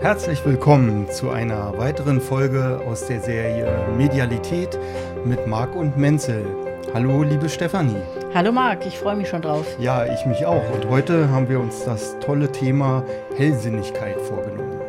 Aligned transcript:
Herzlich 0.00 0.44
willkommen 0.44 1.10
zu 1.10 1.30
einer 1.30 1.76
weiteren 1.76 2.20
Folge 2.20 2.80
aus 2.86 3.08
der 3.08 3.20
Serie 3.20 3.84
Medialität 3.96 4.78
mit 5.24 5.48
Marc 5.48 5.74
und 5.74 5.98
Menzel. 5.98 6.46
Hallo, 6.94 7.24
liebe 7.24 7.48
Stefanie. 7.48 7.96
Hallo 8.32 8.52
Marc, 8.52 8.86
ich 8.86 8.96
freue 8.96 9.16
mich 9.16 9.28
schon 9.28 9.42
drauf. 9.42 9.66
Ja, 9.80 10.06
ich 10.06 10.24
mich 10.24 10.46
auch. 10.46 10.62
Und 10.72 10.88
heute 10.88 11.28
haben 11.30 11.48
wir 11.48 11.58
uns 11.58 11.84
das 11.84 12.16
tolle 12.20 12.52
Thema 12.52 13.02
Hellsinnigkeit 13.36 14.20
vorgenommen. 14.20 14.80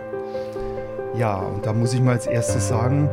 Ja, 1.17 1.37
und 1.37 1.65
da 1.65 1.73
muss 1.73 1.95
ich 1.95 2.01
mal 2.01 2.11
als 2.11 2.27
erstes 2.27 2.67
sagen, 2.67 3.09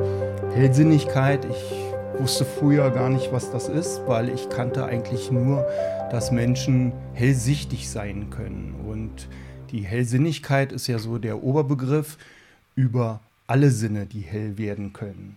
Hellsinnigkeit, 0.55 1.47
ich 1.47 2.21
wusste 2.21 2.45
früher 2.45 2.91
gar 2.91 3.09
nicht, 3.09 3.33
was 3.33 3.51
das 3.51 3.71
ist, 3.71 4.03
weil 4.07 4.29
ich 4.29 4.51
kannte 4.51 4.85
eigentlich 4.85 5.33
nur, 5.33 5.67
dass 6.11 6.31
Menschen 6.31 6.93
hellsichtig 7.15 7.89
sein 7.89 8.29
können. 8.29 8.75
Und 8.87 9.29
die 9.71 9.83
Hellsinnigkeit 9.83 10.73
ist 10.73 10.87
ja 10.87 10.99
so 10.99 11.19
der 11.19 11.43
Oberbegriff 11.43 12.19
über 12.75 13.21
alle 13.47 13.71
Sinne, 13.71 14.07
die 14.07 14.21
hell 14.21 14.59
werden 14.59 14.93
können. 14.93 15.37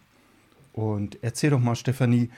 Und 0.74 1.18
erzähl 1.22 1.50
doch 1.50 1.60
mal, 1.60 1.76
Stefanie, 1.76 2.30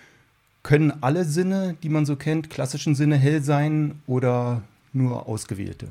können 0.64 0.94
alle 1.02 1.26
Sinne, 1.26 1.76
die 1.82 1.90
man 1.90 2.06
so 2.06 2.16
kennt, 2.16 2.50
klassischen 2.50 2.96
Sinne 2.96 3.18
hell 3.18 3.42
sein 3.42 4.02
oder 4.08 4.62
nur 4.94 5.28
ausgewählte? 5.28 5.88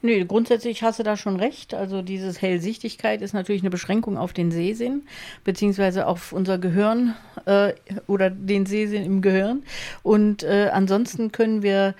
Nö, 0.00 0.24
grundsätzlich 0.26 0.84
hast 0.84 1.00
du 1.00 1.02
da 1.02 1.16
schon 1.16 1.36
recht. 1.36 1.74
Also 1.74 2.02
dieses 2.02 2.40
Hellsichtigkeit 2.40 3.20
ist 3.20 3.32
natürlich 3.32 3.62
eine 3.62 3.70
Beschränkung 3.70 4.16
auf 4.16 4.32
den 4.32 4.52
Sehsinn, 4.52 5.02
beziehungsweise 5.42 6.06
auf 6.06 6.32
unser 6.32 6.58
Gehirn 6.58 7.16
äh, 7.46 7.72
oder 8.06 8.30
den 8.30 8.64
Sehsinn 8.64 9.04
im 9.04 9.22
Gehirn. 9.22 9.64
Und 10.04 10.44
äh, 10.44 10.70
ansonsten 10.72 11.32
können 11.32 11.64
wir 11.64 11.96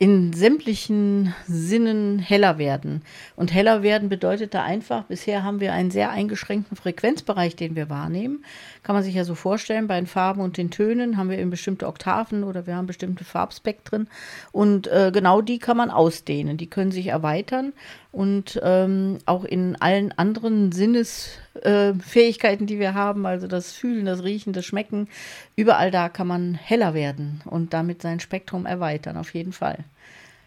in 0.00 0.32
sämtlichen 0.32 1.34
Sinnen 1.46 2.18
heller 2.18 2.56
werden. 2.56 3.02
Und 3.36 3.52
heller 3.52 3.82
werden 3.82 4.08
bedeutet 4.08 4.54
da 4.54 4.62
einfach, 4.64 5.04
bisher 5.04 5.44
haben 5.44 5.60
wir 5.60 5.74
einen 5.74 5.90
sehr 5.90 6.10
eingeschränkten 6.10 6.74
Frequenzbereich, 6.74 7.54
den 7.54 7.76
wir 7.76 7.90
wahrnehmen. 7.90 8.42
Kann 8.82 8.94
man 8.94 9.02
sich 9.02 9.14
ja 9.14 9.24
so 9.24 9.34
vorstellen, 9.34 9.86
bei 9.86 9.96
den 9.96 10.06
Farben 10.06 10.40
und 10.40 10.56
den 10.56 10.70
Tönen 10.70 11.16
haben 11.16 11.28
wir 11.30 11.38
eben 11.38 11.50
bestimmte 11.50 11.86
Oktaven 11.86 12.44
oder 12.44 12.66
wir 12.66 12.76
haben 12.76 12.86
bestimmte 12.86 13.24
Farbspektren. 13.24 14.08
Und 14.52 14.86
äh, 14.86 15.10
genau 15.12 15.40
die 15.42 15.58
kann 15.58 15.76
man 15.76 15.90
ausdehnen, 15.90 16.56
die 16.56 16.68
können 16.68 16.90
sich 16.90 17.08
erweitern. 17.08 17.72
Und 18.12 18.58
ähm, 18.62 19.18
auch 19.26 19.44
in 19.44 19.76
allen 19.76 20.12
anderen 20.12 20.72
Sinnesfähigkeiten, 20.72 22.64
äh, 22.64 22.66
die 22.66 22.78
wir 22.78 22.94
haben, 22.94 23.26
also 23.26 23.46
das 23.46 23.72
Fühlen, 23.72 24.06
das 24.06 24.24
Riechen, 24.24 24.52
das 24.52 24.64
Schmecken, 24.64 25.08
überall 25.56 25.90
da 25.90 26.08
kann 26.08 26.26
man 26.26 26.54
heller 26.54 26.94
werden 26.94 27.42
und 27.44 27.74
damit 27.74 28.02
sein 28.02 28.20
Spektrum 28.20 28.66
erweitern, 28.66 29.16
auf 29.16 29.34
jeden 29.34 29.52
Fall. 29.52 29.84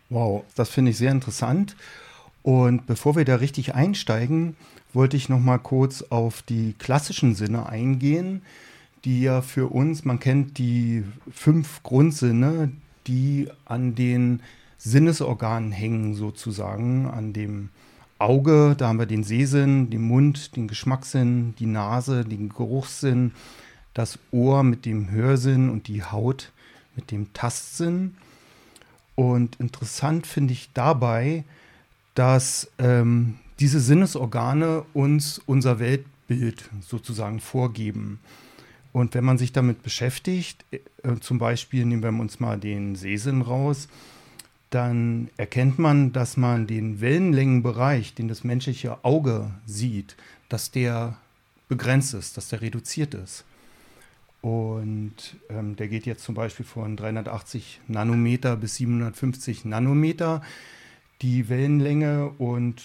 Wow, 0.09 0.43
das 0.55 0.69
finde 0.69 0.91
ich 0.91 0.97
sehr 0.97 1.11
interessant. 1.11 1.75
Und 2.43 2.85
bevor 2.85 3.15
wir 3.15 3.23
da 3.25 3.35
richtig 3.35 3.73
einsteigen, 3.73 4.57
wollte 4.93 5.17
ich 5.17 5.29
noch 5.29 5.39
mal 5.39 5.57
kurz 5.57 6.03
auf 6.03 6.41
die 6.41 6.73
klassischen 6.77 7.35
Sinne 7.35 7.67
eingehen, 7.67 8.41
die 9.05 9.21
ja 9.21 9.41
für 9.41 9.67
uns, 9.67 10.05
man 10.05 10.19
kennt 10.19 10.57
die 10.57 11.03
fünf 11.31 11.83
Grundsinne, 11.83 12.71
die 13.07 13.49
an 13.65 13.95
den 13.95 14.41
Sinnesorganen 14.77 15.71
hängen 15.71 16.15
sozusagen, 16.15 17.07
an 17.07 17.33
dem 17.33 17.69
Auge, 18.19 18.75
da 18.77 18.87
haben 18.87 18.99
wir 18.99 19.05
den 19.05 19.23
Sehsinn, 19.23 19.89
den 19.89 20.03
Mund, 20.03 20.55
den 20.55 20.67
Geschmackssinn, 20.67 21.55
die 21.59 21.65
Nase, 21.65 22.23
den 22.23 22.49
Geruchssinn, 22.49 23.33
das 23.93 24.17
Ohr 24.31 24.63
mit 24.63 24.85
dem 24.85 25.11
Hörsinn 25.11 25.69
und 25.69 25.87
die 25.87 26.03
Haut 26.03 26.51
mit 26.95 27.11
dem 27.11 27.33
Tastsinn. 27.33 28.15
Und 29.15 29.59
interessant 29.59 30.25
finde 30.25 30.53
ich 30.53 30.69
dabei, 30.73 31.43
dass 32.15 32.69
ähm, 32.77 33.35
diese 33.59 33.79
Sinnesorgane 33.79 34.83
uns 34.93 35.41
unser 35.45 35.79
Weltbild 35.79 36.69
sozusagen 36.81 37.39
vorgeben. 37.39 38.19
Und 38.91 39.15
wenn 39.15 39.23
man 39.23 39.37
sich 39.37 39.51
damit 39.51 39.81
beschäftigt, 39.83 40.65
äh, 40.71 40.79
zum 41.19 41.39
Beispiel 41.39 41.85
nehmen 41.85 42.03
wir 42.03 42.09
uns 42.09 42.39
mal 42.39 42.59
den 42.59 42.95
Sehsinn 42.95 43.41
raus, 43.41 43.87
dann 44.69 45.29
erkennt 45.37 45.77
man, 45.77 46.13
dass 46.13 46.37
man 46.37 46.65
den 46.65 46.99
Wellenlängenbereich, 46.99 48.15
den 48.15 48.27
das 48.27 48.43
menschliche 48.43 49.03
Auge 49.03 49.51
sieht, 49.65 50.15
dass 50.49 50.71
der 50.71 51.17
begrenzt 51.67 52.13
ist, 52.13 52.37
dass 52.37 52.49
der 52.49 52.61
reduziert 52.61 53.13
ist. 53.13 53.45
Und 54.41 55.37
ähm, 55.49 55.75
der 55.75 55.87
geht 55.87 56.05
jetzt 56.05 56.23
zum 56.23 56.35
Beispiel 56.35 56.65
von 56.65 56.97
380 56.97 57.81
Nanometer 57.87 58.57
bis 58.57 58.75
750 58.75 59.63
Nanometer 59.65 60.41
die 61.21 61.49
Wellenlänge 61.49 62.29
und 62.37 62.83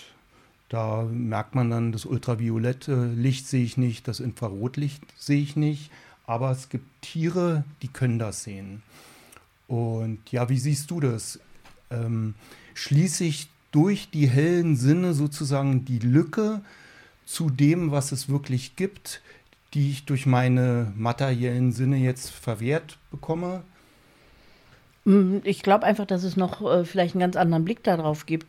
da 0.69 1.03
merkt 1.05 1.55
man 1.55 1.71
dann, 1.71 1.93
das 1.93 2.05
ultraviolette 2.05 3.07
Licht 3.07 3.47
sehe 3.47 3.65
ich 3.65 3.77
nicht, 3.77 4.07
das 4.07 4.21
Infrarotlicht 4.21 5.03
sehe 5.17 5.41
ich 5.41 5.57
nicht, 5.57 5.91
aber 6.27 6.51
es 6.51 6.69
gibt 6.69 6.87
Tiere, 7.01 7.65
die 7.83 7.89
können 7.89 8.19
das 8.19 8.45
sehen. 8.45 8.83
Und 9.67 10.21
ja, 10.31 10.49
wie 10.49 10.59
siehst 10.59 10.91
du 10.91 11.01
das? 11.01 11.41
Ähm, 11.91 12.35
schließe 12.75 13.25
ich 13.25 13.49
durch 13.71 14.11
die 14.11 14.29
hellen 14.29 14.77
Sinne 14.77 15.15
sozusagen 15.15 15.85
die 15.85 15.99
Lücke 15.99 16.61
zu 17.25 17.51
dem, 17.51 17.91
was 17.91 18.13
es 18.13 18.29
wirklich 18.29 18.77
gibt, 18.77 19.21
die 19.75 19.91
ich 19.91 20.05
durch 20.07 20.27
meine 20.27 20.93
materiellen 20.97 21.73
Sinne 21.73 21.97
jetzt 21.97 22.31
verwehrt 22.31 22.99
bekomme? 23.11 23.63
Mm, 25.05 25.39
ich 25.45 25.63
glaube 25.63 25.85
einfach, 25.85 26.07
dass 26.07 26.25
es 26.25 26.37
noch 26.37 26.63
äh, 26.63 26.85
vielleicht 26.85 27.15
einen 27.15 27.21
ganz 27.21 27.37
anderen 27.37 27.65
Blick 27.65 27.83
darauf 27.83 28.27
gibt. 28.27 28.47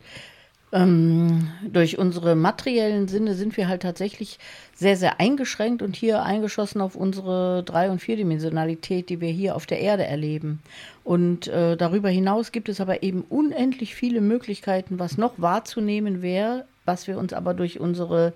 Ähm, 0.71 1.49
durch 1.67 1.97
unsere 1.97 2.35
materiellen 2.35 3.07
Sinne 3.07 3.33
sind 3.33 3.57
wir 3.57 3.67
halt 3.67 3.81
tatsächlich 3.81 4.37
sehr, 4.75 4.97
sehr 4.97 5.19
eingeschränkt 5.19 5.81
und 5.81 5.95
hier 5.95 6.21
eingeschossen 6.23 6.81
auf 6.81 6.95
unsere 6.95 7.63
Drei- 7.63 7.89
und 7.89 7.99
Vierdimensionalität, 7.99 9.09
die 9.09 9.19
wir 9.19 9.31
hier 9.31 9.55
auf 9.55 9.65
der 9.65 9.79
Erde 9.79 10.05
erleben. 10.05 10.61
Und 11.03 11.47
äh, 11.47 11.75
darüber 11.75 12.09
hinaus 12.09 12.51
gibt 12.51 12.69
es 12.69 12.79
aber 12.79 13.01
eben 13.01 13.23
unendlich 13.29 13.95
viele 13.95 14.21
Möglichkeiten, 14.21 14.99
was 14.99 15.17
noch 15.17 15.33
wahrzunehmen 15.37 16.21
wäre, 16.21 16.65
was 16.85 17.07
wir 17.07 17.17
uns 17.17 17.33
aber 17.33 17.55
durch 17.55 17.79
unsere 17.79 18.33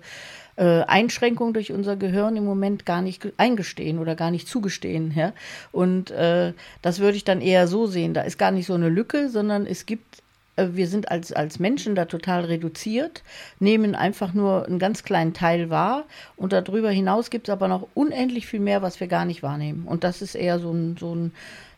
äh, 0.56 0.82
Einschränkung 0.82 1.52
durch 1.52 1.72
unser 1.72 1.96
Gehirn 1.96 2.36
im 2.36 2.44
Moment 2.44 2.86
gar 2.86 3.02
nicht 3.02 3.32
eingestehen 3.36 3.98
oder 3.98 4.14
gar 4.14 4.30
nicht 4.30 4.48
zugestehen. 4.48 5.12
Ja? 5.16 5.32
Und 5.72 6.10
äh, 6.10 6.52
das 6.82 7.00
würde 7.00 7.16
ich 7.16 7.24
dann 7.24 7.40
eher 7.40 7.66
so 7.66 7.86
sehen. 7.86 8.14
Da 8.14 8.22
ist 8.22 8.38
gar 8.38 8.50
nicht 8.50 8.66
so 8.66 8.74
eine 8.74 8.88
Lücke, 8.88 9.28
sondern 9.28 9.66
es 9.66 9.86
gibt 9.86 10.23
wir 10.56 10.88
sind 10.88 11.10
als, 11.10 11.32
als 11.32 11.58
Menschen 11.58 11.94
da 11.94 12.04
total 12.04 12.44
reduziert, 12.44 13.22
nehmen 13.58 13.94
einfach 13.94 14.34
nur 14.34 14.66
einen 14.66 14.78
ganz 14.78 15.02
kleinen 15.02 15.34
Teil 15.34 15.70
wahr 15.70 16.04
und 16.36 16.52
darüber 16.52 16.90
hinaus 16.90 17.30
gibt 17.30 17.48
es 17.48 17.52
aber 17.52 17.68
noch 17.68 17.88
unendlich 17.94 18.46
viel 18.46 18.60
mehr, 18.60 18.82
was 18.82 19.00
wir 19.00 19.08
gar 19.08 19.24
nicht 19.24 19.42
wahrnehmen. 19.42 19.84
Und 19.86 20.04
das 20.04 20.22
ist 20.22 20.34
eher 20.34 20.58
so 20.58 20.72
ein, 20.72 20.96
so 20.98 21.14
ein, 21.14 21.32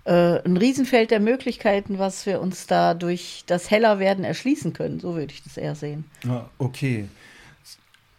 äh, 0.04 0.42
ein 0.44 0.56
Riesenfeld 0.56 1.10
der 1.10 1.20
Möglichkeiten, 1.20 1.98
was 1.98 2.26
wir 2.26 2.40
uns 2.40 2.66
da 2.66 2.94
durch 2.94 3.44
das 3.46 3.70
Hellerwerden 3.70 4.24
erschließen 4.24 4.72
können. 4.72 5.00
So 5.00 5.14
würde 5.14 5.32
ich 5.32 5.42
das 5.42 5.56
eher 5.56 5.74
sehen. 5.74 6.04
Ah, 6.28 6.44
okay. 6.58 7.08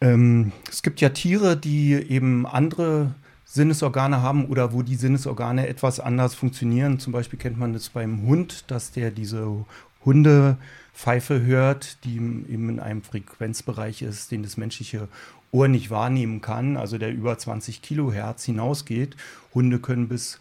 Ähm, 0.00 0.52
es 0.70 0.82
gibt 0.82 1.00
ja 1.00 1.08
Tiere, 1.10 1.56
die 1.56 1.92
eben 1.92 2.46
andere 2.46 3.14
Sinnesorgane 3.50 4.20
haben 4.20 4.46
oder 4.46 4.74
wo 4.74 4.82
die 4.82 4.94
Sinnesorgane 4.94 5.66
etwas 5.68 6.00
anders 6.00 6.34
funktionieren. 6.34 6.98
Zum 6.98 7.14
Beispiel 7.14 7.38
kennt 7.38 7.58
man 7.58 7.72
das 7.72 7.88
beim 7.88 8.22
Hund, 8.26 8.70
dass 8.70 8.92
der 8.92 9.10
diese 9.10 9.64
Hundepfeife 10.04 11.42
hört, 11.42 12.04
die 12.04 12.16
eben 12.16 12.68
in 12.68 12.80
einem 12.80 13.02
Frequenzbereich 13.02 14.02
ist, 14.02 14.30
den 14.30 14.42
das 14.42 14.56
menschliche 14.56 15.08
Ohr 15.50 15.68
nicht 15.68 15.90
wahrnehmen 15.90 16.40
kann, 16.40 16.76
also 16.76 16.98
der 16.98 17.12
über 17.12 17.38
20 17.38 17.82
Kilohertz 17.82 18.44
hinausgeht. 18.44 19.16
Hunde 19.54 19.78
können 19.78 20.08
bis 20.08 20.38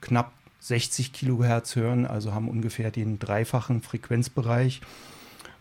knapp 0.00 0.32
60 0.60 1.12
Kilohertz 1.12 1.76
hören, 1.76 2.06
also 2.06 2.32
haben 2.32 2.48
ungefähr 2.48 2.90
den 2.90 3.18
dreifachen 3.18 3.82
Frequenzbereich, 3.82 4.80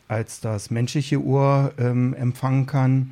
als 0.08 0.40
das 0.40 0.70
menschliche 0.70 1.22
Ohr 1.22 1.74
ähm, 1.78 2.14
empfangen 2.14 2.66
kann. 2.66 3.12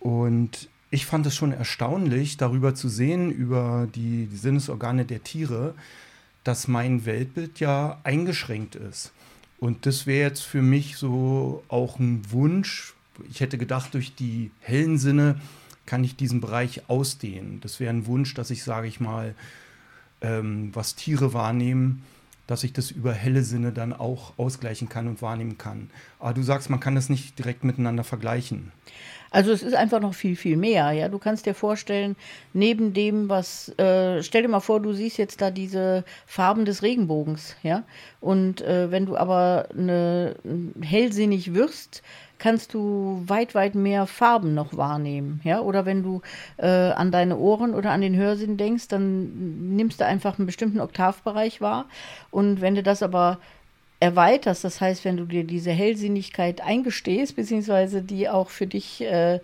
Und 0.00 0.68
ich 0.90 1.06
fand 1.06 1.26
es 1.26 1.34
schon 1.34 1.52
erstaunlich, 1.52 2.36
darüber 2.36 2.74
zu 2.74 2.88
sehen, 2.88 3.30
über 3.30 3.88
die, 3.94 4.26
die 4.26 4.36
Sinnesorgane 4.36 5.04
der 5.04 5.24
Tiere, 5.24 5.74
dass 6.44 6.68
mein 6.68 7.04
Weltbild 7.04 7.58
ja 7.58 7.98
eingeschränkt 8.04 8.76
ist. 8.76 9.12
Und 9.58 9.86
das 9.86 10.06
wäre 10.06 10.28
jetzt 10.28 10.42
für 10.42 10.62
mich 10.62 10.96
so 10.96 11.62
auch 11.68 11.98
ein 11.98 12.30
Wunsch. 12.30 12.94
Ich 13.30 13.40
hätte 13.40 13.58
gedacht, 13.58 13.94
durch 13.94 14.14
die 14.14 14.50
hellen 14.60 14.98
Sinne 14.98 15.40
kann 15.86 16.04
ich 16.04 16.16
diesen 16.16 16.40
Bereich 16.40 16.88
ausdehnen. 16.88 17.60
Das 17.60 17.80
wäre 17.80 17.92
ein 17.92 18.06
Wunsch, 18.06 18.34
dass 18.34 18.50
ich, 18.50 18.64
sage 18.64 18.88
ich 18.88 19.00
mal, 19.00 19.34
ähm, 20.20 20.70
was 20.72 20.94
Tiere 20.94 21.32
wahrnehmen, 21.32 22.02
dass 22.46 22.64
ich 22.64 22.72
das 22.72 22.90
über 22.90 23.12
helle 23.12 23.42
Sinne 23.42 23.72
dann 23.72 23.92
auch 23.92 24.34
ausgleichen 24.36 24.88
kann 24.88 25.08
und 25.08 25.22
wahrnehmen 25.22 25.58
kann. 25.58 25.90
Aber 26.18 26.34
du 26.34 26.42
sagst, 26.42 26.70
man 26.70 26.80
kann 26.80 26.94
das 26.94 27.08
nicht 27.08 27.38
direkt 27.38 27.64
miteinander 27.64 28.04
vergleichen. 28.04 28.72
Also 29.34 29.50
es 29.50 29.64
ist 29.64 29.74
einfach 29.74 30.00
noch 30.00 30.14
viel, 30.14 30.36
viel 30.36 30.56
mehr. 30.56 30.92
Ja, 30.92 31.08
du 31.08 31.18
kannst 31.18 31.44
dir 31.44 31.54
vorstellen, 31.54 32.14
neben 32.52 32.92
dem, 32.92 33.28
was, 33.28 33.68
äh, 33.80 34.22
stell 34.22 34.42
dir 34.42 34.48
mal 34.48 34.60
vor, 34.60 34.80
du 34.80 34.92
siehst 34.92 35.18
jetzt 35.18 35.40
da 35.40 35.50
diese 35.50 36.04
Farben 36.24 36.64
des 36.64 36.84
Regenbogens, 36.84 37.56
ja. 37.64 37.82
Und 38.20 38.62
äh, 38.62 38.92
wenn 38.92 39.06
du 39.06 39.16
aber 39.16 39.66
eine, 39.76 40.36
hellsinnig 40.80 41.52
wirst, 41.52 42.04
kannst 42.38 42.74
du 42.74 43.22
weit, 43.26 43.54
weit 43.54 43.74
mehr 43.74 44.06
Farben 44.06 44.54
noch 44.54 44.76
wahrnehmen. 44.76 45.40
Ja? 45.44 45.60
Oder 45.60 45.86
wenn 45.86 46.02
du 46.02 46.22
äh, 46.56 46.66
an 46.66 47.10
deine 47.10 47.38
Ohren 47.38 47.74
oder 47.74 47.90
an 47.90 48.00
den 48.00 48.16
Hörsinn 48.16 48.56
denkst, 48.56 48.88
dann 48.88 49.76
nimmst 49.76 50.00
du 50.00 50.06
einfach 50.06 50.38
einen 50.38 50.46
bestimmten 50.46 50.80
Oktavbereich 50.80 51.60
wahr. 51.60 51.86
Und 52.30 52.60
wenn 52.60 52.74
du 52.74 52.82
das 52.82 53.02
aber 53.02 53.38
erweiterst, 54.00 54.64
das 54.64 54.80
heißt, 54.80 55.04
wenn 55.04 55.16
du 55.16 55.24
dir 55.24 55.44
diese 55.44 55.70
Hellsinnigkeit 55.70 56.60
eingestehst, 56.60 57.36
beziehungsweise 57.36 58.02
die 58.02 58.28
auch 58.28 58.50
für 58.50 58.66
dich 58.66 59.00
äh, 59.00 59.40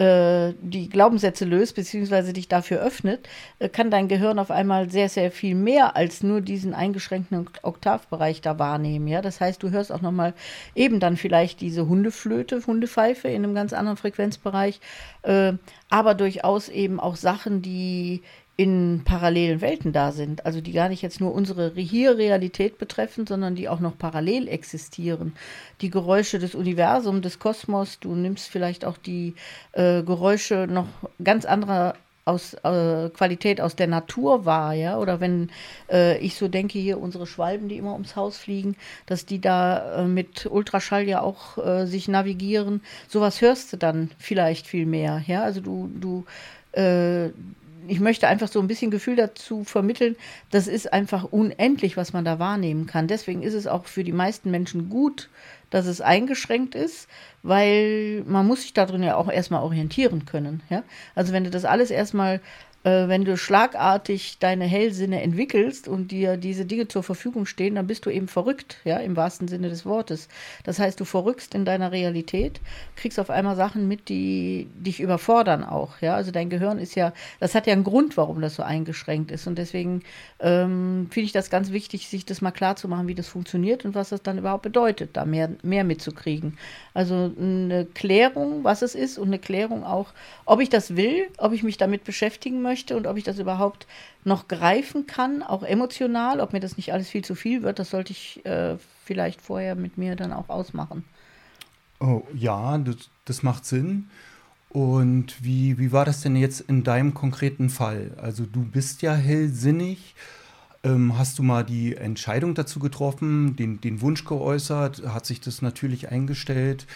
äh, 0.00 0.54
die 0.62 0.88
Glaubenssätze 0.88 1.44
löst, 1.44 1.74
beziehungsweise 1.74 2.32
dich 2.32 2.48
dafür 2.48 2.80
öffnet, 2.80 3.28
äh, 3.58 3.68
kann 3.68 3.90
dein 3.90 4.08
Gehirn 4.08 4.38
auf 4.38 4.50
einmal 4.50 4.90
sehr, 4.90 5.10
sehr 5.10 5.30
viel 5.30 5.54
mehr 5.54 5.94
als 5.94 6.22
nur 6.22 6.40
diesen 6.40 6.72
eingeschränkten 6.72 7.46
Oktavbereich 7.60 8.40
da 8.40 8.58
wahrnehmen. 8.58 9.08
Ja? 9.08 9.20
Das 9.20 9.42
heißt, 9.42 9.62
du 9.62 9.70
hörst 9.70 9.92
auch 9.92 10.00
nochmal 10.00 10.32
eben 10.74 11.00
dann 11.00 11.18
vielleicht 11.18 11.60
diese 11.60 11.86
Hundeflöte, 11.86 12.62
Hundepfeife 12.66 13.28
in 13.28 13.44
einem 13.44 13.54
ganz 13.54 13.74
anderen 13.74 13.98
Frequenzbereich, 13.98 14.80
äh, 15.20 15.52
aber 15.90 16.14
durchaus 16.14 16.70
eben 16.70 16.98
auch 16.98 17.16
Sachen, 17.16 17.60
die 17.60 18.22
in 18.60 19.00
parallelen 19.06 19.62
Welten 19.62 19.90
da 19.94 20.12
sind, 20.12 20.44
also 20.44 20.60
die 20.60 20.72
gar 20.72 20.90
nicht 20.90 21.00
jetzt 21.00 21.18
nur 21.18 21.32
unsere 21.32 21.72
hier 21.76 22.18
Realität 22.18 22.76
betreffen, 22.76 23.26
sondern 23.26 23.54
die 23.54 23.70
auch 23.70 23.80
noch 23.80 23.96
parallel 23.96 24.48
existieren. 24.48 25.32
Die 25.80 25.88
Geräusche 25.88 26.38
des 26.38 26.54
Universums, 26.54 27.22
des 27.22 27.38
Kosmos, 27.38 28.00
du 28.00 28.14
nimmst 28.14 28.50
vielleicht 28.50 28.84
auch 28.84 28.98
die 28.98 29.32
äh, 29.72 30.02
Geräusche 30.02 30.66
noch 30.68 30.88
ganz 31.24 31.46
anderer 31.46 31.94
aus 32.26 32.52
äh, 32.52 33.08
Qualität 33.08 33.62
aus 33.62 33.76
der 33.76 33.86
Natur 33.86 34.44
wahr, 34.44 34.74
ja, 34.74 34.98
oder 34.98 35.20
wenn 35.20 35.48
äh, 35.90 36.18
ich 36.18 36.34
so 36.34 36.46
denke, 36.46 36.78
hier 36.78 37.00
unsere 37.00 37.26
Schwalben, 37.26 37.70
die 37.70 37.78
immer 37.78 37.94
ums 37.94 38.14
Haus 38.14 38.36
fliegen, 38.36 38.76
dass 39.06 39.24
die 39.24 39.40
da 39.40 40.02
äh, 40.02 40.04
mit 40.04 40.44
Ultraschall 40.44 41.08
ja 41.08 41.22
auch 41.22 41.56
äh, 41.56 41.86
sich 41.86 42.08
navigieren, 42.08 42.82
sowas 43.08 43.40
hörst 43.40 43.72
du 43.72 43.78
dann 43.78 44.10
vielleicht 44.18 44.66
viel 44.66 44.84
mehr, 44.84 45.24
ja, 45.26 45.44
also 45.44 45.62
du, 45.62 45.90
du 45.98 46.26
äh, 46.78 47.30
ich 47.88 48.00
möchte 48.00 48.28
einfach 48.28 48.48
so 48.48 48.60
ein 48.60 48.66
bisschen 48.68 48.90
Gefühl 48.90 49.16
dazu 49.16 49.64
vermitteln, 49.64 50.16
das 50.50 50.66
ist 50.66 50.92
einfach 50.92 51.24
unendlich, 51.24 51.96
was 51.96 52.12
man 52.12 52.24
da 52.24 52.38
wahrnehmen 52.38 52.86
kann. 52.86 53.08
Deswegen 53.08 53.42
ist 53.42 53.54
es 53.54 53.66
auch 53.66 53.86
für 53.86 54.04
die 54.04 54.12
meisten 54.12 54.50
Menschen 54.50 54.88
gut, 54.88 55.28
dass 55.70 55.86
es 55.86 56.00
eingeschränkt 56.00 56.74
ist, 56.74 57.08
weil 57.42 58.22
man 58.26 58.46
muss 58.46 58.62
sich 58.62 58.72
darin 58.74 59.02
ja 59.02 59.16
auch 59.16 59.30
erstmal 59.30 59.62
orientieren 59.62 60.24
können. 60.26 60.62
Ja? 60.68 60.82
Also 61.14 61.32
wenn 61.32 61.44
du 61.44 61.50
das 61.50 61.64
alles 61.64 61.90
erstmal 61.90 62.40
wenn 62.82 63.26
du 63.26 63.36
schlagartig 63.36 64.38
deine 64.38 64.64
Hellsinne 64.64 65.20
entwickelst 65.20 65.86
und 65.86 66.10
dir 66.10 66.38
diese 66.38 66.64
Dinge 66.64 66.88
zur 66.88 67.02
Verfügung 67.02 67.44
stehen, 67.44 67.74
dann 67.74 67.86
bist 67.86 68.06
du 68.06 68.10
eben 68.10 68.26
verrückt, 68.26 68.78
ja, 68.84 68.96
im 68.96 69.16
wahrsten 69.16 69.48
Sinne 69.48 69.68
des 69.68 69.84
Wortes. 69.84 70.28
Das 70.64 70.78
heißt, 70.78 70.98
du 70.98 71.04
verrückst 71.04 71.54
in 71.54 71.66
deiner 71.66 71.92
Realität, 71.92 72.58
kriegst 72.96 73.20
auf 73.20 73.28
einmal 73.28 73.54
Sachen 73.54 73.86
mit, 73.86 74.08
die 74.08 74.66
dich 74.74 75.00
überfordern 75.00 75.62
auch, 75.62 76.00
ja. 76.00 76.14
Also 76.14 76.30
dein 76.30 76.48
Gehirn 76.48 76.78
ist 76.78 76.94
ja, 76.94 77.12
das 77.38 77.54
hat 77.54 77.66
ja 77.66 77.74
einen 77.74 77.84
Grund, 77.84 78.16
warum 78.16 78.40
das 78.40 78.54
so 78.54 78.62
eingeschränkt 78.62 79.30
ist. 79.30 79.46
Und 79.46 79.58
deswegen 79.58 80.00
ähm, 80.38 81.08
finde 81.10 81.26
ich 81.26 81.32
das 81.32 81.50
ganz 81.50 81.72
wichtig, 81.72 82.08
sich 82.08 82.24
das 82.24 82.40
mal 82.40 82.50
klar 82.50 82.76
zu 82.76 82.88
machen, 82.88 83.08
wie 83.08 83.14
das 83.14 83.28
funktioniert 83.28 83.84
und 83.84 83.94
was 83.94 84.08
das 84.08 84.22
dann 84.22 84.38
überhaupt 84.38 84.62
bedeutet, 84.62 85.10
da 85.18 85.26
mehr, 85.26 85.50
mehr 85.62 85.84
mitzukriegen. 85.84 86.56
Also 86.94 87.30
eine 87.38 87.84
Klärung, 87.92 88.64
was 88.64 88.80
es 88.80 88.94
ist 88.94 89.18
und 89.18 89.28
eine 89.28 89.38
Klärung 89.38 89.84
auch, 89.84 90.14
ob 90.46 90.60
ich 90.60 90.70
das 90.70 90.96
will, 90.96 91.28
ob 91.36 91.52
ich 91.52 91.62
mich 91.62 91.76
damit 91.76 92.04
beschäftigen 92.04 92.62
möchte 92.62 92.69
möchte 92.70 92.96
und 92.96 93.08
ob 93.08 93.16
ich 93.16 93.24
das 93.24 93.38
überhaupt 93.38 93.88
noch 94.24 94.46
greifen 94.46 95.06
kann, 95.06 95.42
auch 95.42 95.64
emotional, 95.64 96.40
ob 96.40 96.52
mir 96.52 96.60
das 96.60 96.76
nicht 96.76 96.92
alles 96.92 97.08
viel 97.08 97.24
zu 97.24 97.34
viel 97.34 97.62
wird, 97.62 97.80
das 97.80 97.90
sollte 97.90 98.12
ich 98.12 98.46
äh, 98.46 98.76
vielleicht 99.04 99.40
vorher 99.40 99.74
mit 99.74 99.98
mir 99.98 100.14
dann 100.14 100.32
auch 100.32 100.48
ausmachen. 100.48 101.04
Oh, 101.98 102.22
ja, 102.32 102.78
das, 102.78 103.10
das 103.24 103.42
macht 103.42 103.66
Sinn. 103.66 104.08
Und 104.68 105.44
wie, 105.44 105.78
wie 105.78 105.90
war 105.90 106.04
das 106.04 106.20
denn 106.20 106.36
jetzt 106.36 106.60
in 106.60 106.84
deinem 106.84 107.12
konkreten 107.12 107.70
Fall? 107.70 108.12
Also 108.22 108.46
du 108.46 108.62
bist 108.62 109.02
ja 109.02 109.14
hellsinnig. 109.14 110.14
Ähm, 110.84 111.18
hast 111.18 111.38
du 111.38 111.42
mal 111.42 111.64
die 111.64 111.96
Entscheidung 111.96 112.54
dazu 112.54 112.78
getroffen, 112.78 113.56
den, 113.56 113.80
den 113.80 114.00
Wunsch 114.00 114.24
geäußert? 114.24 115.02
Hat 115.08 115.26
sich 115.26 115.40
das 115.40 115.60
natürlich 115.60 116.10
eingestellt? 116.10 116.86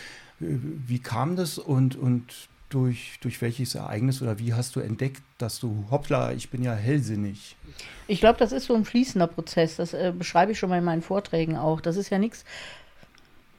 Äh, 0.41 0.57
wie 0.87 1.01
kam 1.01 1.35
das 1.35 1.59
und, 1.59 1.97
und 1.97 2.49
durch, 2.75 3.19
durch 3.21 3.41
welches 3.41 3.75
Ereignis 3.75 4.21
oder 4.21 4.39
wie 4.39 4.53
hast 4.53 4.75
du 4.75 4.81
entdeckt, 4.81 5.23
dass 5.39 5.61
du, 5.61 5.85
hoppla, 5.91 6.33
ich 6.33 6.51
bin 6.51 6.63
ja 6.63 6.75
hellsinnig? 6.75 7.57
Ich 8.09 8.21
glaube, 8.21 8.39
das 8.39 8.53
ist 8.53 8.67
so 8.67 8.75
ein 8.75 8.85
fließender 8.85 9.29
Prozess. 9.29 9.77
Das 9.77 9.95
äh, 9.95 10.13
beschreibe 10.17 10.53
ich 10.53 10.59
schon 10.59 10.71
mal 10.71 10.79
in 10.79 10.85
meinen 10.85 11.03
Vorträgen 11.03 11.57
auch. 11.57 11.81
Das 11.81 11.97
ist 11.97 12.11
ja 12.11 12.19
nichts, 12.19 12.45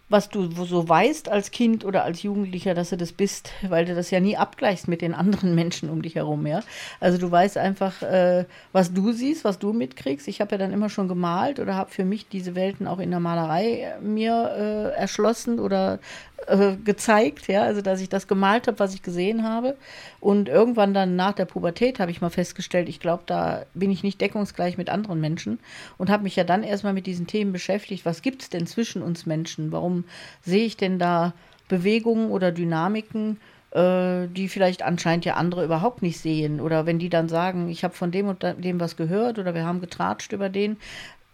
was 0.07 0.29
du 0.29 0.51
so 0.65 0.87
weißt 0.87 1.29
als 1.29 1.49
Kind 1.49 1.83
oder 1.83 2.03
als 2.03 2.21
Jugendlicher, 2.21 2.75
dass 2.75 2.91
du 2.91 2.97
das 2.97 3.11
bist, 3.11 3.51
weil 3.67 3.85
du 3.85 3.95
das 3.95 4.11
ja 4.11 4.19
nie 4.19 4.37
abgleichst 4.37 4.87
mit 4.87 5.01
den 5.01 5.13
anderen 5.15 5.55
Menschen 5.55 5.89
um 5.89 6.01
dich 6.01 6.15
herum, 6.15 6.45
ja. 6.45 6.61
Also 6.99 7.17
du 7.17 7.31
weißt 7.31 7.57
einfach, 7.57 8.01
äh, 8.03 8.45
was 8.71 8.93
du 8.93 9.13
siehst, 9.13 9.45
was 9.45 9.57
du 9.57 9.73
mitkriegst. 9.73 10.27
Ich 10.27 10.41
habe 10.41 10.51
ja 10.51 10.57
dann 10.57 10.73
immer 10.73 10.89
schon 10.89 11.07
gemalt 11.07 11.59
oder 11.59 11.75
habe 11.75 11.89
für 11.89 12.05
mich 12.05 12.27
diese 12.27 12.53
Welten 12.53 12.85
auch 12.87 12.99
in 12.99 13.09
der 13.09 13.19
Malerei 13.19 13.95
äh, 13.97 14.01
mir 14.01 14.93
äh, 14.95 14.99
erschlossen 14.99 15.59
oder 15.59 15.99
äh, 16.47 16.75
gezeigt, 16.83 17.47
ja, 17.47 17.63
also 17.63 17.81
dass 17.81 18.01
ich 18.01 18.09
das 18.09 18.27
gemalt 18.27 18.67
habe, 18.67 18.79
was 18.79 18.93
ich 18.93 19.01
gesehen 19.01 19.43
habe. 19.43 19.75
Und 20.19 20.49
irgendwann 20.49 20.93
dann 20.93 21.15
nach 21.15 21.33
der 21.33 21.45
Pubertät 21.45 21.99
habe 21.99 22.11
ich 22.11 22.21
mal 22.21 22.29
festgestellt, 22.29 22.89
ich 22.89 22.99
glaube, 22.99 23.23
da 23.25 23.65
bin 23.73 23.91
ich 23.91 24.03
nicht 24.03 24.21
deckungsgleich 24.21 24.77
mit 24.77 24.89
anderen 24.89 25.19
Menschen 25.21 25.59
und 25.97 26.09
habe 26.09 26.23
mich 26.23 26.35
ja 26.35 26.43
dann 26.43 26.63
erstmal 26.63 26.93
mit 26.93 27.07
diesen 27.07 27.27
Themen 27.27 27.51
beschäftigt. 27.51 28.05
Was 28.05 28.21
gibt 28.21 28.41
es 28.41 28.49
denn 28.49 28.67
zwischen 28.67 29.01
uns 29.01 29.25
Menschen? 29.25 29.71
Warum 29.71 30.05
sehe 30.41 30.65
ich 30.65 30.77
denn 30.77 30.99
da 30.99 31.33
Bewegungen 31.67 32.31
oder 32.31 32.51
Dynamiken? 32.51 33.37
äh, 33.75 34.27
die 34.27 34.47
vielleicht 34.47 34.83
anscheinend 34.83 35.25
ja 35.25 35.33
andere 35.33 35.65
überhaupt 35.65 36.01
nicht 36.01 36.19
sehen. 36.19 36.61
Oder 36.61 36.85
wenn 36.85 36.97
die 36.97 37.09
dann 37.09 37.27
sagen, 37.27 37.67
ich 37.67 37.83
habe 37.83 37.93
von 37.93 38.09
dem 38.09 38.27
und 38.27 38.41
dem 38.41 38.79
was 38.79 38.95
gehört 38.95 39.37
oder 39.37 39.53
wir 39.53 39.65
haben 39.65 39.81
getratscht 39.81 40.31
über 40.31 40.47
den, 40.47 40.77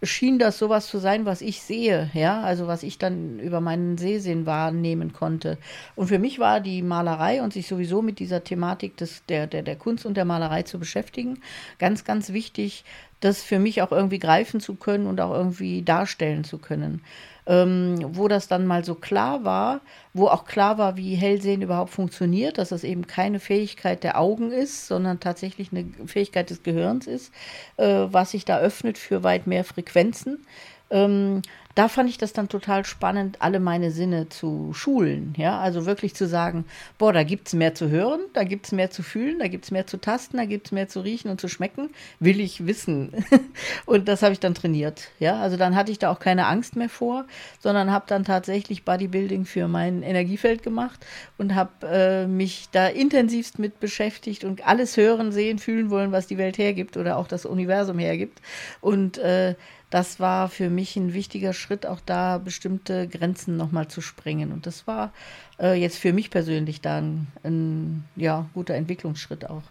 schien 0.03 0.39
das 0.39 0.57
sowas 0.57 0.87
zu 0.87 0.97
sein, 0.97 1.25
was 1.25 1.41
ich 1.41 1.61
sehe, 1.61 2.09
ja, 2.13 2.41
also 2.41 2.67
was 2.67 2.83
ich 2.83 2.97
dann 2.97 3.39
über 3.39 3.61
meinen 3.61 3.97
Sehsinn 3.97 4.45
wahrnehmen 4.45 5.13
konnte. 5.13 5.57
Und 5.95 6.07
für 6.07 6.19
mich 6.19 6.39
war 6.39 6.59
die 6.59 6.81
Malerei 6.81 7.41
und 7.41 7.53
sich 7.53 7.67
sowieso 7.67 8.01
mit 8.01 8.19
dieser 8.19 8.43
Thematik 8.43 8.97
des, 8.97 9.23
der, 9.27 9.47
der, 9.47 9.61
der 9.61 9.75
Kunst 9.75 10.05
und 10.05 10.17
der 10.17 10.25
Malerei 10.25 10.63
zu 10.63 10.79
beschäftigen, 10.79 11.39
ganz, 11.77 12.03
ganz 12.03 12.33
wichtig, 12.33 12.83
das 13.19 13.43
für 13.43 13.59
mich 13.59 13.83
auch 13.83 13.91
irgendwie 13.91 14.19
greifen 14.19 14.59
zu 14.59 14.73
können 14.75 15.05
und 15.05 15.21
auch 15.21 15.33
irgendwie 15.33 15.83
darstellen 15.83 16.43
zu 16.43 16.57
können 16.57 17.01
ähm, 17.45 17.97
wo 18.15 18.27
das 18.27 18.47
dann 18.47 18.65
mal 18.65 18.83
so 18.85 18.95
klar 18.95 19.43
war, 19.43 19.81
wo 20.13 20.27
auch 20.27 20.45
klar 20.45 20.77
war, 20.77 20.97
wie 20.97 21.15
Hellsehen 21.15 21.61
überhaupt 21.61 21.91
funktioniert, 21.91 22.57
dass 22.57 22.69
das 22.69 22.83
eben 22.83 23.07
keine 23.07 23.39
Fähigkeit 23.39 24.03
der 24.03 24.19
Augen 24.19 24.51
ist, 24.51 24.87
sondern 24.87 25.19
tatsächlich 25.19 25.71
eine 25.71 25.85
Fähigkeit 26.05 26.49
des 26.49 26.63
Gehirns 26.63 27.07
ist, 27.07 27.33
äh, 27.77 28.07
was 28.09 28.31
sich 28.31 28.45
da 28.45 28.59
öffnet 28.59 28.97
für 28.97 29.23
weit 29.23 29.47
mehr 29.47 29.63
Frequenzen. 29.63 30.45
Ähm, 30.89 31.41
da 31.75 31.87
fand 31.87 32.09
ich 32.09 32.17
das 32.17 32.33
dann 32.33 32.49
total 32.49 32.85
spannend, 32.85 33.37
alle 33.39 33.59
meine 33.59 33.91
Sinne 33.91 34.29
zu 34.29 34.73
schulen. 34.73 35.33
Ja, 35.37 35.59
also 35.59 35.85
wirklich 35.85 36.13
zu 36.15 36.27
sagen, 36.27 36.65
boah, 36.97 37.13
da 37.13 37.23
gibt 37.23 37.47
es 37.47 37.53
mehr 37.53 37.73
zu 37.73 37.89
hören, 37.89 38.21
da 38.33 38.43
gibt 38.43 38.65
es 38.65 38.71
mehr 38.71 38.91
zu 38.91 39.03
fühlen, 39.03 39.39
da 39.39 39.47
gibt 39.47 39.65
es 39.65 39.71
mehr 39.71 39.87
zu 39.87 39.97
tasten, 39.97 40.37
da 40.37 40.45
gibt 40.45 40.67
es 40.67 40.71
mehr 40.71 40.87
zu 40.87 41.01
riechen 41.01 41.29
und 41.29 41.39
zu 41.39 41.47
schmecken, 41.47 41.89
will 42.19 42.39
ich 42.39 42.65
wissen. 42.65 43.11
und 43.85 44.07
das 44.07 44.21
habe 44.21 44.33
ich 44.33 44.39
dann 44.39 44.55
trainiert. 44.55 45.09
Ja, 45.19 45.39
also 45.39 45.57
dann 45.57 45.75
hatte 45.75 45.91
ich 45.91 45.99
da 45.99 46.11
auch 46.11 46.19
keine 46.19 46.47
Angst 46.47 46.75
mehr 46.75 46.89
vor, 46.89 47.25
sondern 47.59 47.91
habe 47.91 48.05
dann 48.07 48.23
tatsächlich 48.23 48.83
Bodybuilding 48.83 49.45
für 49.45 49.67
mein 49.67 50.03
Energiefeld 50.03 50.63
gemacht 50.63 51.05
und 51.37 51.55
habe 51.55 51.87
äh, 51.87 52.27
mich 52.27 52.69
da 52.71 52.87
intensivst 52.87 53.59
mit 53.59 53.79
beschäftigt 53.79 54.43
und 54.43 54.67
alles 54.67 54.97
hören, 54.97 55.31
sehen, 55.31 55.59
fühlen 55.59 55.89
wollen, 55.89 56.11
was 56.11 56.27
die 56.27 56.37
Welt 56.37 56.57
hergibt 56.57 56.97
oder 56.97 57.17
auch 57.17 57.27
das 57.27 57.45
Universum 57.45 57.99
hergibt. 57.99 58.41
Und 58.81 59.17
äh, 59.17 59.55
das 59.91 60.19
war 60.21 60.49
für 60.49 60.69
mich 60.69 60.95
ein 60.95 61.13
wichtiger 61.13 61.53
Schritt, 61.53 61.85
auch 61.85 61.99
da 62.03 62.37
bestimmte 62.37 63.07
Grenzen 63.07 63.57
nochmal 63.57 63.89
zu 63.89 64.01
sprengen. 64.01 64.51
Und 64.51 64.65
das 64.65 64.87
war 64.87 65.13
äh, 65.59 65.79
jetzt 65.79 65.97
für 65.97 66.13
mich 66.13 66.31
persönlich 66.31 66.81
dann 66.81 67.27
ein, 67.43 68.05
ja, 68.15 68.49
guter 68.53 68.73
Entwicklungsschritt 68.73 69.49
auch. 69.49 69.63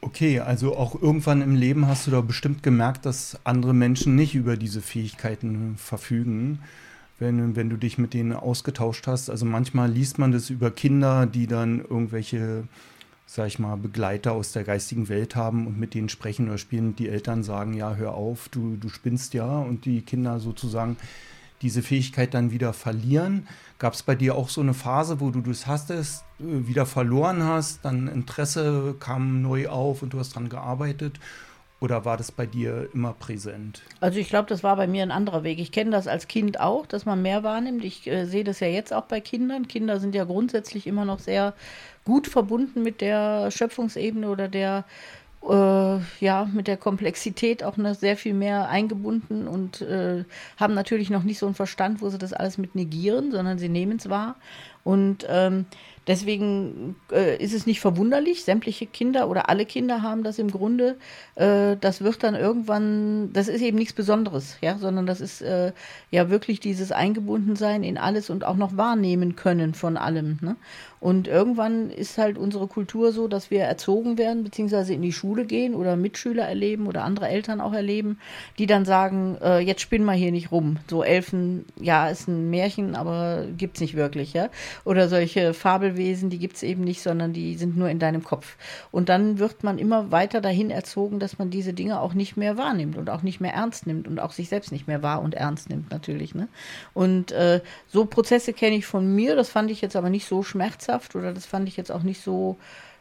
Okay, 0.00 0.38
also 0.38 0.76
auch 0.76 0.94
irgendwann 1.00 1.42
im 1.42 1.56
Leben 1.56 1.88
hast 1.88 2.06
du 2.06 2.12
da 2.12 2.20
bestimmt 2.20 2.62
gemerkt, 2.62 3.04
dass 3.04 3.36
andere 3.42 3.74
Menschen 3.74 4.14
nicht 4.14 4.36
über 4.36 4.56
diese 4.56 4.80
Fähigkeiten 4.80 5.74
verfügen, 5.76 6.60
wenn, 7.18 7.56
wenn 7.56 7.68
du 7.68 7.76
dich 7.76 7.98
mit 7.98 8.14
denen 8.14 8.32
ausgetauscht 8.32 9.08
hast. 9.08 9.28
Also 9.28 9.44
manchmal 9.44 9.90
liest 9.90 10.20
man 10.20 10.30
das 10.30 10.50
über 10.50 10.70
Kinder, 10.70 11.26
die 11.26 11.48
dann 11.48 11.80
irgendwelche 11.80 12.68
sag 13.30 13.46
ich 13.46 13.58
mal, 13.58 13.76
Begleiter 13.76 14.32
aus 14.32 14.52
der 14.52 14.64
geistigen 14.64 15.10
Welt 15.10 15.36
haben 15.36 15.66
und 15.66 15.78
mit 15.78 15.92
denen 15.92 16.08
sprechen 16.08 16.48
oder 16.48 16.56
spielen. 16.56 16.96
Die 16.96 17.10
Eltern 17.10 17.42
sagen, 17.42 17.74
ja, 17.74 17.94
hör 17.94 18.14
auf, 18.14 18.48
du, 18.48 18.76
du 18.76 18.88
spinnst 18.88 19.34
ja. 19.34 19.58
Und 19.58 19.84
die 19.84 20.00
Kinder 20.00 20.40
sozusagen 20.40 20.96
diese 21.60 21.82
Fähigkeit 21.82 22.32
dann 22.32 22.52
wieder 22.52 22.72
verlieren. 22.72 23.46
Gab 23.78 23.92
es 23.92 24.02
bei 24.02 24.14
dir 24.14 24.34
auch 24.34 24.48
so 24.48 24.62
eine 24.62 24.72
Phase, 24.72 25.20
wo 25.20 25.30
du 25.30 25.42
das 25.42 25.66
hastest, 25.66 26.24
äh, 26.40 26.66
wieder 26.66 26.86
verloren 26.86 27.42
hast, 27.42 27.84
dann 27.84 28.08
Interesse 28.08 28.96
kam 28.98 29.42
neu 29.42 29.68
auf 29.68 30.02
und 30.02 30.14
du 30.14 30.18
hast 30.18 30.34
dran 30.34 30.48
gearbeitet? 30.48 31.20
Oder 31.80 32.04
war 32.04 32.16
das 32.16 32.32
bei 32.32 32.44
dir 32.44 32.88
immer 32.92 33.12
präsent? 33.12 33.82
Also 34.00 34.18
ich 34.18 34.28
glaube, 34.28 34.48
das 34.48 34.64
war 34.64 34.74
bei 34.76 34.88
mir 34.88 35.04
ein 35.04 35.12
anderer 35.12 35.44
Weg. 35.44 35.60
Ich 35.60 35.70
kenne 35.70 35.92
das 35.92 36.08
als 36.08 36.26
Kind 36.26 36.58
auch, 36.58 36.86
dass 36.86 37.06
man 37.06 37.22
mehr 37.22 37.44
wahrnimmt. 37.44 37.84
Ich 37.84 38.06
äh, 38.08 38.24
sehe 38.24 38.42
das 38.42 38.58
ja 38.58 38.66
jetzt 38.66 38.92
auch 38.92 39.04
bei 39.04 39.20
Kindern. 39.20 39.68
Kinder 39.68 40.00
sind 40.00 40.14
ja 40.14 40.24
grundsätzlich 40.24 40.88
immer 40.88 41.04
noch 41.04 41.20
sehr 41.20 41.54
gut 42.04 42.26
verbunden 42.26 42.82
mit 42.82 43.00
der 43.00 43.50
Schöpfungsebene 43.52 44.28
oder 44.28 44.48
der 44.48 44.84
äh, 45.48 45.98
ja, 46.20 46.48
mit 46.52 46.66
der 46.66 46.76
Komplexität 46.76 47.62
auch 47.62 47.76
noch 47.76 47.94
sehr 47.94 48.16
viel 48.16 48.34
mehr 48.34 48.68
eingebunden 48.68 49.46
und 49.46 49.80
äh, 49.82 50.24
haben 50.56 50.74
natürlich 50.74 51.10
noch 51.10 51.22
nicht 51.22 51.38
so 51.38 51.46
einen 51.46 51.54
Verstand, 51.54 52.02
wo 52.02 52.08
sie 52.08 52.18
das 52.18 52.32
alles 52.32 52.58
mit 52.58 52.74
negieren, 52.74 53.30
sondern 53.30 53.58
sie 53.58 53.68
nehmen 53.68 53.98
es 53.98 54.08
wahr. 54.08 54.34
Und 54.88 55.26
ähm, 55.28 55.66
Deswegen 56.08 56.96
äh, 57.12 57.36
ist 57.36 57.52
es 57.52 57.66
nicht 57.66 57.80
verwunderlich, 57.80 58.42
sämtliche 58.42 58.86
Kinder 58.86 59.28
oder 59.28 59.50
alle 59.50 59.66
Kinder 59.66 60.00
haben 60.00 60.22
das 60.22 60.38
im 60.38 60.50
Grunde. 60.50 60.96
Äh, 61.34 61.76
das 61.78 62.00
wird 62.00 62.22
dann 62.22 62.34
irgendwann, 62.34 63.30
das 63.34 63.46
ist 63.46 63.60
eben 63.60 63.76
nichts 63.76 63.92
Besonderes, 63.92 64.56
ja, 64.62 64.78
sondern 64.78 65.04
das 65.04 65.20
ist 65.20 65.42
äh, 65.42 65.72
ja 66.10 66.30
wirklich 66.30 66.60
dieses 66.60 66.92
Eingebundensein 66.92 67.84
in 67.84 67.98
alles 67.98 68.30
und 68.30 68.42
auch 68.44 68.56
noch 68.56 68.78
wahrnehmen 68.78 69.36
können 69.36 69.74
von 69.74 69.98
allem. 69.98 70.38
Ne? 70.40 70.56
Und 71.00 71.28
irgendwann 71.28 71.90
ist 71.90 72.18
halt 72.18 72.38
unsere 72.38 72.66
Kultur 72.66 73.12
so, 73.12 73.28
dass 73.28 73.50
wir 73.50 73.60
erzogen 73.60 74.18
werden, 74.18 74.42
beziehungsweise 74.42 74.94
in 74.94 75.02
die 75.02 75.12
Schule 75.12 75.44
gehen 75.44 75.74
oder 75.74 75.94
Mitschüler 75.96 76.44
erleben 76.44 76.86
oder 76.86 77.04
andere 77.04 77.28
Eltern 77.28 77.60
auch 77.60 77.72
erleben, 77.72 78.18
die 78.58 78.66
dann 78.66 78.86
sagen, 78.86 79.36
äh, 79.42 79.58
jetzt 79.58 79.82
spinn 79.82 80.04
mal 80.04 80.16
hier 80.16 80.32
nicht 80.32 80.50
rum. 80.50 80.78
So 80.88 81.04
Elfen, 81.04 81.66
ja, 81.78 82.08
ist 82.08 82.28
ein 82.28 82.50
Märchen, 82.50 82.96
aber 82.96 83.44
gibt's 83.56 83.80
nicht 83.80 83.94
wirklich, 83.94 84.32
ja. 84.32 84.48
Oder 84.84 85.08
solche 85.08 85.54
Fabelwesen, 85.54 86.30
die 86.30 86.38
gibt's 86.38 86.62
eben 86.62 86.82
nicht, 86.82 87.02
sondern 87.02 87.32
die 87.32 87.56
sind 87.56 87.76
nur 87.76 87.88
in 87.88 87.98
deinem 87.98 88.24
Kopf. 88.24 88.56
Und 88.90 89.08
dann 89.08 89.38
wird 89.38 89.64
man 89.64 89.78
immer 89.78 90.10
weiter 90.10 90.40
dahin 90.40 90.70
erzogen, 90.70 91.18
dass 91.18 91.38
man 91.38 91.50
diese 91.50 91.72
Dinge 91.72 92.00
auch 92.00 92.14
nicht 92.14 92.36
mehr 92.36 92.56
wahrnimmt 92.56 92.96
und 92.96 93.10
auch 93.10 93.22
nicht 93.22 93.40
mehr 93.40 93.54
ernst 93.54 93.86
nimmt 93.86 94.08
und 94.08 94.18
auch 94.20 94.32
sich 94.32 94.48
selbst 94.48 94.72
nicht 94.72 94.86
mehr 94.86 95.02
wahr 95.02 95.22
und 95.22 95.34
ernst 95.34 95.68
nimmt, 95.68 95.90
natürlich. 95.90 96.34
Ne? 96.34 96.48
Und 96.94 97.32
äh, 97.32 97.60
so 97.86 98.04
Prozesse 98.04 98.52
kenne 98.52 98.76
ich 98.76 98.86
von 98.86 99.14
mir, 99.14 99.36
das 99.36 99.50
fand 99.50 99.70
ich 99.70 99.80
jetzt 99.80 99.96
aber 99.96 100.10
nicht 100.10 100.26
so 100.26 100.42
schmerzhaft 100.42 101.16
oder 101.16 101.32
das 101.32 101.46
fand 101.46 101.68
ich 101.68 101.76
jetzt 101.76 101.92
auch 101.92 102.02
nicht 102.02 102.22
so 102.22 102.58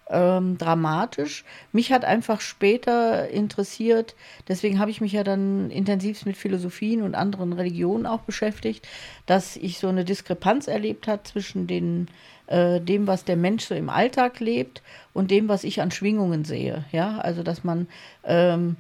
ähm, 0.10 0.58
dramatisch. 0.58 1.44
Mich 1.72 1.92
hat 1.92 2.06
einfach 2.06 2.42
später 2.42 3.30
interessiert, 3.30 4.16
deswegen 4.48 4.80
habe 4.80 4.92
ich 4.92 5.02
mich 5.02 5.12
ja 5.12 5.24
dann 5.24 5.70
intensiv 5.70 6.26
mit 6.26 6.38
Philosophien 6.38 7.02
und 7.02 7.16
anderen 7.16 7.54
Religionen 7.54 8.06
auch 8.06 8.22
beschäftigt, 8.22 8.88
dass 9.26 9.56
ich 9.56 9.80
so 9.80 9.88
eine 9.88 10.06
Diskrepanz 10.06 10.68
erlebt 10.68 11.08
habe 11.08 11.24
zwischen 11.24 11.68
den, 11.68 12.08
äh, 12.48 12.80
dem, 12.80 13.08
was 13.08 13.26
der 13.26 13.38
Mensch 13.38 13.66
so 13.66 13.76
im 13.76 13.90
Alltag 13.90 14.40
lebt 14.40 14.82
und 15.14 15.32
dem, 15.32 15.50
was 15.50 15.64
ich 15.64 15.82
an 15.82 15.92
Schwingungen 15.92 16.46
sehe. 16.46 16.86
Ja, 16.92 17.18
also 17.20 17.44
dass 17.44 17.64
man 17.64 17.88
ähm, 18.24 18.78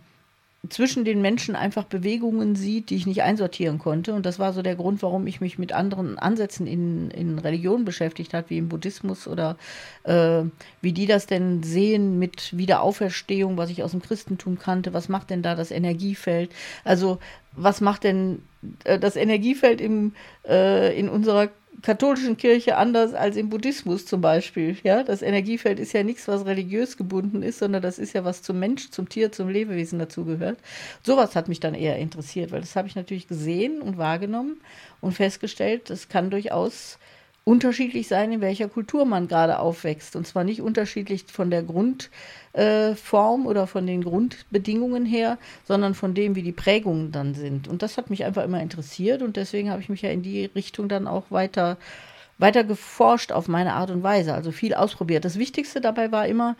zwischen 0.69 1.05
den 1.05 1.21
Menschen 1.21 1.55
einfach 1.55 1.83
Bewegungen 1.83 2.55
sieht, 2.55 2.89
die 2.89 2.95
ich 2.95 3.05
nicht 3.05 3.23
einsortieren 3.23 3.79
konnte. 3.79 4.13
Und 4.13 4.25
das 4.25 4.39
war 4.39 4.53
so 4.53 4.61
der 4.61 4.75
Grund, 4.75 5.01
warum 5.01 5.27
ich 5.27 5.39
mich 5.39 5.57
mit 5.57 5.71
anderen 5.71 6.17
Ansätzen 6.17 6.67
in, 6.67 7.11
in 7.11 7.39
Religion 7.39 7.85
beschäftigt 7.85 8.33
habe, 8.33 8.49
wie 8.49 8.57
im 8.57 8.67
Buddhismus 8.67 9.27
oder 9.27 9.57
äh, 10.03 10.43
wie 10.81 10.93
die 10.93 11.05
das 11.05 11.27
denn 11.27 11.63
sehen 11.63 12.19
mit 12.19 12.57
Wiederauferstehung, 12.57 13.57
was 13.57 13.69
ich 13.69 13.83
aus 13.83 13.91
dem 13.91 14.01
Christentum 14.01 14.57
kannte. 14.59 14.93
Was 14.93 15.09
macht 15.09 15.29
denn 15.29 15.41
da 15.41 15.55
das 15.55 15.71
Energiefeld? 15.71 16.51
Also 16.83 17.19
was 17.53 17.79
macht 17.79 18.03
denn 18.03 18.41
äh, 18.83 18.99
das 18.99 19.15
Energiefeld 19.15 19.79
im, 19.79 20.13
äh, 20.47 20.97
in 20.97 21.07
unserer 21.07 21.49
katholischen 21.81 22.37
Kirche 22.37 22.77
anders 22.77 23.13
als 23.13 23.35
im 23.35 23.49
Buddhismus 23.49 24.05
zum 24.05 24.21
Beispiel. 24.21 24.77
Ja, 24.83 25.03
das 25.03 25.21
Energiefeld 25.21 25.79
ist 25.79 25.93
ja 25.93 26.03
nichts, 26.03 26.27
was 26.27 26.45
religiös 26.45 26.97
gebunden 26.97 27.43
ist, 27.43 27.59
sondern 27.59 27.81
das 27.81 27.99
ist 27.99 28.13
ja 28.13 28.25
was 28.25 28.41
zum 28.41 28.59
Mensch, 28.59 28.89
zum 28.89 29.09
Tier, 29.09 29.31
zum 29.31 29.49
Lebewesen 29.49 29.99
dazugehört. 29.99 30.59
Sowas 31.03 31.35
hat 31.35 31.47
mich 31.47 31.59
dann 31.59 31.75
eher 31.75 31.97
interessiert, 31.97 32.51
weil 32.51 32.61
das 32.61 32.75
habe 32.75 32.87
ich 32.87 32.95
natürlich 32.95 33.27
gesehen 33.27 33.81
und 33.81 33.97
wahrgenommen 33.97 34.59
und 35.01 35.13
festgestellt, 35.13 35.89
das 35.89 36.09
kann 36.09 36.29
durchaus 36.29 36.97
unterschiedlich 37.47 38.09
sein, 38.09 38.33
in 38.33 38.41
welcher 38.41 38.67
Kultur 38.67 39.05
man 39.05 39.29
gerade 39.29 39.59
aufwächst. 39.59 40.17
Und 40.17 40.27
zwar 40.27 40.43
nicht 40.43 40.61
unterschiedlich 40.61 41.23
von 41.31 41.49
der 41.49 41.63
Grundform 41.63 42.11
äh, 43.45 43.47
oder 43.47 43.67
von 43.67 43.87
den 43.87 44.03
Grundbedingungen 44.03 45.05
her, 45.05 45.37
sondern 45.63 45.95
von 45.95 46.13
dem, 46.13 46.35
wie 46.35 46.41
die 46.41 46.51
Prägungen 46.51 47.13
dann 47.13 47.35
sind. 47.35 47.69
Und 47.69 47.83
das 47.83 47.97
hat 47.97 48.09
mich 48.09 48.25
einfach 48.25 48.43
immer 48.43 48.61
interessiert 48.61 49.21
und 49.21 49.37
deswegen 49.37 49.71
habe 49.71 49.81
ich 49.81 49.87
mich 49.87 50.01
ja 50.01 50.09
in 50.09 50.23
die 50.23 50.43
Richtung 50.43 50.89
dann 50.89 51.07
auch 51.07 51.31
weiter, 51.31 51.77
weiter 52.37 52.65
geforscht 52.65 53.31
auf 53.31 53.47
meine 53.47 53.75
Art 53.75 53.91
und 53.91 54.03
Weise, 54.03 54.33
also 54.33 54.51
viel 54.51 54.73
ausprobiert. 54.73 55.23
Das 55.23 55.39
Wichtigste 55.39 55.79
dabei 55.79 56.11
war 56.11 56.27
immer, 56.27 56.57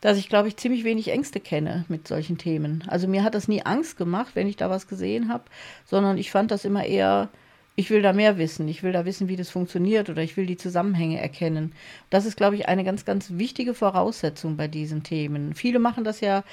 dass 0.00 0.16
ich, 0.16 0.30
glaube 0.30 0.48
ich, 0.48 0.56
ziemlich 0.56 0.82
wenig 0.82 1.08
Ängste 1.08 1.40
kenne 1.40 1.84
mit 1.88 2.08
solchen 2.08 2.38
Themen. 2.38 2.84
Also 2.86 3.06
mir 3.06 3.22
hat 3.22 3.34
das 3.34 3.48
nie 3.48 3.66
Angst 3.66 3.98
gemacht, 3.98 4.30
wenn 4.32 4.46
ich 4.46 4.56
da 4.56 4.70
was 4.70 4.88
gesehen 4.88 5.30
habe, 5.30 5.44
sondern 5.84 6.16
ich 6.16 6.30
fand 6.30 6.50
das 6.50 6.64
immer 6.64 6.86
eher 6.86 7.28
ich 7.74 7.90
will 7.90 8.02
da 8.02 8.12
mehr 8.12 8.38
wissen, 8.38 8.68
ich 8.68 8.82
will 8.82 8.92
da 8.92 9.04
wissen, 9.04 9.28
wie 9.28 9.36
das 9.36 9.50
funktioniert 9.50 10.10
oder 10.10 10.22
ich 10.22 10.36
will 10.36 10.46
die 10.46 10.56
Zusammenhänge 10.56 11.20
erkennen. 11.20 11.72
Das 12.10 12.26
ist, 12.26 12.36
glaube 12.36 12.56
ich, 12.56 12.68
eine 12.68 12.84
ganz, 12.84 13.04
ganz 13.04 13.30
wichtige 13.32 13.74
Voraussetzung 13.74 14.56
bei 14.56 14.68
diesen 14.68 15.02
Themen. 15.02 15.54
Viele 15.54 15.78
machen 15.78 16.04
das 16.04 16.20
ja, 16.20 16.44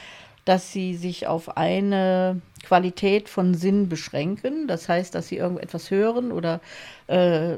dass 0.46 0.72
sie 0.72 0.96
sich 0.96 1.28
auf 1.28 1.58
eine 1.58 2.42
Qualität 2.64 3.30
von 3.30 3.54
Sinn 3.54 3.90
beschränken. 3.90 4.68
Das 4.68 4.88
heißt, 4.88 5.14
dass 5.14 5.28
sie 5.28 5.38
irgendetwas 5.38 5.92
hören 5.92 6.32
oder 6.32 6.62
äh, 7.08 7.58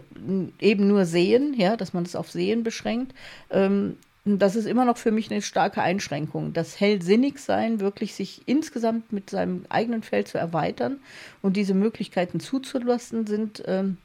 eben 0.60 0.88
nur 0.88 1.06
sehen, 1.06 1.54
ja, 1.58 1.78
dass 1.78 1.94
man 1.94 2.04
es 2.04 2.16
auf 2.16 2.32
Sehen 2.32 2.64
beschränkt. 2.64 3.14
Ähm, 3.52 3.98
das 4.24 4.56
ist 4.56 4.66
immer 4.66 4.86
noch 4.86 4.98
für 4.98 5.12
mich 5.12 5.32
eine 5.32 5.42
starke 5.42 5.82
Einschränkung. 5.82 6.54
Das 6.54 6.80
Hellsinnigsein, 6.80 7.80
wirklich 7.80 8.14
sich 8.14 8.44
insgesamt 8.46 9.12
mit 9.12 9.30
seinem 9.30 9.66
eigenen 9.70 10.04
Feld 10.04 10.28
zu 10.28 10.38
erweitern 10.38 11.00
und 11.42 11.58
diese 11.58 11.74
Möglichkeiten 11.74 12.40
zuzulassen, 12.40 13.26
sind 13.26 13.64
ähm, 13.66 13.98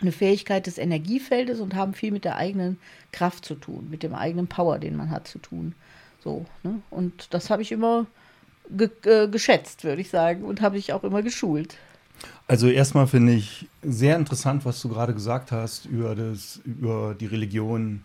eine 0.00 0.12
Fähigkeit 0.12 0.66
des 0.66 0.78
Energiefeldes 0.78 1.60
und 1.60 1.74
haben 1.74 1.94
viel 1.94 2.12
mit 2.12 2.24
der 2.24 2.36
eigenen 2.36 2.78
Kraft 3.12 3.44
zu 3.44 3.54
tun, 3.54 3.88
mit 3.90 4.02
dem 4.02 4.14
eigenen 4.14 4.46
Power, 4.46 4.78
den 4.78 4.96
man 4.96 5.10
hat, 5.10 5.28
zu 5.28 5.38
tun. 5.38 5.74
So, 6.22 6.46
ne? 6.62 6.80
Und 6.90 7.34
das 7.34 7.50
habe 7.50 7.62
ich 7.62 7.72
immer 7.72 8.06
ge 8.70 8.90
äh, 9.04 9.28
geschätzt, 9.28 9.84
würde 9.84 10.00
ich 10.00 10.08
sagen, 10.08 10.44
und 10.44 10.60
habe 10.60 10.78
ich 10.78 10.92
auch 10.92 11.04
immer 11.04 11.22
geschult. 11.22 11.76
Also 12.48 12.68
erstmal 12.68 13.06
finde 13.06 13.34
ich 13.34 13.68
sehr 13.82 14.16
interessant, 14.16 14.64
was 14.64 14.80
du 14.80 14.88
gerade 14.88 15.12
gesagt 15.12 15.52
hast 15.52 15.84
über, 15.84 16.14
das, 16.14 16.60
über 16.64 17.14
die 17.18 17.26
Religion 17.26 18.04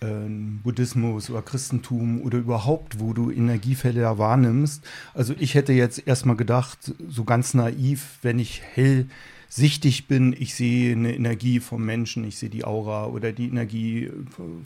Buddhismus 0.00 1.28
oder 1.28 1.42
Christentum 1.42 2.22
oder 2.22 2.38
überhaupt, 2.38 3.00
wo 3.00 3.12
du 3.12 3.30
Energiefelder 3.30 4.16
wahrnimmst. 4.18 4.84
Also 5.12 5.34
ich 5.38 5.54
hätte 5.54 5.72
jetzt 5.72 6.06
erstmal 6.06 6.36
gedacht, 6.36 6.94
so 7.08 7.24
ganz 7.24 7.54
naiv, 7.54 8.18
wenn 8.22 8.38
ich 8.38 8.62
hellsichtig 8.62 10.06
bin, 10.06 10.36
ich 10.38 10.54
sehe 10.54 10.92
eine 10.92 11.14
Energie 11.14 11.58
vom 11.58 11.84
Menschen, 11.84 12.24
ich 12.24 12.38
sehe 12.38 12.48
die 12.48 12.64
Aura 12.64 13.06
oder 13.06 13.32
die 13.32 13.48
Energie 13.48 14.10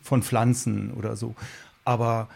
von 0.02 0.22
Pflanzen 0.22 0.92
oder 0.92 1.16
so. 1.16 1.34
Aber 1.84 2.28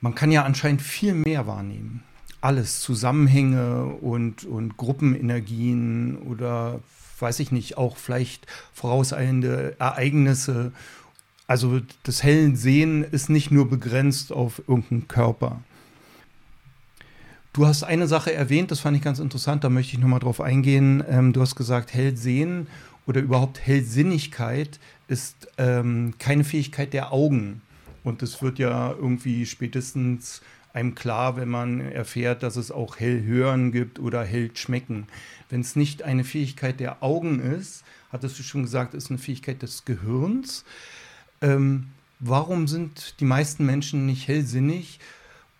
man 0.00 0.14
kann 0.14 0.30
ja 0.30 0.44
anscheinend 0.44 0.82
viel 0.82 1.14
mehr 1.14 1.46
wahrnehmen. 1.46 2.02
Alles, 2.42 2.80
Zusammenhänge 2.80 3.86
und, 3.86 4.44
und 4.44 4.76
Gruppenenergien 4.76 6.18
oder 6.18 6.80
weiß 7.20 7.40
ich 7.40 7.52
nicht, 7.52 7.78
auch 7.78 7.96
vielleicht 7.96 8.46
vorauseilende 8.72 9.74
Ereignisse 9.80 10.72
also 11.48 11.80
das 12.04 12.22
hellen 12.22 12.54
Sehen 12.54 13.02
ist 13.02 13.30
nicht 13.30 13.50
nur 13.50 13.68
begrenzt 13.68 14.32
auf 14.32 14.60
irgendeinen 14.68 15.08
Körper. 15.08 15.60
Du 17.54 17.66
hast 17.66 17.82
eine 17.82 18.06
Sache 18.06 18.32
erwähnt, 18.32 18.70
das 18.70 18.80
fand 18.80 18.96
ich 18.96 19.02
ganz 19.02 19.18
interessant, 19.18 19.64
da 19.64 19.70
möchte 19.70 19.94
ich 19.94 19.98
nochmal 19.98 20.20
drauf 20.20 20.40
eingehen. 20.40 21.02
Ähm, 21.08 21.32
du 21.32 21.40
hast 21.40 21.56
gesagt, 21.56 21.92
Hellsehen 21.92 22.68
oder 23.06 23.20
überhaupt 23.20 23.66
Hellsinnigkeit 23.66 24.78
ist 25.08 25.48
ähm, 25.56 26.14
keine 26.18 26.44
Fähigkeit 26.44 26.92
der 26.92 27.12
Augen. 27.12 27.62
Und 28.04 28.22
das 28.22 28.42
wird 28.42 28.58
ja 28.58 28.92
irgendwie 28.92 29.46
spätestens 29.46 30.42
einem 30.74 30.94
klar, 30.94 31.36
wenn 31.36 31.48
man 31.48 31.80
erfährt, 31.80 32.42
dass 32.42 32.56
es 32.56 32.70
auch 32.70 33.00
Hellhören 33.00 33.72
gibt 33.72 33.98
oder 33.98 34.22
Hellschmecken. 34.22 35.06
Wenn 35.48 35.62
es 35.62 35.76
nicht 35.76 36.02
eine 36.02 36.24
Fähigkeit 36.24 36.78
der 36.78 37.02
Augen 37.02 37.40
ist, 37.40 37.84
hattest 38.12 38.38
du 38.38 38.42
schon 38.42 38.62
gesagt, 38.62 38.92
ist 38.92 39.10
eine 39.10 39.18
Fähigkeit 39.18 39.62
des 39.62 39.86
Gehirns. 39.86 40.64
Ähm, 41.40 41.88
warum 42.20 42.68
sind 42.68 43.20
die 43.20 43.24
meisten 43.24 43.64
Menschen 43.64 44.06
nicht 44.06 44.28
hellsinnig? 44.28 45.00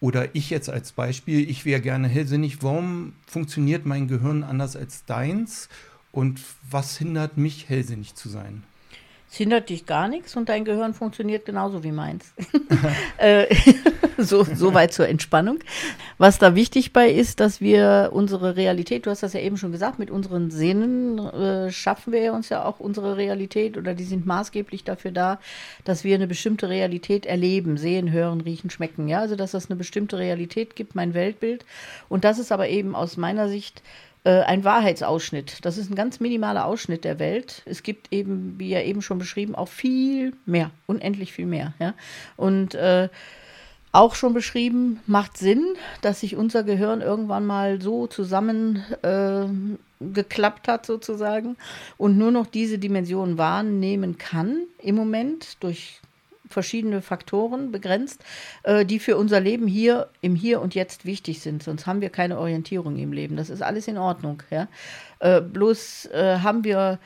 Oder 0.01 0.35
ich 0.35 0.51
jetzt 0.51 0.71
als 0.71 0.93
Beispiel, 0.93 1.49
ich 1.49 1.65
wäre 1.65 1.81
gerne 1.81 2.09
hellsinnig. 2.09 2.63
Warum 2.63 3.15
funktioniert 3.27 3.85
mein 3.85 4.07
Gehirn 4.07 4.45
anders 4.45 4.77
als 4.77 5.05
deins? 5.05 5.69
Und 6.13 6.41
was 6.71 6.97
hindert 6.97 7.37
mich, 7.37 7.69
hellsinnig 7.69 8.15
zu 8.15 8.29
sein? 8.29 8.63
Es 9.31 9.37
hindert 9.37 9.69
dich 9.69 9.85
gar 9.87 10.09
nichts 10.09 10.37
und 10.37 10.49
dein 10.49 10.65
Gehirn 10.65 10.95
funktioniert 10.95 11.45
genauso 11.45 11.85
wie 11.85 11.93
meins. 11.93 12.33
Äh, 13.19 13.53
so, 14.17 14.45
so 14.45 14.75
weit 14.75 14.93
zur 14.93 15.09
Entspannung. 15.09 15.59
Was 16.19 16.39
da 16.39 16.55
wichtig 16.55 16.93
bei 16.93 17.11
ist, 17.11 17.41
dass 17.41 17.61
wir 17.61 18.11
unsere 18.13 18.57
Realität, 18.57 19.07
du 19.07 19.11
hast 19.11 19.23
das 19.23 19.33
ja 19.33 19.41
eben 19.41 19.57
schon 19.57 19.73
gesagt, 19.73 19.99
mit 19.99 20.11
unseren 20.11 20.51
Sinnen 20.51 21.19
äh, 21.19 21.71
schaffen 21.71 22.13
wir 22.13 22.33
uns 22.33 22.49
ja 22.49 22.65
auch 22.65 22.81
unsere 22.81 23.17
Realität 23.17 23.77
oder 23.77 23.95
die 23.95 24.05
sind 24.05 24.27
maßgeblich 24.27 24.85
dafür 24.85 25.11
da, 25.11 25.39
dass 25.85 26.05
wir 26.05 26.15
eine 26.15 26.27
bestimmte 26.27 26.69
Realität 26.69 27.27
erleben, 27.27 27.77
sehen, 27.77 28.13
hören, 28.13 28.41
riechen, 28.41 28.71
schmecken. 28.71 29.09
Ja, 29.09 29.21
also 29.21 29.37
dass 29.37 29.53
das 29.53 29.69
eine 29.69 29.77
bestimmte 29.77 30.19
Realität 30.19 30.77
gibt, 30.77 30.95
mein 30.95 31.15
Weltbild. 31.15 31.65
Und 32.09 32.25
das 32.25 32.39
ist 32.39 32.53
aber 32.53 32.69
eben 32.69 32.95
aus 32.95 33.17
meiner 33.17 33.49
Sicht 33.49 33.83
äh, 34.25 34.41
ein 34.43 34.65
Wahrheitsausschnitt. 34.65 35.65
Das 35.65 35.79
ist 35.79 35.91
ein 35.91 35.95
ganz 35.95 36.21
minimaler 36.21 36.67
Ausschnitt 36.67 37.05
der 37.05 37.19
Welt. 37.19 37.63
Es 37.65 37.83
gibt 37.83 38.13
eben, 38.13 38.55
wie 38.59 38.71
ja 38.71 38.83
eben 38.83 39.03
schon 39.03 39.19
beschrieben, 39.19 39.55
auch 39.55 39.69
viel 39.69 40.35
mehr, 40.47 40.71
unendlich 40.87 41.33
viel 41.33 41.47
mehr. 41.47 41.75
Ja? 41.79 41.95
Und 42.37 42.75
äh, 42.75 43.09
auch 43.93 44.15
schon 44.15 44.35
beschrieben, 44.35 45.01
macht 45.07 45.39
Sinn, 45.39 45.65
dass 46.03 46.21
sich 46.21 46.37
unser 46.37 46.63
Gehirn 46.63 47.01
irgendwann 47.01 47.47
mal 47.47 47.81
so 47.81 48.07
zusammen 48.07 48.85
äh, 49.03 49.47
hat 50.69 50.87
sozusagen 50.87 51.57
und 51.97 52.19
nur 52.19 52.31
noch 52.31 52.47
diese 52.47 52.79
Dimension 52.79 53.39
wahrnehmen 53.39 54.19
kann 54.19 54.63
im 54.79 54.95
Moment 54.95 55.57
durch 55.61 56.01
verschiedene 56.49 57.03
Faktoren 57.03 57.73
begrenzt, 57.73 58.25
äh, 58.63 58.85
die 58.85 58.99
für 58.99 59.17
unser 59.17 59.41
Leben 59.41 59.67
hier 59.67 60.09
im 60.21 60.35
Hier 60.35 60.61
und 60.61 60.75
Jetzt 60.75 61.05
wichtig 61.05 61.41
sind. 61.41 61.63
Sonst 61.63 61.87
haben 61.87 62.01
wir 62.01 62.11
keine 62.11 62.39
Orientierung 62.39 62.97
im 62.97 63.13
Leben. 63.13 63.37
Das 63.37 63.51
ist 63.51 63.63
alles 63.63 63.89
in 63.89 63.99
Ordnung. 63.99 64.43
Ja? 64.51 64.69
Äh, 65.21 65.41
bloß 65.41 66.07
äh, 66.07 66.39
haben 66.43 66.65
wir 66.65 66.99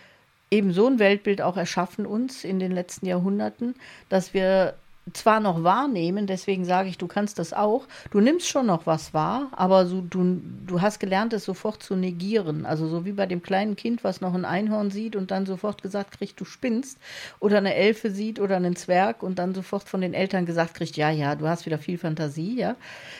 eben 0.50 0.72
so 0.72 0.86
ein 0.86 0.98
Weltbild 0.98 1.40
auch 1.40 1.56
erschaffen 1.56 2.04
uns 2.04 2.44
in 2.44 2.58
den 2.58 2.72
letzten 2.72 3.06
Jahrhunderten, 3.06 3.74
dass 4.10 4.34
wir 4.34 4.74
zwar 5.12 5.40
noch 5.40 5.64
wahrnehmen, 5.64 6.26
deswegen 6.28 6.64
sage 6.64 6.88
ich, 6.88 6.96
du 6.96 7.08
kannst 7.08 7.38
das 7.40 7.52
auch. 7.52 7.86
Du 8.10 8.20
nimmst 8.20 8.46
schon 8.46 8.66
noch 8.66 8.86
was 8.86 9.12
wahr, 9.12 9.48
aber 9.52 9.86
so, 9.86 10.00
du, 10.00 10.40
du 10.66 10.80
hast 10.80 11.00
gelernt, 11.00 11.32
es 11.32 11.44
sofort 11.44 11.82
zu 11.82 11.96
negieren. 11.96 12.64
Also 12.64 12.86
so 12.86 13.04
wie 13.04 13.12
bei 13.12 13.26
dem 13.26 13.42
kleinen 13.42 13.74
Kind, 13.74 14.04
was 14.04 14.20
noch 14.20 14.34
ein 14.34 14.44
Einhorn 14.44 14.90
sieht 14.90 15.16
und 15.16 15.32
dann 15.32 15.44
sofort 15.44 15.82
gesagt 15.82 16.18
kriegt, 16.18 16.40
du 16.40 16.44
spinnst. 16.44 16.98
Oder 17.40 17.58
eine 17.58 17.74
Elfe 17.74 18.12
sieht 18.12 18.38
oder 18.38 18.56
einen 18.56 18.76
Zwerg 18.76 19.24
und 19.24 19.40
dann 19.40 19.54
sofort 19.54 19.88
von 19.88 20.00
den 20.00 20.14
Eltern 20.14 20.46
gesagt 20.46 20.74
kriegt, 20.74 20.96
ja, 20.96 21.10
ja, 21.10 21.34
du 21.34 21.48
hast 21.48 21.66
wieder 21.66 21.78
viel 21.78 21.98
Fantasie, 21.98 22.60
ja. 22.60 22.76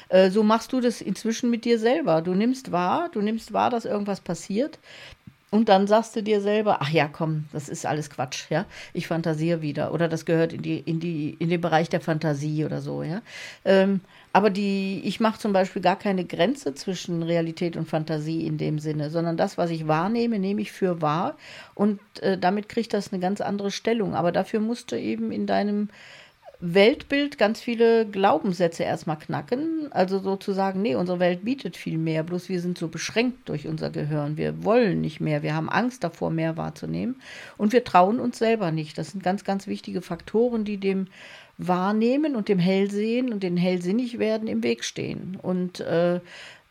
Äh, 0.08 0.30
so 0.30 0.44
machst 0.44 0.72
du 0.72 0.80
das 0.80 1.00
inzwischen 1.00 1.50
mit 1.50 1.64
dir 1.64 1.80
selber. 1.80 2.22
Du 2.22 2.34
nimmst 2.34 2.70
wahr, 2.70 3.08
du 3.10 3.20
nimmst 3.20 3.52
wahr, 3.52 3.70
dass 3.70 3.84
irgendwas 3.84 4.20
passiert. 4.20 4.78
Und 5.52 5.68
dann 5.68 5.86
sagst 5.86 6.16
du 6.16 6.22
dir 6.22 6.40
selber, 6.40 6.78
ach 6.80 6.88
ja, 6.88 7.08
komm, 7.08 7.44
das 7.52 7.68
ist 7.68 7.84
alles 7.84 8.08
Quatsch, 8.08 8.46
ja. 8.48 8.64
Ich 8.94 9.06
fantasiere 9.06 9.60
wieder. 9.60 9.92
Oder 9.92 10.08
das 10.08 10.24
gehört 10.24 10.54
in, 10.54 10.62
die, 10.62 10.78
in, 10.78 10.98
die, 10.98 11.36
in 11.38 11.50
den 11.50 11.60
Bereich 11.60 11.90
der 11.90 12.00
Fantasie 12.00 12.64
oder 12.64 12.80
so, 12.80 13.02
ja. 13.02 13.20
Ähm, 13.66 14.00
aber 14.32 14.48
die, 14.48 15.02
ich 15.04 15.20
mache 15.20 15.38
zum 15.38 15.52
Beispiel 15.52 15.82
gar 15.82 15.98
keine 15.98 16.24
Grenze 16.24 16.74
zwischen 16.74 17.22
Realität 17.22 17.76
und 17.76 17.86
Fantasie 17.86 18.46
in 18.46 18.56
dem 18.56 18.78
Sinne, 18.78 19.10
sondern 19.10 19.36
das, 19.36 19.58
was 19.58 19.68
ich 19.68 19.86
wahrnehme, 19.86 20.38
nehme 20.38 20.62
ich 20.62 20.72
für 20.72 21.02
wahr. 21.02 21.36
Und 21.74 22.00
äh, 22.22 22.38
damit 22.38 22.70
kriegt 22.70 22.94
das 22.94 23.12
eine 23.12 23.20
ganz 23.20 23.42
andere 23.42 23.70
Stellung. 23.70 24.14
Aber 24.14 24.32
dafür 24.32 24.60
musst 24.60 24.90
du 24.90 24.98
eben 24.98 25.32
in 25.32 25.46
deinem 25.46 25.90
Weltbild 26.64 27.38
ganz 27.38 27.60
viele 27.60 28.06
Glaubenssätze 28.06 28.84
erstmal 28.84 29.18
knacken. 29.18 29.88
Also 29.90 30.20
sozusagen, 30.20 30.80
nee, 30.80 30.94
unsere 30.94 31.18
Welt 31.18 31.44
bietet 31.44 31.76
viel 31.76 31.98
mehr, 31.98 32.22
bloß 32.22 32.48
wir 32.48 32.60
sind 32.60 32.78
so 32.78 32.86
beschränkt 32.86 33.48
durch 33.48 33.66
unser 33.66 33.90
Gehirn. 33.90 34.36
Wir 34.36 34.62
wollen 34.62 35.00
nicht 35.00 35.20
mehr, 35.20 35.42
wir 35.42 35.56
haben 35.56 35.68
Angst 35.68 36.04
davor, 36.04 36.30
mehr 36.30 36.56
wahrzunehmen 36.56 37.16
und 37.58 37.72
wir 37.72 37.82
trauen 37.82 38.20
uns 38.20 38.38
selber 38.38 38.70
nicht. 38.70 38.96
Das 38.96 39.10
sind 39.10 39.24
ganz, 39.24 39.42
ganz 39.42 39.66
wichtige 39.66 40.02
Faktoren, 40.02 40.64
die 40.64 40.78
dem 40.78 41.08
Wahrnehmen 41.58 42.36
und 42.36 42.48
dem 42.48 42.60
Hellsehen 42.60 43.32
und 43.32 43.42
den 43.42 43.56
Hellsinnigwerden 43.56 44.46
im 44.46 44.62
Weg 44.62 44.84
stehen. 44.84 45.36
Und 45.42 45.80
äh, 45.80 46.20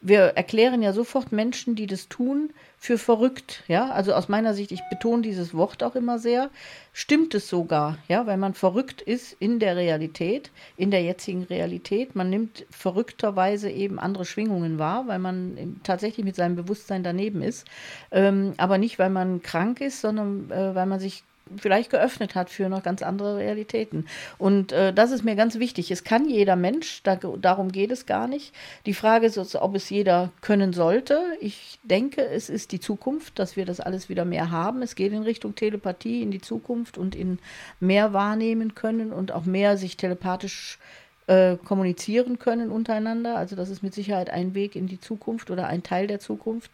wir 0.02 0.22
erklären 0.36 0.82
ja 0.82 0.94
sofort 0.94 1.32
Menschen, 1.32 1.76
die 1.76 1.86
das 1.86 2.10
tun, 2.10 2.52
für 2.78 2.98
verrückt. 2.98 3.64
Ja, 3.68 3.92
also 3.92 4.14
aus 4.14 4.28
meiner 4.28 4.56
Sicht, 4.56 4.72
ich 4.72 4.82
betone 4.90 5.22
dieses 5.22 5.54
Wort 5.54 5.84
auch 5.84 5.96
immer 5.96 6.18
sehr, 6.18 6.50
stimmt 6.92 7.36
es 7.36 7.48
sogar, 7.48 8.00
ja, 8.08 8.26
weil 8.26 8.38
man 8.38 8.56
verrückt 8.56 9.02
ist 9.02 9.34
in 9.40 9.60
der 9.60 9.76
Realität, 9.76 10.50
in 10.76 10.90
der 10.90 11.04
jetzigen 11.04 11.44
Realität. 11.44 12.16
Man 12.16 12.32
nimmt 12.32 12.66
verrückterweise 12.72 13.70
eben 13.70 14.00
andere 14.00 14.26
Schwingungen 14.26 14.80
wahr, 14.80 15.08
weil 15.08 15.20
man 15.20 15.80
tatsächlich 15.84 16.26
mit 16.26 16.36
seinem 16.36 16.56
Bewusstsein 16.56 17.04
daneben 17.04 17.44
ist. 17.44 17.68
Ähm, 18.12 18.56
aber 18.58 18.80
nicht, 18.80 18.98
weil 18.98 19.12
man 19.12 19.44
krank 19.44 19.82
ist, 19.82 20.02
sondern 20.02 20.50
äh, 20.50 20.74
weil 20.74 20.88
man 20.88 21.00
sich 21.00 21.24
vielleicht 21.58 21.90
geöffnet 21.90 22.36
hat 22.36 22.50
für 22.50 22.70
noch 22.70 22.84
ganz 22.84 23.02
andere 23.02 23.38
Realitäten. 23.38 24.06
Und 24.38 24.72
äh, 24.72 24.94
das 24.94 25.12
ist 25.12 25.24
mir 25.24 25.36
ganz 25.36 25.60
wichtig. 25.60 25.92
Es 25.92 26.04
kann 26.04 26.30
jeder 26.30 26.56
Mensch, 26.56 27.04
da, 27.04 27.16
darum 27.16 27.72
geht 27.72 27.92
es 27.92 28.06
gar 28.06 28.28
nicht. 28.28 28.54
Die 28.86 28.94
Frage 28.94 29.26
ist, 29.26 29.56
ob 29.56 29.76
es 29.76 29.90
jeder 29.90 30.32
können 30.42 30.74
sollte. 30.74 31.22
Ich 31.40 31.80
denke, 31.84 32.26
es 32.26 32.50
ist 32.50 32.72
die 32.72 32.80
Zukunft, 32.80 33.40
dass 33.40 33.56
wir 33.56 33.66
das 33.66 33.80
alles 33.80 34.10
wieder 34.10 34.26
mehr 34.26 34.52
haben. 34.52 34.82
Es 34.82 34.96
geht 34.96 35.14
in 35.14 35.24
Richtung 35.24 35.56
Telepathie, 35.56 36.22
in 36.22 36.32
die 36.32 36.42
Zukunft 36.42 36.98
und 36.98 37.16
in 37.16 37.40
mehr 37.80 38.14
wahrnehmen 38.14 38.76
können 38.76 39.12
und 39.12 39.32
auch 39.32 39.46
mehr 39.46 39.78
sich 39.78 39.98
telepathisch 39.98 40.80
äh, 41.28 41.58
kommunizieren 41.58 42.40
können 42.40 42.72
untereinander. 42.72 43.38
Also 43.38 43.56
das 43.56 43.70
ist 43.70 43.84
mit 43.84 43.94
Sicherheit 43.94 44.30
ein 44.30 44.54
Weg 44.54 44.76
in 44.76 44.88
die 44.88 45.00
Zukunft 45.00 45.52
oder 45.52 45.68
ein 45.68 45.84
Teil 45.84 46.08
der 46.08 46.20
Zukunft. 46.20 46.72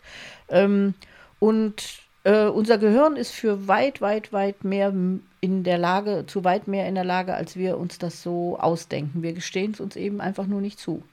Ähm, 0.49 0.93
und 1.39 2.06
äh, 2.27 2.47
unser 2.49 2.77
Gehirn 2.77 3.15
ist 3.15 3.31
für 3.31 3.69
weit, 3.69 4.01
weit, 4.01 4.33
weit 4.33 4.65
mehr 4.65 4.93
in 5.39 5.63
der 5.63 5.77
Lage, 5.77 6.25
zu 6.27 6.43
weit 6.43 6.67
mehr 6.67 6.85
in 6.85 6.95
der 6.95 7.05
Lage, 7.05 7.33
als 7.33 7.55
wir 7.55 7.77
uns 7.77 7.99
das 7.99 8.21
so 8.21 8.59
ausdenken. 8.59 9.23
Wir 9.23 9.31
gestehen 9.31 9.71
es 9.71 9.79
uns 9.79 9.95
eben 9.95 10.19
einfach 10.19 10.45
nur 10.45 10.59
nicht 10.59 10.77
zu. 10.77 11.03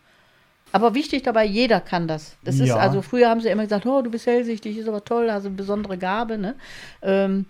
Aber 0.73 0.95
wichtig 0.95 1.23
dabei, 1.23 1.45
jeder 1.45 1.81
kann 1.81 2.09
das. 2.09 2.37
Das 2.43 2.59
ja. 2.59 2.65
ist 2.65 2.73
also, 2.73 3.01
früher 3.01 3.29
haben 3.29 3.41
sie 3.41 3.49
immer 3.49 3.63
gesagt, 3.63 3.87
oh, 3.87 4.03
du 4.03 4.11
bist 4.11 4.27
hellsichtig, 4.27 4.77
ist 4.77 4.89
aber 4.89 5.05
toll, 5.05 5.31
hast 5.31 5.47
eine 5.47 5.55
besondere 5.55 5.99
Gabe. 5.99 6.37
Ne? 6.37 6.57
Ähm, 7.01 7.47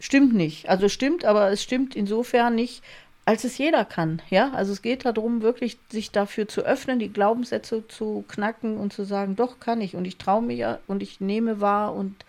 stimmt 0.00 0.34
nicht. 0.34 0.68
Also 0.68 0.88
stimmt, 0.88 1.24
aber 1.24 1.52
es 1.52 1.62
stimmt 1.62 1.94
insofern 1.94 2.56
nicht, 2.56 2.82
als 3.26 3.44
es 3.44 3.58
jeder 3.58 3.84
kann. 3.84 4.22
Ja, 4.28 4.50
also 4.54 4.72
es 4.72 4.82
geht 4.82 5.04
darum, 5.04 5.42
wirklich 5.42 5.78
sich 5.92 6.10
dafür 6.10 6.48
zu 6.48 6.62
öffnen, 6.62 6.98
die 6.98 7.12
Glaubenssätze 7.12 7.86
zu 7.86 8.24
knacken 8.26 8.76
und 8.76 8.92
zu 8.92 9.04
sagen, 9.04 9.36
doch 9.36 9.60
kann 9.60 9.80
ich 9.80 9.94
und 9.94 10.04
ich 10.04 10.16
traue 10.16 10.42
mich 10.42 10.64
und 10.88 11.00
ich 11.00 11.20
nehme 11.20 11.60
wahr 11.60 11.94
und 11.94 12.24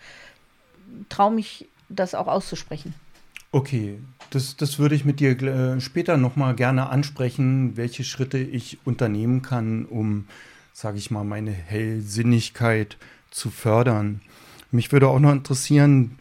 traue 1.08 1.32
mich, 1.32 1.68
das 1.88 2.14
auch 2.14 2.28
auszusprechen. 2.28 2.94
Okay, 3.52 3.98
das, 4.30 4.56
das 4.56 4.78
würde 4.78 4.94
ich 4.94 5.04
mit 5.04 5.18
dir 5.18 5.40
äh, 5.42 5.80
später 5.80 6.16
nochmal 6.16 6.54
gerne 6.54 6.88
ansprechen, 6.88 7.76
welche 7.76 8.04
Schritte 8.04 8.38
ich 8.38 8.78
unternehmen 8.84 9.42
kann, 9.42 9.86
um, 9.86 10.26
sage 10.72 10.98
ich 10.98 11.10
mal, 11.10 11.24
meine 11.24 11.50
Hellsinnigkeit 11.50 12.96
zu 13.30 13.50
fördern. 13.50 14.20
Mich 14.70 14.92
würde 14.92 15.08
auch 15.08 15.18
noch 15.18 15.32
interessieren, 15.32 16.16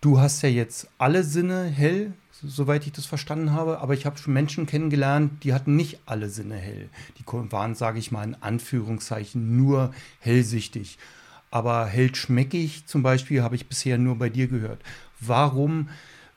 du 0.00 0.20
hast 0.20 0.42
ja 0.42 0.48
jetzt 0.48 0.88
alle 0.96 1.22
Sinne 1.22 1.64
hell, 1.64 2.14
soweit 2.42 2.86
ich 2.86 2.92
das 2.92 3.04
verstanden 3.04 3.52
habe, 3.52 3.80
aber 3.80 3.92
ich 3.92 4.06
habe 4.06 4.16
schon 4.16 4.32
Menschen 4.32 4.66
kennengelernt, 4.66 5.44
die 5.44 5.52
hatten 5.52 5.76
nicht 5.76 6.00
alle 6.06 6.30
Sinne 6.30 6.56
hell. 6.56 6.88
Die 7.18 7.24
waren, 7.26 7.74
sage 7.74 7.98
ich 7.98 8.10
mal, 8.10 8.24
in 8.24 8.36
Anführungszeichen 8.40 9.56
nur 9.56 9.92
hellsichtig 10.20 10.98
aber 11.54 11.86
hält 11.86 12.16
schmeckig 12.16 12.84
zum 12.86 13.04
Beispiel 13.04 13.44
habe 13.44 13.54
ich 13.54 13.68
bisher 13.68 13.96
nur 13.96 14.16
bei 14.16 14.28
dir 14.28 14.48
gehört. 14.48 14.80
Warum, 15.20 15.88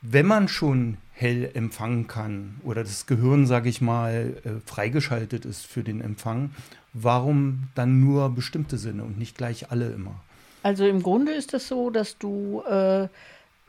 wenn 0.03 0.27
man 0.27 0.47
schon 0.47 0.97
hell 1.12 1.49
empfangen 1.56 2.06
kann 2.06 2.62
oder 2.63 2.84
das 2.84 3.08
Gehirn, 3.08 3.47
sage 3.47 3.67
ich 3.67 3.82
mal, 3.82 4.38
äh, 4.43 4.49
freigeschaltet 4.63 5.43
ist 5.43 5.65
für 5.65 5.82
den 5.82 6.01
Empfang, 6.01 6.51
warum 6.93 7.63
dann 7.73 7.99
nur 7.99 8.30
bestimmte 8.30 8.77
Sinne 8.77 9.03
und 9.06 9.17
nicht 9.17 9.36
gleich 9.36 9.71
alle 9.71 9.89
immer? 9.89 10.21
Also 10.62 10.86
im 10.86 11.01
Grunde 11.01 11.32
ist 11.32 11.51
es 11.56 11.67
so, 11.67 11.89
dass 11.89 12.19
du 12.19 12.62
äh, 12.69 13.08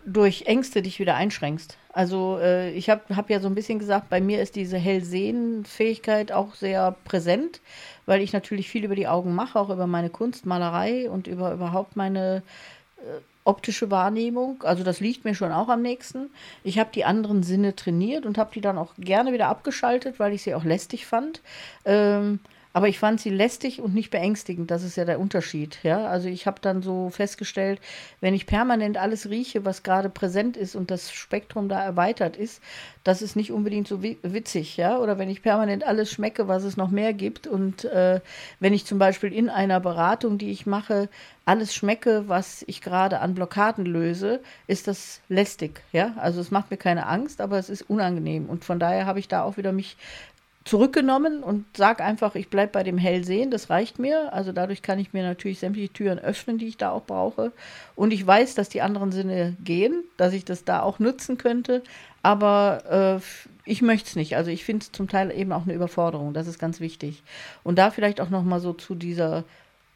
durch 0.04 0.42
Ängste 0.42 0.82
dich 0.82 0.98
wieder 0.98 1.14
einschränkst. 1.14 1.78
Also 1.94 2.38
äh, 2.42 2.72
ich 2.72 2.90
habe 2.90 3.16
hab 3.16 3.30
ja 3.30 3.40
so 3.40 3.48
ein 3.48 3.54
bisschen 3.54 3.78
gesagt, 3.78 4.10
bei 4.10 4.20
mir 4.20 4.42
ist 4.42 4.54
diese 4.54 4.76
Hellsehenfähigkeit 4.76 6.30
auch 6.30 6.54
sehr 6.54 6.94
präsent 7.04 7.62
weil 8.08 8.22
ich 8.22 8.32
natürlich 8.32 8.70
viel 8.70 8.84
über 8.84 8.94
die 8.94 9.06
Augen 9.06 9.34
mache, 9.34 9.60
auch 9.60 9.68
über 9.68 9.86
meine 9.86 10.08
Kunstmalerei 10.08 11.10
und 11.10 11.26
über 11.26 11.52
überhaupt 11.52 11.94
meine 11.94 12.42
äh, 12.96 13.20
optische 13.44 13.90
Wahrnehmung. 13.90 14.62
Also 14.62 14.82
das 14.82 15.00
liegt 15.00 15.26
mir 15.26 15.34
schon 15.34 15.52
auch 15.52 15.68
am 15.68 15.82
nächsten. 15.82 16.30
Ich 16.64 16.78
habe 16.78 16.88
die 16.94 17.04
anderen 17.04 17.42
Sinne 17.42 17.76
trainiert 17.76 18.24
und 18.24 18.38
habe 18.38 18.50
die 18.54 18.62
dann 18.62 18.78
auch 18.78 18.94
gerne 18.96 19.34
wieder 19.34 19.48
abgeschaltet, 19.48 20.18
weil 20.18 20.32
ich 20.32 20.42
sie 20.42 20.54
auch 20.54 20.64
lästig 20.64 21.04
fand. 21.04 21.42
Ähm, 21.84 22.40
Aber 22.72 22.88
ich 22.88 22.98
fand 22.98 23.20
sie 23.20 23.30
lästig 23.30 23.80
und 23.80 23.94
nicht 23.94 24.10
beängstigend. 24.10 24.70
Das 24.70 24.82
ist 24.82 24.96
ja 24.96 25.04
der 25.04 25.20
Unterschied. 25.20 25.78
Ja? 25.82 26.06
Also 26.06 26.28
ich 26.28 26.46
habe 26.46 26.60
dann 26.60 26.82
so 26.82 27.10
festgestellt, 27.10 27.80
wenn 28.20 28.34
ich 28.34 28.46
permanent 28.46 28.98
alles 28.98 29.30
rieche, 29.30 29.64
was 29.64 29.82
gerade 29.82 30.10
präsent 30.10 30.56
ist 30.56 30.76
und 30.76 30.90
das 30.90 31.12
Spektrum 31.12 31.68
da 31.68 31.82
erweitert 31.82 32.36
ist, 32.36 32.62
das 33.04 33.22
ist 33.22 33.36
nicht 33.36 33.52
unbedingt 33.52 33.88
so 33.88 34.02
witzig. 34.02 34.76
Ja? 34.76 34.98
Oder 34.98 35.18
wenn 35.18 35.30
ich 35.30 35.42
permanent 35.42 35.84
alles 35.84 36.10
schmecke, 36.12 36.46
was 36.46 36.62
es 36.62 36.76
noch 36.76 36.90
mehr 36.90 37.14
gibt. 37.14 37.46
Und 37.46 37.84
äh, 37.86 38.20
wenn 38.60 38.74
ich 38.74 38.84
zum 38.84 38.98
Beispiel 38.98 39.32
in 39.32 39.48
einer 39.48 39.80
Beratung, 39.80 40.36
die 40.36 40.50
ich 40.50 40.66
mache, 40.66 41.08
alles 41.46 41.74
schmecke, 41.74 42.24
was 42.26 42.62
ich 42.66 42.82
gerade 42.82 43.20
an 43.20 43.34
Blockaden 43.34 43.86
löse, 43.86 44.40
ist 44.66 44.86
das 44.86 45.22
lästig. 45.30 45.80
Ja? 45.92 46.12
Also 46.16 46.42
es 46.42 46.50
macht 46.50 46.70
mir 46.70 46.76
keine 46.76 47.06
Angst, 47.06 47.40
aber 47.40 47.58
es 47.58 47.70
ist 47.70 47.88
unangenehm. 47.88 48.46
Und 48.46 48.66
von 48.66 48.78
daher 48.78 49.06
habe 49.06 49.18
ich 49.18 49.28
da 49.28 49.42
auch 49.42 49.56
wieder 49.56 49.72
mich 49.72 49.96
zurückgenommen 50.68 51.42
und 51.42 51.64
sage 51.76 52.04
einfach, 52.04 52.34
ich 52.34 52.48
bleibe 52.48 52.72
bei 52.72 52.82
dem 52.82 52.98
Hellsehen, 52.98 53.50
das 53.50 53.70
reicht 53.70 53.98
mir. 53.98 54.32
Also 54.32 54.52
dadurch 54.52 54.82
kann 54.82 54.98
ich 54.98 55.12
mir 55.12 55.22
natürlich 55.22 55.58
sämtliche 55.58 55.92
Türen 55.92 56.18
öffnen, 56.18 56.58
die 56.58 56.68
ich 56.68 56.76
da 56.76 56.90
auch 56.90 57.04
brauche. 57.04 57.52
Und 57.96 58.12
ich 58.12 58.26
weiß, 58.26 58.54
dass 58.54 58.68
die 58.68 58.82
anderen 58.82 59.10
Sinne 59.10 59.56
gehen, 59.64 60.04
dass 60.16 60.32
ich 60.32 60.44
das 60.44 60.64
da 60.64 60.82
auch 60.82 60.98
nutzen 60.98 61.38
könnte. 61.38 61.82
Aber 62.22 63.20
äh, 63.20 63.48
ich 63.64 63.82
möchte 63.82 64.08
es 64.08 64.16
nicht. 64.16 64.36
Also 64.36 64.50
ich 64.50 64.64
finde 64.64 64.84
es 64.84 64.92
zum 64.92 65.08
Teil 65.08 65.30
eben 65.30 65.52
auch 65.52 65.62
eine 65.62 65.74
Überforderung. 65.74 66.34
Das 66.34 66.46
ist 66.46 66.58
ganz 66.58 66.80
wichtig. 66.80 67.22
Und 67.64 67.78
da 67.78 67.90
vielleicht 67.90 68.20
auch 68.20 68.30
noch 68.30 68.42
mal 68.42 68.60
so 68.60 68.72
zu 68.72 68.94
dieser 68.94 69.44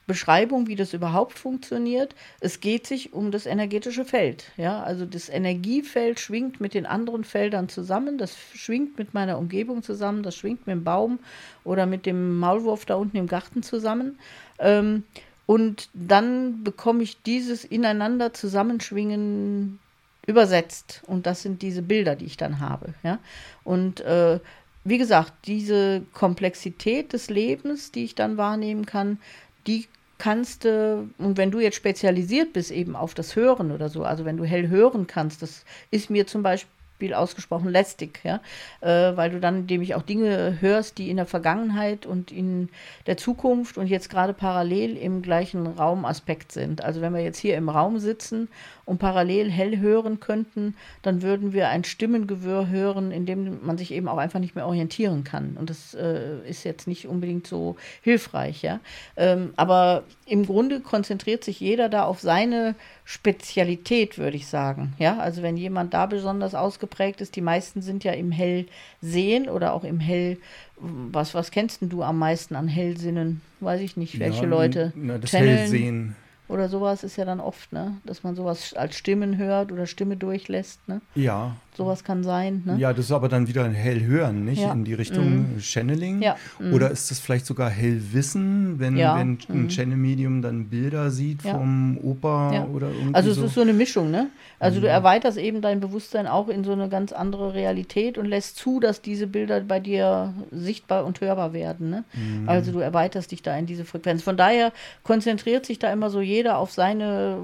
Beschreibung, 0.07 0.67
wie 0.67 0.75
das 0.75 0.95
überhaupt 0.95 1.39
funktioniert. 1.39 2.15
Es 2.41 2.61
geht 2.61 2.87
sich 2.87 3.13
um 3.13 3.31
das 3.31 3.47
energetische 3.47 4.05
Feld. 4.05 4.45
Ja, 4.57 4.83
also 4.83 5.07
das 5.07 5.29
Energiefeld 5.29 6.19
schwingt 6.19 6.61
mit 6.61 6.75
den 6.75 6.87
anderen 6.87 7.25
Feldern 7.25 7.69
zusammen. 7.69 8.19
Das 8.19 8.37
schwingt 8.55 8.99
mit 8.99 9.15
meiner 9.15 9.39
Umgebung 9.39 9.83
zusammen. 9.83 10.23
Das 10.23 10.37
schwingt 10.37 10.67
mit 10.67 10.75
dem 10.75 10.85
Baum 10.85 11.19
oder 11.65 11.87
mit 11.87 12.07
dem 12.07 12.39
Maulwurf 12.39 12.85
da 12.85 12.97
unten 12.97 13.17
im 13.17 13.29
Garten 13.29 13.63
zusammen. 13.63 14.19
Ähm, 14.59 15.05
und 15.47 15.89
dann 15.93 16.65
bekomme 16.65 17.03
ich 17.03 17.23
dieses 17.23 17.65
ineinander 17.65 18.33
Zusammenschwingen 18.33 19.79
übersetzt. 20.27 21.03
Und 21.07 21.27
das 21.27 21.43
sind 21.43 21.63
diese 21.63 21.83
Bilder, 21.83 22.17
die 22.17 22.27
ich 22.27 22.37
dann 22.37 22.61
habe. 22.61 22.95
Ja, 23.03 23.19
und 23.65 24.01
äh, 24.01 24.41
wie 24.85 24.99
gesagt, 24.99 25.33
diese 25.47 26.03
Komplexität 26.13 27.13
des 27.13 27.31
Lebens, 27.31 27.93
die 27.93 28.05
ich 28.05 28.15
dann 28.15 28.37
wahrnehmen 28.37 28.85
kann, 28.85 29.19
die 29.67 29.89
kannst 30.19 30.65
du, 30.65 31.09
und 31.19 31.37
wenn 31.37 31.51
du 31.51 31.59
jetzt 31.59 31.77
spezialisiert 31.77 32.53
bist 32.53 32.71
eben 32.71 32.95
auf 32.95 33.15
das 33.15 33.35
Hören 33.35 33.73
oder 33.73 33.89
so, 33.89 34.05
also 34.05 34.25
wenn 34.25 34.37
du 34.37 34.45
hell 34.45 34.69
hören 34.69 35.07
kannst, 35.07 35.43
das 35.43 35.65
ist 35.91 36.11
mir 36.11 36.27
zum 36.27 36.43
Beispiel 36.43 36.71
Beispiel 37.03 37.15
ausgesprochen 37.15 37.69
lästig, 37.69 38.21
ja, 38.23 38.41
äh, 38.81 39.17
weil 39.17 39.31
du 39.31 39.41
dann 39.41 39.67
nämlich 39.67 39.97
auch 39.97 40.03
Dinge 40.03 40.59
hörst, 40.61 40.99
die 40.99 41.11
in 41.11 41.17
der 41.17 41.27
Vergangenheit 41.27 42.07
und 42.07 42.31
in 42.31 42.69
der 43.07 43.17
Zukunft 43.17 43.77
und 43.77 43.89
jetzt 43.89 44.09
gerade 44.09 44.33
parallel 44.33 44.97
im 44.97 45.21
gleichen 45.21 45.67
Raumaspekt 45.67 46.53
sind. 46.53 46.85
Also 46.85 47.01
wenn 47.01 47.13
wir 47.13 47.23
jetzt 47.23 47.39
hier 47.39 47.57
im 47.57 47.69
Raum 47.69 47.99
sitzen 47.99 48.49
und 48.85 48.99
parallel 48.99 49.51
hell 49.51 49.79
hören 49.79 50.21
könnten, 50.21 50.77
dann 51.03 51.23
würden 51.23 51.53
wir 51.53 51.71
ein 51.71 51.83
Stimmengewirr 51.83 52.69
hören, 52.69 53.11
in 53.11 53.27
dem 53.27 53.65
man 53.67 53.79
sich 53.79 53.93
eben 53.93 54.07
auch 54.07 54.19
einfach 54.19 54.39
nicht 54.39 54.55
mehr 54.55 54.67
orientieren 54.67 55.25
kann. 55.25 55.57
Und 55.59 55.71
das 55.71 55.95
äh, 55.95 56.49
ist 56.49 56.63
jetzt 56.63 56.87
nicht 56.87 57.09
unbedingt 57.09 57.49
so 57.49 57.75
hilfreich, 58.03 58.63
ja. 58.63 58.79
Ähm, 59.17 59.53
aber 59.57 60.05
im 60.27 60.47
Grunde 60.47 60.81
konzentriert 60.81 61.43
sich 61.43 61.59
jeder 61.59 61.89
da 61.89 62.05
auf 62.05 62.21
seine 62.21 62.77
Spezialität, 63.05 64.19
würde 64.19 64.37
ich 64.37 64.47
sagen. 64.47 64.95
Ja, 64.99 65.19
also 65.19 65.43
wenn 65.43 65.57
jemand 65.57 65.93
da 65.93 66.07
besonders 66.07 66.55
ausgeprägt 66.55 67.21
ist, 67.21 67.37
die 67.37 67.41
meisten 67.41 67.83
sind 67.83 68.05
ja 68.05 68.13
im 68.13 68.31
Hellsehen 68.31 69.49
oder 69.49 69.73
auch 69.73 69.85
im 69.85 70.01
Hell. 70.01 70.39
Was, 70.79 71.35
was 71.35 71.51
kennst 71.51 71.79
du 71.83 72.03
am 72.03 72.19
meisten 72.19 72.55
an 72.55 72.69
Hellsinnen? 72.69 73.41
Weiß 73.61 73.81
ich 73.81 73.97
nicht, 73.97 74.19
welche 74.19 74.43
ja, 74.43 74.49
Leute. 74.49 74.93
Na, 74.95 75.19
das 75.19 75.31
Channeln. 75.31 75.59
Hellsehen 75.59 76.17
oder 76.53 76.69
sowas 76.69 77.03
ist 77.03 77.17
ja 77.17 77.25
dann 77.25 77.41
oft, 77.41 77.73
ne? 77.73 77.97
Dass 78.05 78.23
man 78.23 78.35
sowas 78.35 78.75
als 78.75 78.97
Stimmen 78.97 79.39
hört 79.39 79.73
oder 79.73 79.87
Stimme 79.87 80.17
durchlässt, 80.17 80.87
ne? 80.87 81.01
Ja. 81.15 81.57
Sowas 81.75 82.05
kann 82.05 82.23
sein, 82.23 82.63
ne? 82.67 82.77
Ja, 82.79 82.93
das 82.93 83.07
ist 83.07 83.13
aber 83.13 83.29
dann 83.31 83.49
wieder 83.49 83.65
ein 83.65 83.73
Hellhören, 83.73 84.45
nicht? 84.45 84.61
Ja. 84.61 84.73
In 84.73 84.85
die 84.85 84.93
Richtung 84.93 85.57
mm. 85.57 85.61
Channeling. 85.61 86.21
Ja. 86.21 86.37
Mm. 86.59 86.75
Oder 86.75 86.91
ist 86.91 87.11
das 87.11 87.19
vielleicht 87.19 87.47
sogar 87.47 87.71
Hellwissen, 87.71 88.79
wenn, 88.79 88.97
ja. 88.97 89.19
wenn 89.19 89.39
ein 89.49 89.67
mm. 89.67 89.69
Channel-Medium 89.69 90.43
dann 90.43 90.69
Bilder 90.69 91.11
sieht 91.11 91.43
vom 91.43 91.99
Opa 92.03 92.67
oder 92.73 92.89
irgendwie 92.89 93.15
Also 93.15 93.31
es 93.31 93.37
so? 93.37 93.45
ist 93.47 93.55
so 93.55 93.63
eine 93.63 93.73
Mischung, 93.73 94.11
ne? 94.11 94.29
Also 94.59 94.81
du 94.81 94.87
mhm. 94.87 94.93
erweiterst 94.93 95.39
eben 95.39 95.61
dein 95.61 95.81
Bewusstsein 95.81 96.29
auch 96.29 96.49
in 96.49 96.63
so 96.63 96.71
eine 96.71 96.89
ganz 96.89 97.13
andere 97.13 97.53
Realität 97.55 98.17
und 98.17 98.27
lässt 98.27 98.57
zu, 98.57 98.79
dass 98.79 99.03
diese 99.03 99.27
Bilder 99.27 99.61
bei 99.61 99.81
dir 99.81 100.35
sichtbar 100.53 101.05
und 101.05 101.21
hörbar 101.21 101.53
werden, 101.53 101.91
ne? 101.91 102.05
Mhm. 102.15 102.49
Also 102.49 102.71
du 102.71 102.79
erweiterst 102.79 103.33
dich 103.33 103.43
da 103.43 103.57
in 103.57 103.67
diese 103.67 103.85
Frequenz. 103.85 104.23
Von 104.23 104.37
daher 104.37 104.73
konzentriert 105.03 105.67
sich 105.67 105.79
da 105.79 105.93
immer 105.93 106.11
so 106.11 106.21
jeder 106.21 106.43
jeder 106.43 106.59
auf 106.59 106.73
seine, 106.73 107.39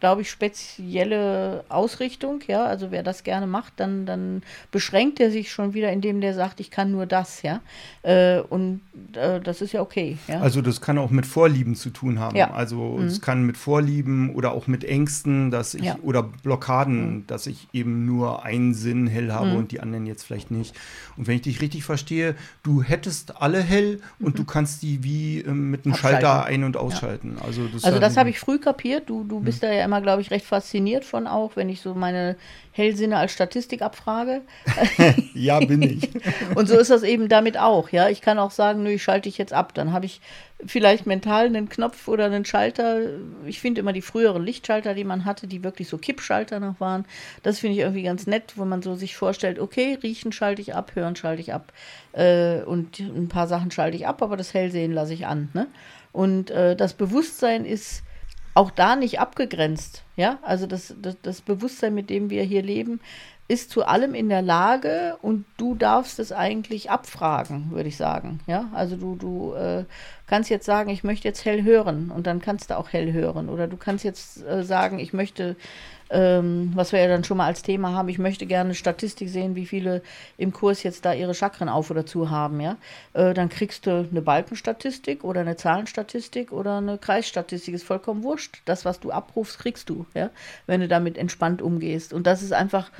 glaube 0.00 0.22
ich, 0.22 0.30
spezielle 0.30 1.64
Ausrichtung. 1.68 2.40
Ja, 2.48 2.64
also 2.64 2.90
wer 2.90 3.04
das 3.04 3.22
gerne 3.22 3.46
macht, 3.46 3.69
dann, 3.76 4.06
dann 4.06 4.42
beschränkt 4.70 5.20
er 5.20 5.30
sich 5.30 5.50
schon 5.50 5.74
wieder, 5.74 5.92
indem 5.92 6.20
der 6.20 6.34
sagt, 6.34 6.60
ich 6.60 6.70
kann 6.70 6.90
nur 6.90 7.06
das. 7.06 7.42
Ja, 7.42 7.60
äh, 8.02 8.40
und 8.40 8.80
äh, 9.14 9.40
das 9.40 9.60
ist 9.60 9.72
ja 9.72 9.80
okay. 9.80 10.18
Ja? 10.28 10.40
Also 10.40 10.62
das 10.62 10.80
kann 10.80 10.98
auch 10.98 11.10
mit 11.10 11.26
Vorlieben 11.26 11.74
zu 11.74 11.90
tun 11.90 12.18
haben. 12.18 12.36
Ja. 12.36 12.50
Also 12.52 12.98
mhm. 12.98 13.06
es 13.06 13.20
kann 13.20 13.44
mit 13.44 13.56
Vorlieben 13.56 14.34
oder 14.34 14.52
auch 14.52 14.66
mit 14.66 14.84
Ängsten, 14.84 15.50
dass 15.50 15.74
ich 15.74 15.84
ja. 15.84 15.96
oder 16.02 16.22
Blockaden, 16.22 17.14
mhm. 17.14 17.26
dass 17.26 17.46
ich 17.46 17.68
eben 17.72 18.06
nur 18.06 18.44
einen 18.44 18.74
Sinn 18.74 19.06
hell 19.06 19.32
habe 19.32 19.50
mhm. 19.50 19.56
und 19.56 19.72
die 19.72 19.80
anderen 19.80 20.06
jetzt 20.06 20.24
vielleicht 20.24 20.50
nicht. 20.50 20.74
Und 21.16 21.26
wenn 21.26 21.36
ich 21.36 21.42
dich 21.42 21.60
richtig 21.60 21.84
verstehe, 21.84 22.34
du 22.62 22.82
hättest 22.82 23.40
alle 23.40 23.60
hell 23.60 24.00
und 24.18 24.38
du 24.38 24.42
mhm. 24.42 24.46
kannst 24.46 24.82
die 24.82 25.02
wie 25.02 25.40
äh, 25.40 25.50
mit 25.50 25.84
einem 25.84 25.94
Schalter 25.94 26.44
ein- 26.44 26.64
und 26.64 26.76
ausschalten. 26.76 27.36
Also 27.44 27.66
das, 27.66 27.84
also 27.84 27.98
das 27.98 28.16
habe 28.16 28.30
ich 28.30 28.38
früh 28.38 28.58
kapiert. 28.58 29.08
Du, 29.08 29.24
du 29.24 29.40
bist 29.40 29.62
hm. 29.62 29.68
da 29.68 29.74
ja 29.74 29.84
immer, 29.84 30.00
glaube 30.00 30.22
ich, 30.22 30.30
recht 30.30 30.46
fasziniert 30.46 31.04
von 31.04 31.26
auch, 31.26 31.56
wenn 31.56 31.68
ich 31.68 31.80
so 31.80 31.94
meine 31.94 32.36
Hellsinne 32.72 33.16
als 33.16 33.32
Statistik 33.32 33.82
abfrage. 33.82 34.42
ja, 35.34 35.58
bin 35.58 35.82
ich. 35.82 36.08
Und 36.54 36.68
so 36.68 36.78
ist 36.78 36.90
das 36.90 37.02
eben 37.02 37.28
damit 37.28 37.58
auch. 37.58 37.90
Ja, 37.90 38.08
ich 38.08 38.20
kann 38.20 38.38
auch 38.38 38.52
sagen, 38.52 38.84
nö, 38.84 38.90
ich 38.90 39.02
schalte 39.02 39.28
ich 39.28 39.38
jetzt 39.38 39.52
ab. 39.52 39.74
Dann 39.74 39.92
habe 39.92 40.06
ich 40.06 40.20
vielleicht 40.64 41.06
mental 41.06 41.46
einen 41.46 41.68
Knopf 41.68 42.06
oder 42.06 42.26
einen 42.26 42.44
Schalter. 42.44 43.00
Ich 43.44 43.60
finde 43.60 43.80
immer 43.80 43.92
die 43.92 44.02
früheren 44.02 44.44
Lichtschalter, 44.44 44.94
die 44.94 45.04
man 45.04 45.24
hatte, 45.24 45.48
die 45.48 45.64
wirklich 45.64 45.88
so 45.88 45.98
Kippschalter 45.98 46.60
noch 46.60 46.78
waren. 46.78 47.06
Das 47.42 47.58
finde 47.58 47.74
ich 47.74 47.80
irgendwie 47.80 48.04
ganz 48.04 48.26
nett, 48.28 48.52
wo 48.56 48.64
man 48.64 48.82
so 48.82 48.94
sich 48.94 49.16
vorstellt, 49.16 49.58
okay, 49.58 49.98
riechen 50.02 50.30
schalte 50.30 50.62
ich 50.62 50.74
ab, 50.74 50.92
hören 50.94 51.16
schalte 51.16 51.42
ich 51.42 51.52
ab. 51.52 51.72
Äh, 52.12 52.62
und 52.62 53.00
ein 53.00 53.28
paar 53.28 53.48
Sachen 53.48 53.72
schalte 53.72 53.96
ich 53.96 54.06
ab, 54.06 54.22
aber 54.22 54.36
das 54.36 54.54
Hellsehen 54.54 54.92
lasse 54.92 55.14
ich 55.14 55.26
an. 55.26 55.48
Ne? 55.54 55.66
Und 56.12 56.50
äh, 56.50 56.76
das 56.76 56.94
Bewusstsein 56.94 57.64
ist 57.64 58.02
auch 58.54 58.70
da 58.70 58.96
nicht 58.96 59.20
abgegrenzt. 59.20 60.04
Ja, 60.16 60.38
also 60.42 60.66
das, 60.66 60.94
das, 61.00 61.16
das 61.22 61.40
Bewusstsein, 61.40 61.94
mit 61.94 62.10
dem 62.10 62.30
wir 62.30 62.42
hier 62.42 62.62
leben, 62.62 63.00
ist 63.50 63.70
zu 63.70 63.84
allem 63.84 64.14
in 64.14 64.28
der 64.28 64.42
Lage 64.42 65.16
und 65.22 65.44
du 65.56 65.74
darfst 65.74 66.20
es 66.20 66.30
eigentlich 66.30 66.88
abfragen, 66.88 67.72
würde 67.72 67.88
ich 67.88 67.96
sagen. 67.96 68.38
Ja, 68.46 68.70
also 68.72 68.94
du, 68.94 69.16
du 69.16 69.54
äh, 69.54 69.84
kannst 70.28 70.50
jetzt 70.50 70.64
sagen, 70.64 70.88
ich 70.88 71.02
möchte 71.02 71.26
jetzt 71.26 71.44
hell 71.44 71.64
hören 71.64 72.12
und 72.14 72.28
dann 72.28 72.40
kannst 72.40 72.70
du 72.70 72.78
auch 72.78 72.92
hell 72.92 73.12
hören. 73.12 73.48
Oder 73.48 73.66
du 73.66 73.76
kannst 73.76 74.04
jetzt 74.04 74.46
äh, 74.46 74.62
sagen, 74.62 75.00
ich 75.00 75.12
möchte 75.12 75.56
ähm, 76.10 76.72
was 76.74 76.92
wir 76.92 77.00
ja 77.00 77.06
dann 77.08 77.24
schon 77.24 77.36
mal 77.36 77.46
als 77.46 77.62
Thema 77.62 77.92
haben. 77.92 78.08
Ich 78.08 78.18
möchte 78.18 78.44
gerne 78.44 78.74
Statistik 78.74 79.28
sehen, 79.28 79.54
wie 79.54 79.66
viele 79.66 80.02
im 80.36 80.52
Kurs 80.52 80.82
jetzt 80.82 81.04
da 81.04 81.14
ihre 81.14 81.34
Chakren 81.34 81.68
auf 81.68 81.90
oder 81.90 82.04
zu 82.04 82.30
haben, 82.30 82.60
ja. 82.60 82.76
Äh, 83.12 83.32
dann 83.32 83.48
kriegst 83.48 83.86
du 83.86 84.08
eine 84.10 84.20
Balkenstatistik 84.20 85.22
oder 85.22 85.40
eine 85.40 85.56
Zahlenstatistik 85.56 86.50
oder 86.50 86.78
eine 86.78 86.98
Kreisstatistik, 86.98 87.74
ist 87.74 87.84
vollkommen 87.84 88.24
wurscht. 88.24 88.62
Das, 88.64 88.84
was 88.84 88.98
du 88.98 89.12
abrufst, 89.12 89.60
kriegst 89.60 89.88
du, 89.88 90.04
ja, 90.14 90.30
wenn 90.66 90.80
du 90.80 90.88
damit 90.88 91.16
entspannt 91.16 91.62
umgehst. 91.62 92.12
Und 92.12 92.26
das 92.26 92.42
ist 92.42 92.52
einfach 92.52 92.90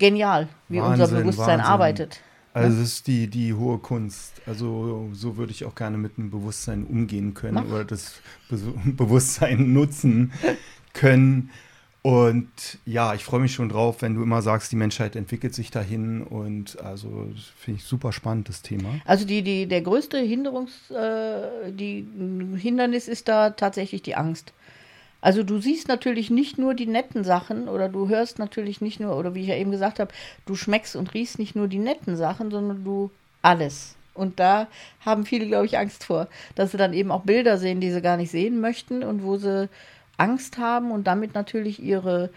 genial, 0.00 0.48
wie 0.68 0.80
Wahnsinn, 0.80 1.04
unser 1.04 1.16
Bewusstsein 1.16 1.46
Wahnsinn. 1.58 1.72
arbeitet. 1.72 2.20
Also 2.52 2.80
es 2.80 2.88
ist 2.94 3.06
die, 3.06 3.28
die 3.28 3.54
hohe 3.54 3.78
Kunst. 3.78 4.42
Also 4.46 5.08
so 5.12 5.36
würde 5.36 5.52
ich 5.52 5.64
auch 5.64 5.76
gerne 5.76 5.96
mit 5.98 6.16
dem 6.16 6.30
Bewusstsein 6.30 6.84
umgehen 6.84 7.34
können 7.34 7.54
Mach. 7.54 7.66
oder 7.66 7.84
das 7.84 8.20
Be 8.48 8.56
Bewusstsein 8.84 9.72
nutzen 9.72 10.32
können. 10.92 11.50
Und 12.02 12.48
ja, 12.86 13.14
ich 13.14 13.24
freue 13.24 13.40
mich 13.40 13.52
schon 13.52 13.68
drauf, 13.68 14.00
wenn 14.00 14.14
du 14.14 14.22
immer 14.22 14.40
sagst, 14.40 14.72
die 14.72 14.76
Menschheit 14.76 15.16
entwickelt 15.16 15.54
sich 15.54 15.70
dahin. 15.70 16.22
Und 16.22 16.80
also 16.80 17.28
finde 17.58 17.78
ich 17.78 17.84
super 17.84 18.10
spannend, 18.12 18.48
das 18.48 18.62
Thema. 18.62 18.88
Also 19.04 19.26
die, 19.26 19.42
die, 19.42 19.66
der 19.66 19.82
größte 19.82 20.18
Hinderungs, 20.18 20.90
äh, 20.90 21.70
die 21.70 22.08
Hindernis 22.56 23.06
ist 23.06 23.28
da 23.28 23.50
tatsächlich 23.50 24.02
die 24.02 24.16
Angst. 24.16 24.54
Also 25.20 25.42
du 25.42 25.60
siehst 25.60 25.88
natürlich 25.88 26.30
nicht 26.30 26.58
nur 26.58 26.74
die 26.74 26.86
netten 26.86 27.24
Sachen 27.24 27.68
oder 27.68 27.88
du 27.88 28.08
hörst 28.08 28.38
natürlich 28.38 28.80
nicht 28.80 29.00
nur, 29.00 29.16
oder 29.16 29.34
wie 29.34 29.42
ich 29.42 29.48
ja 29.48 29.56
eben 29.56 29.70
gesagt 29.70 29.98
habe, 29.98 30.12
du 30.46 30.54
schmeckst 30.54 30.96
und 30.96 31.12
riechst 31.14 31.38
nicht 31.38 31.56
nur 31.56 31.68
die 31.68 31.78
netten 31.78 32.16
Sachen, 32.16 32.50
sondern 32.50 32.84
du 32.84 33.10
alles. 33.42 33.96
Und 34.14 34.40
da 34.40 34.66
haben 35.00 35.24
viele, 35.24 35.46
glaube 35.46 35.66
ich, 35.66 35.78
Angst 35.78 36.04
vor, 36.04 36.28
dass 36.54 36.72
sie 36.72 36.76
dann 36.76 36.92
eben 36.92 37.10
auch 37.10 37.22
Bilder 37.22 37.58
sehen, 37.58 37.80
die 37.80 37.92
sie 37.92 38.02
gar 38.02 38.16
nicht 38.16 38.30
sehen 38.30 38.60
möchten 38.60 39.02
und 39.02 39.22
wo 39.22 39.36
sie 39.36 39.68
Angst 40.16 40.58
haben 40.58 40.90
und 40.90 41.06
damit 41.06 41.34
natürlich 41.34 41.82
ihre 41.82 42.30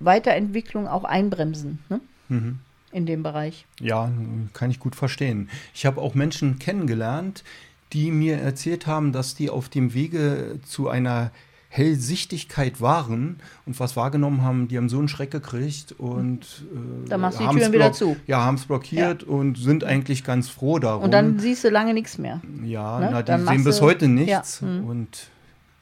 Weiterentwicklung 0.00 0.86
auch 0.86 1.04
einbremsen 1.04 1.78
ne? 1.88 2.00
mhm. 2.28 2.58
in 2.92 3.06
dem 3.06 3.22
Bereich. 3.22 3.66
Ja, 3.80 4.10
kann 4.52 4.70
ich 4.70 4.80
gut 4.80 4.96
verstehen. 4.96 5.48
Ich 5.74 5.86
habe 5.86 6.00
auch 6.00 6.14
Menschen 6.14 6.58
kennengelernt, 6.58 7.44
die 7.92 8.10
mir 8.10 8.38
erzählt 8.38 8.86
haben, 8.86 9.12
dass 9.12 9.34
die 9.34 9.50
auf 9.50 9.68
dem 9.68 9.94
Wege 9.94 10.60
zu 10.64 10.88
einer 10.88 11.30
Hellsichtigkeit 11.72 12.80
waren 12.80 13.36
und 13.64 13.78
was 13.78 13.94
wahrgenommen 13.94 14.42
haben, 14.42 14.66
die 14.66 14.76
haben 14.76 14.88
so 14.88 14.98
einen 14.98 15.06
Schreck 15.06 15.30
gekriegt 15.30 15.94
und 15.96 16.64
äh, 16.74 17.08
dann 17.08 17.20
machst 17.20 17.38
du 17.38 17.46
die 17.46 17.56
Türen 17.58 17.72
wieder 17.72 17.92
zu. 17.92 18.16
Ja, 18.26 18.44
haben 18.44 18.56
es 18.56 18.64
blockiert 18.64 19.22
ja. 19.22 19.28
und 19.28 19.56
sind 19.56 19.84
eigentlich 19.84 20.24
ganz 20.24 20.48
froh 20.48 20.80
darum. 20.80 21.04
Und 21.04 21.12
dann 21.12 21.38
siehst 21.38 21.62
du 21.62 21.70
lange 21.70 21.94
nichts 21.94 22.18
mehr. 22.18 22.40
Ja, 22.64 22.98
ne? 22.98 23.08
na, 23.12 23.22
die 23.22 23.46
sehen 23.46 23.62
bis 23.62 23.80
heute 23.80 24.08
nichts. 24.08 24.60
Ja. 24.60 24.66
Mhm. 24.66 24.84
Und 24.84 25.30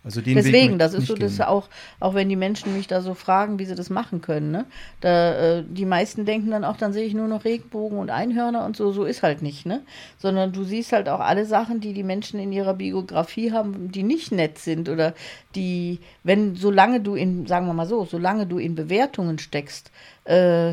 also 0.09 0.23
Deswegen, 0.23 0.79
das 0.79 0.95
ist 0.95 1.07
so, 1.07 1.15
dass 1.15 1.39
auch, 1.43 1.69
auch 2.01 2.15
wenn 2.15 2.31
die 2.31 2.37
Menschen 2.37 2.75
mich 2.75 2.87
da 2.87 3.03
so 3.03 3.13
fragen, 3.13 3.59
wie 3.59 3.67
sie 3.67 3.75
das 3.75 3.91
machen 3.91 4.23
können, 4.23 4.51
ne? 4.51 4.65
Da, 5.03 5.59
äh, 5.59 5.65
die 5.69 5.85
meisten 5.85 6.25
denken 6.25 6.51
dann 6.51 6.65
auch, 6.65 6.79
dann 6.79 6.95
sehe 6.95 7.05
ich 7.05 7.13
nur 7.13 7.29
noch 7.29 7.45
Regenbogen 7.45 7.99
und 7.99 8.09
Einhörner 8.09 8.65
und 8.65 8.75
so, 8.75 8.91
so 8.91 9.05
ist 9.05 9.23
halt 9.23 9.43
nicht, 9.43 9.67
ne? 9.67 9.83
Sondern 10.17 10.53
du 10.53 10.65
siehst 10.65 10.93
halt 10.93 11.11
auch 11.11 11.21
alle 11.21 11.45
Sachen, 11.45 11.81
die 11.81 11.93
die 11.93 12.05
Menschen 12.05 12.41
in 12.41 12.53
ihrer 12.53 12.73
Biografie 12.73 13.53
haben, 13.53 13.93
die 13.93 14.03
nicht 14.03 14.33
nett 14.33 14.57
sind 14.59 14.89
oder 14.89 15.13
die, 15.55 15.99
wenn, 16.25 16.57
solange 16.57 17.01
du 17.01 17.15
in, 17.15 17.47
sagen 17.47 17.67
wir 17.67 17.75
mal 17.75 17.85
so, 17.85 18.07
solange 18.07 18.47
du 18.47 18.57
in 18.57 18.75
Bewertungen 18.75 19.39
steckst, 19.39 19.91
äh, 20.25 20.71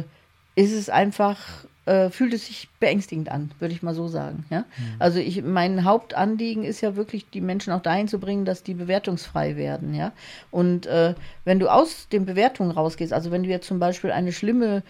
ist 0.56 0.72
es 0.72 0.90
einfach 0.90 1.66
äh, 1.86 2.10
fühlt 2.10 2.34
es 2.34 2.48
sich 2.48 2.68
beängstigend 2.80 3.30
an, 3.30 3.52
würde 3.60 3.74
ich 3.74 3.84
mal 3.84 3.94
so 3.94 4.08
sagen. 4.08 4.46
Ja? 4.50 4.60
Mhm. 4.60 4.96
Also 5.00 5.20
ich, 5.20 5.44
mein 5.44 5.84
Hauptanliegen 5.84 6.64
ist 6.64 6.82
ja 6.82 6.96
wirklich, 6.96 7.30
die 7.30 7.42
Menschen 7.42 7.74
auch 7.74 7.82
dahin 7.82 8.08
zu 8.08 8.20
bringen, 8.20 8.46
dass 8.46 8.64
die 8.64 8.74
bewertungsfrei 8.74 9.56
werden. 9.56 9.94
Ja? 9.94 10.12
Und 10.52 10.88
äh, 10.88 11.14
wenn 11.44 11.60
du 11.60 11.70
aus 11.70 12.08
den 12.10 12.26
Bewertungen 12.26 12.72
rausgehst, 12.72 13.14
also 13.14 13.32
wenn 13.32 13.44
du 13.44 13.50
jetzt 13.50 13.68
zum 13.68 13.80
Beispiel 13.80 14.12
eine 14.12 14.32
schlimme 14.32 14.84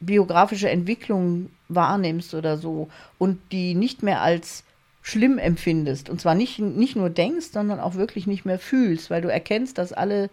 biografische 0.00 0.70
Entwicklung 0.70 1.50
wahrnimmst 1.68 2.34
oder 2.34 2.56
so 2.56 2.88
und 3.18 3.40
die 3.50 3.74
nicht 3.74 4.02
mehr 4.02 4.22
als 4.22 4.62
schlimm 5.08 5.38
empfindest. 5.38 6.10
Und 6.10 6.20
zwar 6.20 6.34
nicht, 6.34 6.58
nicht 6.58 6.94
nur 6.94 7.08
denkst, 7.08 7.48
sondern 7.52 7.80
auch 7.80 7.94
wirklich 7.94 8.26
nicht 8.26 8.44
mehr 8.44 8.58
fühlst, 8.58 9.08
weil 9.08 9.22
du 9.22 9.28
erkennst, 9.28 9.78
dass 9.78 9.92
alle 9.92 10.28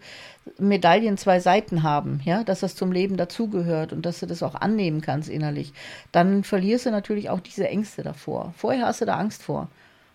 Medaillen 0.58 1.16
zwei 1.16 1.40
Seiten 1.40 1.82
haben, 1.82 2.20
ja, 2.24 2.44
dass 2.44 2.60
das 2.60 2.76
zum 2.76 2.92
Leben 2.92 3.16
dazugehört 3.16 3.92
und 3.92 4.04
dass 4.04 4.20
du 4.20 4.26
das 4.26 4.42
auch 4.42 4.54
annehmen 4.54 5.00
kannst 5.00 5.30
innerlich. 5.30 5.72
Dann 6.12 6.44
verlierst 6.44 6.86
du 6.86 6.90
natürlich 6.90 7.30
auch 7.30 7.40
diese 7.40 7.66
Ängste 7.66 8.02
davor. 8.02 8.52
Vorher 8.56 8.86
hast 8.86 9.00
du 9.00 9.06
da 9.06 9.16
Angst 9.16 9.42
vor. 9.42 9.68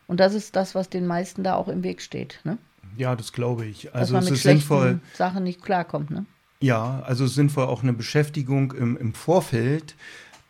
Und 0.08 0.20
das 0.20 0.36
ist 0.36 0.56
das, 0.56 0.76
was 0.76 0.90
den 0.90 1.08
meisten 1.08 1.42
da 1.42 1.56
auch 1.56 1.68
im 1.68 1.84
Weg 1.84 2.02
steht. 2.02 2.40
Ne? 2.44 2.58
Ja, 2.98 3.16
das 3.16 3.34
glaube 3.34 3.66
ich. 3.66 3.96
Also 3.96 4.00
dass 4.00 4.12
man 4.12 4.24
mit 4.26 4.34
es 4.34 4.40
ist 4.40 4.44
sinnvoll. 4.44 5.00
Sachen 5.16 5.44
nicht 5.44 5.64
klarkommt, 5.64 6.12
ne? 6.12 6.26
Ja, 6.60 7.02
also 7.08 7.26
sinnvoll 7.26 7.66
auch 7.66 7.82
eine 7.82 7.94
Beschäftigung 7.94 8.74
im, 8.74 8.96
im 8.96 9.16
Vorfeld 9.16 9.96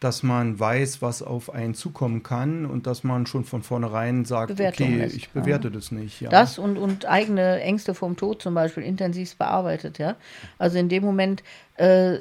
dass 0.01 0.23
man 0.23 0.59
weiß, 0.59 1.03
was 1.03 1.21
auf 1.21 1.53
einen 1.53 1.75
zukommen 1.75 2.23
kann 2.23 2.65
und 2.65 2.87
dass 2.87 3.03
man 3.03 3.27
schon 3.27 3.45
von 3.45 3.61
vornherein 3.61 4.25
sagt, 4.25 4.55
Bewertung 4.55 4.95
okay, 4.95 5.05
ist, 5.05 5.15
ich 5.15 5.29
bewerte 5.29 5.67
ja. 5.67 5.73
das 5.75 5.91
nicht. 5.91 6.21
Ja. 6.21 6.29
Das 6.29 6.57
und, 6.57 6.77
und 6.77 7.05
eigene 7.05 7.61
Ängste 7.61 7.93
vom 7.93 8.17
Tod 8.17 8.41
zum 8.41 8.55
Beispiel 8.55 8.83
intensiv 8.83 9.35
bearbeitet, 9.35 9.99
ja. 9.99 10.15
Also 10.57 10.79
in 10.79 10.89
dem 10.89 11.03
Moment 11.03 11.43
äh, 11.75 12.17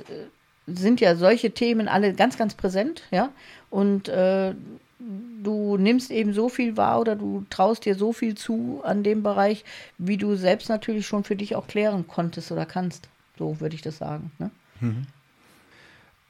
sind 0.67 1.01
ja 1.01 1.17
solche 1.17 1.53
Themen 1.53 1.89
alle 1.89 2.13
ganz, 2.13 2.37
ganz 2.37 2.55
präsent, 2.55 3.03
ja. 3.11 3.31
Und 3.71 4.11
äh, 4.11 4.55
du 5.43 5.79
nimmst 5.79 6.11
eben 6.11 6.35
so 6.35 6.51
viel 6.51 6.77
wahr 6.77 7.01
oder 7.01 7.17
du 7.17 7.47
traust 7.49 7.87
dir 7.87 7.95
so 7.95 8.13
viel 8.13 8.35
zu 8.35 8.83
an 8.85 9.03
dem 9.03 9.23
Bereich, 9.23 9.65
wie 9.97 10.19
du 10.19 10.37
selbst 10.37 10.69
natürlich 10.69 11.07
schon 11.07 11.25
für 11.25 11.35
dich 11.35 11.57
auch 11.57 11.67
klären 11.67 12.07
konntest 12.07 12.53
oder 12.53 12.67
kannst. 12.67 13.09
So 13.39 13.59
würde 13.59 13.75
ich 13.75 13.81
das 13.81 13.97
sagen. 13.97 14.33
Ne? 14.39 14.51
Mhm. 14.81 15.07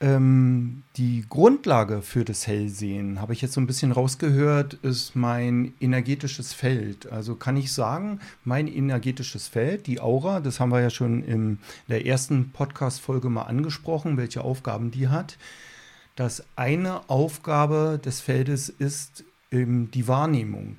Ähm, 0.02 0.82
die 0.96 1.26
Grundlage 1.28 2.00
für 2.00 2.24
das 2.24 2.46
Hellsehen, 2.46 3.20
habe 3.20 3.34
ich 3.34 3.42
jetzt 3.42 3.52
so 3.52 3.60
ein 3.60 3.66
bisschen 3.66 3.92
rausgehört, 3.92 4.72
ist 4.82 5.14
mein 5.14 5.74
energetisches 5.78 6.54
Feld. 6.54 7.12
Also 7.12 7.34
kann 7.34 7.58
ich 7.58 7.70
sagen, 7.72 8.18
mein 8.44 8.66
energetisches 8.66 9.48
Feld, 9.48 9.86
die 9.86 10.00
Aura, 10.00 10.40
das 10.40 10.58
haben 10.58 10.72
wir 10.72 10.80
ja 10.80 10.88
schon 10.88 11.22
in 11.22 11.58
der 11.88 12.06
ersten 12.06 12.50
Podcast-Folge 12.50 13.28
mal 13.28 13.42
angesprochen, 13.42 14.16
welche 14.16 14.40
Aufgaben 14.42 14.90
die 14.90 15.08
hat. 15.08 15.36
dass 16.16 16.44
eine 16.56 17.08
Aufgabe 17.08 18.00
des 18.04 18.20
Feldes 18.20 18.68
ist 18.68 19.24
ähm, 19.50 19.90
die 19.92 20.06
Wahrnehmung. 20.06 20.76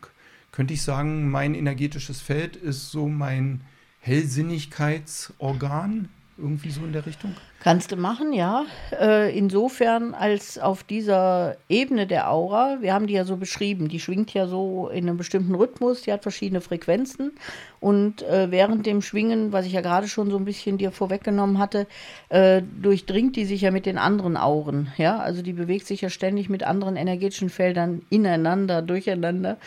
Könnte 0.52 0.74
ich 0.74 0.84
sagen, 0.84 1.32
mein 1.32 1.56
energetisches 1.56 2.22
Feld 2.22 2.56
ist 2.56 2.92
so 2.92 3.08
mein 3.08 3.62
Hellsinnigkeitsorgan, 4.02 6.10
irgendwie 6.38 6.72
so 6.72 6.86
in 6.86 6.94
der 6.94 7.06
Richtung? 7.06 7.36
Kannst 7.64 7.92
du 7.92 7.96
machen, 7.96 8.34
ja. 8.34 8.66
Äh, 9.00 9.38
insofern 9.38 10.16
als 10.16 10.58
auf 10.58 10.84
dieser 10.84 11.58
Ebene 11.70 12.08
der 12.08 12.32
Aura, 12.32 12.78
wir 12.82 12.92
haben 12.92 13.06
die 13.06 13.14
ja 13.14 13.24
so 13.24 13.38
beschrieben, 13.38 13.88
die 13.88 14.00
schwingt 14.00 14.34
ja 14.34 14.48
so 14.48 14.90
in 14.90 15.08
einem 15.08 15.18
bestimmten 15.18 15.54
Rhythmus, 15.54 16.02
die 16.02 16.12
hat 16.12 16.24
verschiedene 16.24 16.62
Frequenzen 16.62 17.34
und 17.80 18.24
äh, 18.24 18.50
während 18.50 18.88
dem 18.88 19.04
Schwingen, 19.04 19.52
was 19.52 19.68
ich 19.68 19.74
ja 19.74 19.82
gerade 19.82 20.08
schon 20.08 20.32
so 20.32 20.38
ein 20.38 20.46
bisschen 20.46 20.80
dir 20.80 20.90
vorweggenommen 20.90 21.60
hatte, 21.60 21.86
äh, 22.30 22.64
durchdringt 22.82 23.36
die 23.36 23.46
sich 23.46 23.62
ja 23.62 23.70
mit 23.70 23.86
den 23.86 24.00
anderen 24.00 24.38
Auren, 24.38 24.92
ja. 24.98 25.20
Also 25.20 25.44
die 25.44 25.54
bewegt 25.54 25.86
sich 25.86 26.02
ja 26.02 26.10
ständig 26.10 26.50
mit 26.50 26.64
anderen 26.64 26.96
energetischen 26.96 27.50
Feldern 27.50 28.02
ineinander, 28.10 28.82
durcheinander 28.82 29.58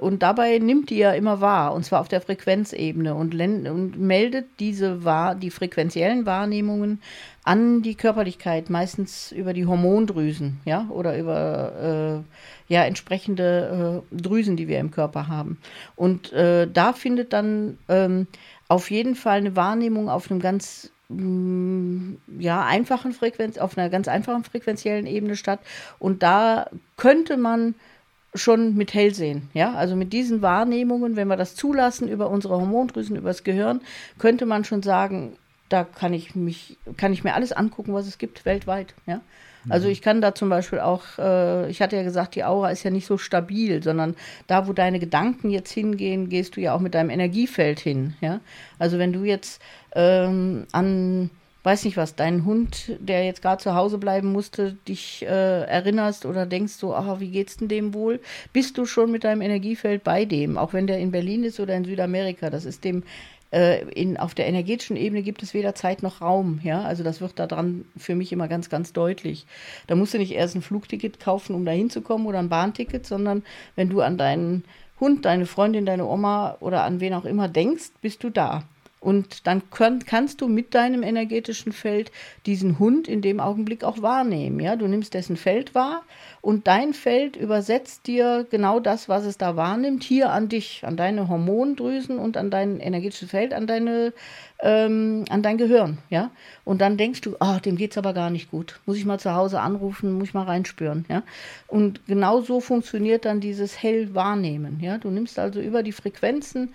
und 0.00 0.22
dabei 0.22 0.58
nimmt 0.58 0.90
die 0.90 0.98
ja 0.98 1.12
immer 1.12 1.40
wahr 1.40 1.74
und 1.74 1.84
zwar 1.84 2.00
auf 2.00 2.08
der 2.08 2.20
Frequenzebene 2.20 3.14
und, 3.16 3.34
meldet 3.98 4.46
diese 4.60 5.04
wahr, 5.04 5.34
die 5.34 5.50
frequenziellen 5.50 6.24
Wahrnehmungen 6.24 7.00
an 7.44 7.82
die 7.82 7.94
Körperlichkeit, 7.94 8.68
meistens 8.68 9.32
über 9.32 9.54
die 9.54 9.64
Hormondrüsen, 9.64 10.60
ja, 10.64 10.86
oder 10.90 11.18
über 11.18 12.24
äh, 12.68 12.72
ja, 12.72 12.84
entsprechende 12.84 14.04
äh, 14.12 14.16
Drüsen, 14.20 14.56
die 14.56 14.68
wir 14.68 14.78
im 14.78 14.90
Körper 14.90 15.28
haben. 15.28 15.58
Und 15.96 16.32
äh, 16.32 16.68
da 16.70 16.92
findet 16.92 17.32
dann 17.32 17.78
ähm, 17.88 18.26
auf 18.68 18.90
jeden 18.90 19.14
Fall 19.14 19.38
eine 19.38 19.56
Wahrnehmung 19.56 20.10
auf 20.10 20.30
einem 20.30 20.40
ganz 20.40 20.90
mm, 21.08 22.16
ja, 22.38 22.64
einfachen 22.66 23.12
Frequenz, 23.12 23.56
auf 23.56 23.78
einer 23.78 23.88
ganz 23.88 24.08
einfachen 24.08 24.44
frequenziellen 24.44 25.06
Ebene 25.06 25.34
statt. 25.34 25.60
Und 25.98 26.22
da 26.22 26.68
könnte 26.96 27.38
man 27.38 27.74
schon 28.34 28.74
mit 28.74 28.92
hell 28.92 29.14
sehen. 29.14 29.48
Ja, 29.54 29.72
also 29.72 29.96
mit 29.96 30.12
diesen 30.12 30.42
Wahrnehmungen, 30.42 31.16
wenn 31.16 31.28
wir 31.28 31.36
das 31.36 31.54
zulassen 31.54 32.08
über 32.08 32.28
unsere 32.28 32.56
Hormondrüsen, 32.60 33.16
über 33.16 33.28
das 33.30 33.42
Gehirn, 33.42 33.80
könnte 34.18 34.44
man 34.44 34.64
schon 34.64 34.82
sagen, 34.82 35.38
da 35.68 35.84
kann 35.84 36.12
ich 36.12 36.34
mich, 36.34 36.76
kann 36.96 37.12
ich 37.12 37.24
mir 37.24 37.34
alles 37.34 37.52
angucken, 37.52 37.94
was 37.94 38.06
es 38.06 38.18
gibt 38.18 38.44
weltweit. 38.44 38.94
Ja? 39.06 39.20
Also 39.68 39.86
mhm. 39.86 39.92
ich 39.92 40.02
kann 40.02 40.20
da 40.20 40.34
zum 40.34 40.48
Beispiel 40.48 40.80
auch, 40.80 41.02
äh, 41.18 41.70
ich 41.70 41.82
hatte 41.82 41.96
ja 41.96 42.02
gesagt, 42.02 42.34
die 42.34 42.44
Aura 42.44 42.70
ist 42.70 42.84
ja 42.84 42.90
nicht 42.90 43.06
so 43.06 43.18
stabil, 43.18 43.82
sondern 43.82 44.14
da, 44.46 44.66
wo 44.66 44.72
deine 44.72 44.98
Gedanken 44.98 45.50
jetzt 45.50 45.72
hingehen, 45.72 46.28
gehst 46.28 46.56
du 46.56 46.60
ja 46.60 46.74
auch 46.74 46.80
mit 46.80 46.94
deinem 46.94 47.10
Energiefeld 47.10 47.80
hin. 47.80 48.14
Ja? 48.20 48.40
Also 48.78 48.98
wenn 48.98 49.12
du 49.12 49.24
jetzt 49.24 49.60
ähm, 49.94 50.66
an, 50.72 51.30
weiß 51.64 51.84
nicht 51.84 51.96
was, 51.96 52.14
deinen 52.14 52.44
Hund, 52.44 52.96
der 52.98 53.24
jetzt 53.24 53.42
gerade 53.42 53.62
zu 53.62 53.74
Hause 53.74 53.98
bleiben 53.98 54.32
musste, 54.32 54.74
dich 54.86 55.22
äh, 55.22 55.64
erinnerst 55.64 56.24
oder 56.24 56.46
denkst 56.46 56.74
so, 56.74 56.94
ach, 56.94 57.20
wie 57.20 57.30
geht's 57.30 57.58
denn 57.58 57.68
dem 57.68 57.94
wohl? 57.94 58.20
Bist 58.52 58.78
du 58.78 58.86
schon 58.86 59.10
mit 59.10 59.24
deinem 59.24 59.42
Energiefeld 59.42 60.04
bei 60.04 60.24
dem, 60.24 60.56
auch 60.56 60.72
wenn 60.72 60.86
der 60.86 60.98
in 60.98 61.10
Berlin 61.10 61.44
ist 61.44 61.60
oder 61.60 61.74
in 61.74 61.84
Südamerika. 61.84 62.48
Das 62.48 62.64
ist 62.64 62.84
dem 62.84 63.02
in, 63.50 64.16
auf 64.18 64.34
der 64.34 64.46
energetischen 64.46 64.96
Ebene 64.96 65.22
gibt 65.22 65.42
es 65.42 65.54
weder 65.54 65.74
Zeit 65.74 66.02
noch 66.02 66.20
Raum. 66.20 66.60
Ja? 66.62 66.82
Also 66.82 67.02
das 67.02 67.20
wird 67.20 67.38
daran 67.38 67.86
für 67.96 68.14
mich 68.14 68.32
immer 68.32 68.48
ganz, 68.48 68.68
ganz 68.68 68.92
deutlich. 68.92 69.46
Da 69.86 69.94
musst 69.94 70.14
du 70.14 70.18
nicht 70.18 70.32
erst 70.32 70.54
ein 70.54 70.62
Flugticket 70.62 71.18
kaufen, 71.20 71.54
um 71.54 71.64
da 71.64 71.72
hinzukommen 71.72 72.26
oder 72.26 72.38
ein 72.38 72.50
Bahnticket, 72.50 73.06
sondern 73.06 73.42
wenn 73.74 73.88
du 73.88 74.00
an 74.00 74.18
deinen 74.18 74.64
Hund, 75.00 75.24
deine 75.24 75.46
Freundin, 75.46 75.86
deine 75.86 76.06
Oma 76.06 76.56
oder 76.60 76.84
an 76.84 77.00
wen 77.00 77.14
auch 77.14 77.24
immer 77.24 77.48
denkst, 77.48 77.92
bist 78.02 78.22
du 78.24 78.30
da. 78.30 78.64
Und 79.00 79.46
dann 79.46 79.70
können, 79.70 80.04
kannst 80.04 80.40
du 80.40 80.48
mit 80.48 80.74
deinem 80.74 81.02
energetischen 81.02 81.72
Feld 81.72 82.10
diesen 82.46 82.78
Hund 82.78 83.06
in 83.06 83.22
dem 83.22 83.38
Augenblick 83.38 83.84
auch 83.84 84.02
wahrnehmen. 84.02 84.58
Ja? 84.58 84.74
Du 84.74 84.88
nimmst 84.88 85.14
dessen 85.14 85.36
Feld 85.36 85.74
wahr 85.74 86.02
und 86.40 86.66
dein 86.66 86.94
Feld 86.94 87.36
übersetzt 87.36 88.06
dir 88.08 88.46
genau 88.50 88.80
das, 88.80 89.08
was 89.08 89.24
es 89.24 89.38
da 89.38 89.54
wahrnimmt, 89.54 90.02
hier 90.02 90.30
an 90.30 90.48
dich, 90.48 90.82
an 90.84 90.96
deine 90.96 91.28
Hormondrüsen 91.28 92.18
und 92.18 92.36
an 92.36 92.50
dein 92.50 92.80
energetisches 92.80 93.30
Feld, 93.30 93.54
an, 93.54 93.68
deine, 93.68 94.12
ähm, 94.60 95.24
an 95.30 95.42
dein 95.42 95.58
Gehirn. 95.58 95.98
Ja? 96.10 96.32
Und 96.64 96.80
dann 96.80 96.96
denkst 96.96 97.20
du, 97.20 97.36
oh, 97.38 97.58
dem 97.64 97.76
geht 97.76 97.92
es 97.92 97.98
aber 97.98 98.14
gar 98.14 98.30
nicht 98.30 98.50
gut. 98.50 98.80
Muss 98.84 98.96
ich 98.96 99.04
mal 99.04 99.20
zu 99.20 99.32
Hause 99.32 99.60
anrufen, 99.60 100.12
muss 100.12 100.28
ich 100.28 100.34
mal 100.34 100.44
reinspüren. 100.44 101.04
Ja? 101.08 101.22
Und 101.68 102.04
genau 102.06 102.40
so 102.40 102.60
funktioniert 102.60 103.24
dann 103.24 103.40
dieses 103.40 103.80
Hell-Wahrnehmen. 103.80 104.80
Ja? 104.80 104.98
Du 104.98 105.10
nimmst 105.10 105.38
also 105.38 105.60
über 105.60 105.84
die 105.84 105.92
Frequenzen 105.92 106.72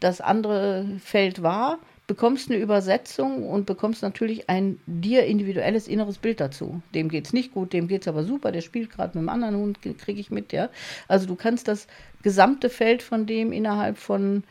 das 0.00 0.20
andere 0.20 0.86
Feld 1.02 1.42
wahr, 1.42 1.78
bekommst 2.06 2.50
eine 2.50 2.60
Übersetzung 2.60 3.48
und 3.48 3.64
bekommst 3.64 4.02
natürlich 4.02 4.50
ein 4.50 4.78
dir 4.86 5.24
individuelles 5.24 5.88
inneres 5.88 6.18
Bild 6.18 6.40
dazu. 6.40 6.82
Dem 6.94 7.08
geht 7.08 7.26
es 7.26 7.32
nicht 7.32 7.52
gut, 7.52 7.72
dem 7.72 7.88
geht 7.88 8.02
es 8.02 8.08
aber 8.08 8.24
super, 8.24 8.52
der 8.52 8.60
spielt 8.60 8.90
gerade 8.90 9.18
mit 9.18 9.28
einem 9.28 9.28
anderen 9.30 9.56
Hund, 9.56 9.78
kriege 9.98 10.20
ich 10.20 10.30
mit, 10.30 10.52
ja. 10.52 10.68
Also 11.08 11.26
du 11.26 11.34
kannst 11.34 11.66
das 11.66 11.86
gesamte 12.22 12.68
Feld 12.68 13.02
von 13.02 13.26
dem 13.26 13.52
innerhalb 13.52 13.96
von 13.96 14.44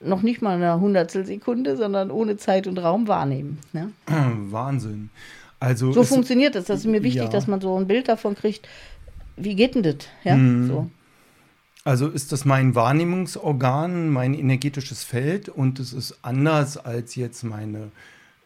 noch 0.00 0.22
nicht 0.22 0.42
mal 0.42 0.56
einer 0.56 0.78
Hundertstelsekunde, 0.80 1.76
sondern 1.76 2.10
ohne 2.10 2.36
Zeit 2.36 2.66
und 2.66 2.78
Raum 2.78 3.08
wahrnehmen. 3.08 3.58
Ne? 3.72 3.92
Wahnsinn. 4.06 5.10
Also 5.58 5.92
so 5.92 6.04
funktioniert 6.04 6.54
das. 6.54 6.66
Das 6.66 6.80
ist 6.80 6.86
mir 6.86 7.02
wichtig, 7.02 7.24
ja. 7.24 7.28
dass 7.28 7.46
man 7.46 7.60
so 7.60 7.76
ein 7.76 7.86
Bild 7.86 8.08
davon 8.08 8.34
kriegt. 8.34 8.68
Wie 9.36 9.54
geht 9.54 9.74
denn 9.74 9.82
das? 9.82 9.96
Ja, 10.22 10.36
mhm. 10.36 10.68
so. 10.68 10.90
Also 11.86 12.08
ist 12.08 12.32
das 12.32 12.44
mein 12.44 12.74
Wahrnehmungsorgan, 12.74 14.10
mein 14.10 14.34
energetisches 14.34 15.04
Feld 15.04 15.48
und 15.48 15.78
es 15.78 15.92
ist 15.92 16.18
anders 16.22 16.76
als 16.78 17.14
jetzt 17.14 17.44
meine, 17.44 17.92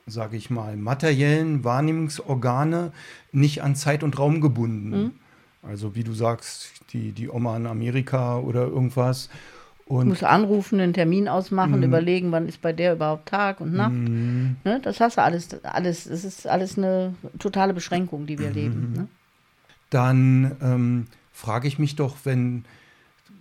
sage 0.07 0.37
ich 0.37 0.50
mal, 0.50 0.76
materiellen 0.76 1.64
Wahrnehmungsorgane, 1.64 2.92
nicht 3.33 3.62
an 3.62 3.76
Zeit 3.76 4.03
und 4.03 4.18
Raum 4.18 4.42
gebunden. 4.42 4.90
Mhm. 4.90 5.11
Also 5.62 5.94
wie 5.94 6.05
du 6.05 6.12
sagst, 6.12 6.70
die, 6.92 7.12
die 7.12 7.31
Oma 7.31 7.57
in 7.57 7.66
Amerika 7.66 8.38
oder 8.38 8.66
irgendwas. 8.66 9.31
Und 9.87 10.09
musst 10.09 10.22
anrufen, 10.22 10.79
einen 10.79 10.92
Termin 10.92 11.26
ausmachen, 11.26 11.79
mhm. 11.79 11.85
überlegen, 11.85 12.33
wann 12.33 12.46
ist 12.46 12.61
bei 12.61 12.74
der 12.74 12.92
überhaupt 12.92 13.26
Tag 13.26 13.62
und 13.62 13.72
Nacht. 13.72 13.92
Mhm. 13.92 14.57
Ne, 14.64 14.81
das 14.83 15.00
hast 15.00 15.16
du 15.16 15.22
alles, 15.22 15.64
alles. 15.64 16.05
Es 16.05 16.26
ist 16.26 16.46
alles 16.46 16.76
eine 16.76 17.14
totale 17.38 17.72
Beschränkung, 17.72 18.26
die 18.26 18.38
wir 18.38 18.50
mhm. 18.50 18.55
leben. 18.55 18.92
Ne? 18.94 19.09
Dann 19.88 20.57
ähm, 20.61 21.07
frage 21.33 21.68
ich 21.68 21.79
mich 21.79 21.96
doch, 21.96 22.18
wenn 22.24 22.66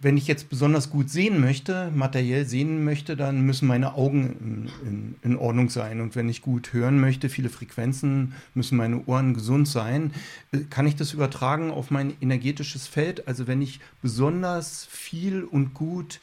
wenn 0.02 0.18
ich 0.18 0.28
jetzt 0.28 0.50
besonders 0.50 0.90
gut 0.90 1.10
sehen 1.10 1.42
möchte, 1.42 1.92
materiell 1.94 2.46
sehen 2.46 2.84
möchte, 2.84 3.18
dann 3.18 3.42
müssen 3.42 3.68
meine 3.68 3.96
Augen 3.96 4.70
in, 4.84 4.88
in, 4.88 5.16
in, 5.24 5.38
Ordnung 5.38 5.70
sein. 5.70 6.00
Und 6.00 6.16
wenn 6.16 6.30
ich 6.30 6.42
gut 6.42 6.72
hören 6.72 7.00
möchte, 7.00 7.28
viele 7.28 7.50
Frequenzen, 7.50 8.34
müssen 8.54 8.78
meine 8.78 9.06
Ohren 9.06 9.34
gesund 9.34 9.68
sein. 9.68 10.14
Äh, 10.52 10.60
kann 10.70 10.88
ich 10.88 10.96
das 10.96 11.14
übertragen 11.14 11.72
auf 11.72 11.92
mein 11.92 12.14
energetisches 12.22 12.88
Feld? 12.88 13.28
Also 13.28 13.48
wenn 13.48 13.62
ich 13.62 13.82
besonders 14.02 14.86
viel 14.90 15.44
und 15.44 15.74
gut 15.74 16.22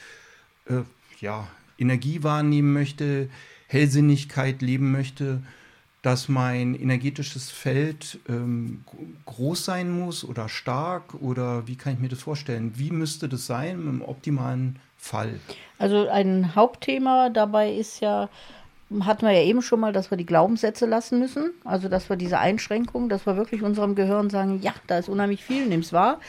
äh, 0.67 0.83
ja, 1.21 1.47
Energie 1.79 2.23
wahrnehmen 2.23 2.73
möchte, 2.73 3.29
Hellsinnigkeit 3.67 4.63
leben 4.63 4.91
möchte, 4.91 5.43
dass 6.07 6.29
mein 6.29 6.77
energetisches 6.77 7.51
Feld 7.51 8.21
ähm, 8.29 8.85
groß 9.25 9.65
sein 9.65 9.91
muss 9.91 10.25
oder 10.25 10.49
stark 10.49 11.15
oder 11.21 11.67
wie 11.67 11.75
kann 11.75 11.95
ich 11.95 11.99
mir 11.99 12.09
das 12.09 12.21
vorstellen? 12.21 12.75
Wie 12.77 12.93
müsste 12.93 13.29
das 13.29 13.47
sein 13.47 13.81
im 13.81 14.03
optimalen 14.03 14.79
Fall? 14.97 15.41
Also 15.81 16.07
ein 16.07 16.55
Hauptthema 16.55 17.29
dabei 17.31 17.73
ist 17.73 17.99
ja, 17.99 18.29
hatten 19.01 19.27
wir 19.27 19.33
ja 19.33 19.43
eben 19.43 19.63
schon 19.63 19.81
mal, 19.81 19.93
dass 19.93 20.11
wir 20.11 20.19
die 20.19 20.27
Glaubenssätze 20.27 20.87
lassen 20.87 21.19
müssen. 21.19 21.51
Also, 21.65 21.89
dass 21.89 22.09
wir 22.09 22.17
diese 22.17 22.39
Einschränkung, 22.39 23.09
dass 23.09 23.27
wir 23.27 23.37
wirklich 23.37 23.63
unserem 23.63 23.95
Gehirn 23.95 24.31
sagen, 24.31 24.61
ja, 24.63 24.75
da 24.87 24.99
ist 24.99 25.09
unheimlich 25.09 25.45
viel, 25.45 25.67
nimm's 25.67 25.93
wahr. 25.93 26.21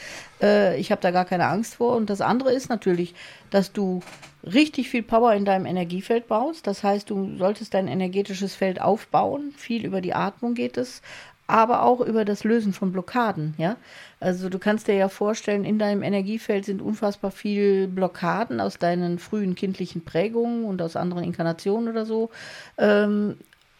Äh, 0.41 0.79
ich 0.79 0.91
habe 0.91 1.01
da 1.01 1.11
gar 1.11 1.25
keine 1.25 1.47
Angst 1.47 1.75
vor. 1.75 1.95
Und 1.95 2.09
das 2.09 2.21
andere 2.21 2.51
ist 2.51 2.69
natürlich, 2.69 3.13
dass 3.51 3.73
du 3.73 4.01
richtig 4.43 4.89
viel 4.89 5.03
Power 5.03 5.33
in 5.33 5.45
deinem 5.45 5.67
Energiefeld 5.67 6.27
baust. 6.27 6.65
Das 6.65 6.83
heißt, 6.83 7.09
du 7.09 7.37
solltest 7.37 7.73
dein 7.75 7.87
energetisches 7.87 8.55
Feld 8.55 8.81
aufbauen. 8.81 9.53
Viel 9.55 9.85
über 9.85 10.01
die 10.01 10.15
Atmung 10.15 10.55
geht 10.55 10.77
es 10.77 11.01
aber 11.47 11.83
auch 11.83 12.01
über 12.01 12.25
das 12.25 12.43
Lösen 12.43 12.73
von 12.73 12.91
Blockaden, 12.91 13.55
ja. 13.57 13.77
Also 14.19 14.49
du 14.49 14.57
kannst 14.57 14.87
dir 14.87 14.95
ja 14.95 15.09
vorstellen, 15.09 15.63
in 15.63 15.77
deinem 15.77 16.01
Energiefeld 16.01 16.65
sind 16.65 16.81
unfassbar 16.81 17.29
viele 17.31 17.87
Blockaden 17.87 18.59
aus 18.59 18.79
deinen 18.79 19.19
frühen 19.19 19.53
kindlichen 19.53 20.03
Prägungen 20.05 20.65
und 20.65 20.81
aus 20.81 20.95
anderen 20.95 21.23
Inkarnationen 21.23 21.87
oder 21.89 22.05
so. 22.05 22.31
Ähm, 22.79 23.37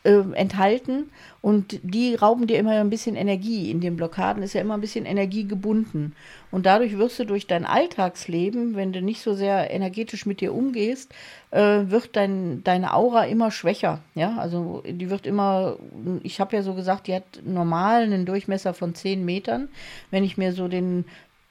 äh, 0.07 0.23
enthalten 0.35 1.09
und 1.41 1.79
die 1.83 2.15
rauben 2.15 2.47
dir 2.47 2.59
immer 2.59 2.71
ein 2.71 2.89
bisschen 2.89 3.17
Energie. 3.17 3.69
In 3.69 3.81
den 3.81 3.97
Blockaden 3.97 4.41
ist 4.41 4.53
ja 4.53 4.61
immer 4.61 4.75
ein 4.75 4.81
bisschen 4.81 5.05
Energie 5.05 5.45
gebunden. 5.45 6.15
Und 6.49 6.65
dadurch 6.65 6.97
wirst 6.97 7.19
du 7.19 7.25
durch 7.25 7.45
dein 7.45 7.65
Alltagsleben, 7.65 8.77
wenn 8.77 8.93
du 8.93 9.01
nicht 9.01 9.21
so 9.21 9.33
sehr 9.33 9.69
energetisch 9.69 10.25
mit 10.25 10.39
dir 10.39 10.53
umgehst, 10.53 11.13
äh, 11.51 11.81
wird 11.87 12.15
dein, 12.15 12.63
deine 12.63 12.93
Aura 12.93 13.25
immer 13.25 13.51
schwächer. 13.51 13.99
Ja, 14.15 14.37
also 14.37 14.81
die 14.87 15.09
wird 15.09 15.27
immer, 15.27 15.75
ich 16.23 16.39
habe 16.39 16.55
ja 16.55 16.63
so 16.63 16.73
gesagt, 16.73 17.07
die 17.07 17.13
hat 17.13 17.41
normal 17.43 18.03
einen 18.03 18.25
Durchmesser 18.25 18.73
von 18.73 18.95
10 18.95 19.25
Metern. 19.25 19.67
Wenn 20.09 20.23
ich 20.23 20.37
mir 20.37 20.53
so 20.53 20.69
den 20.69 21.03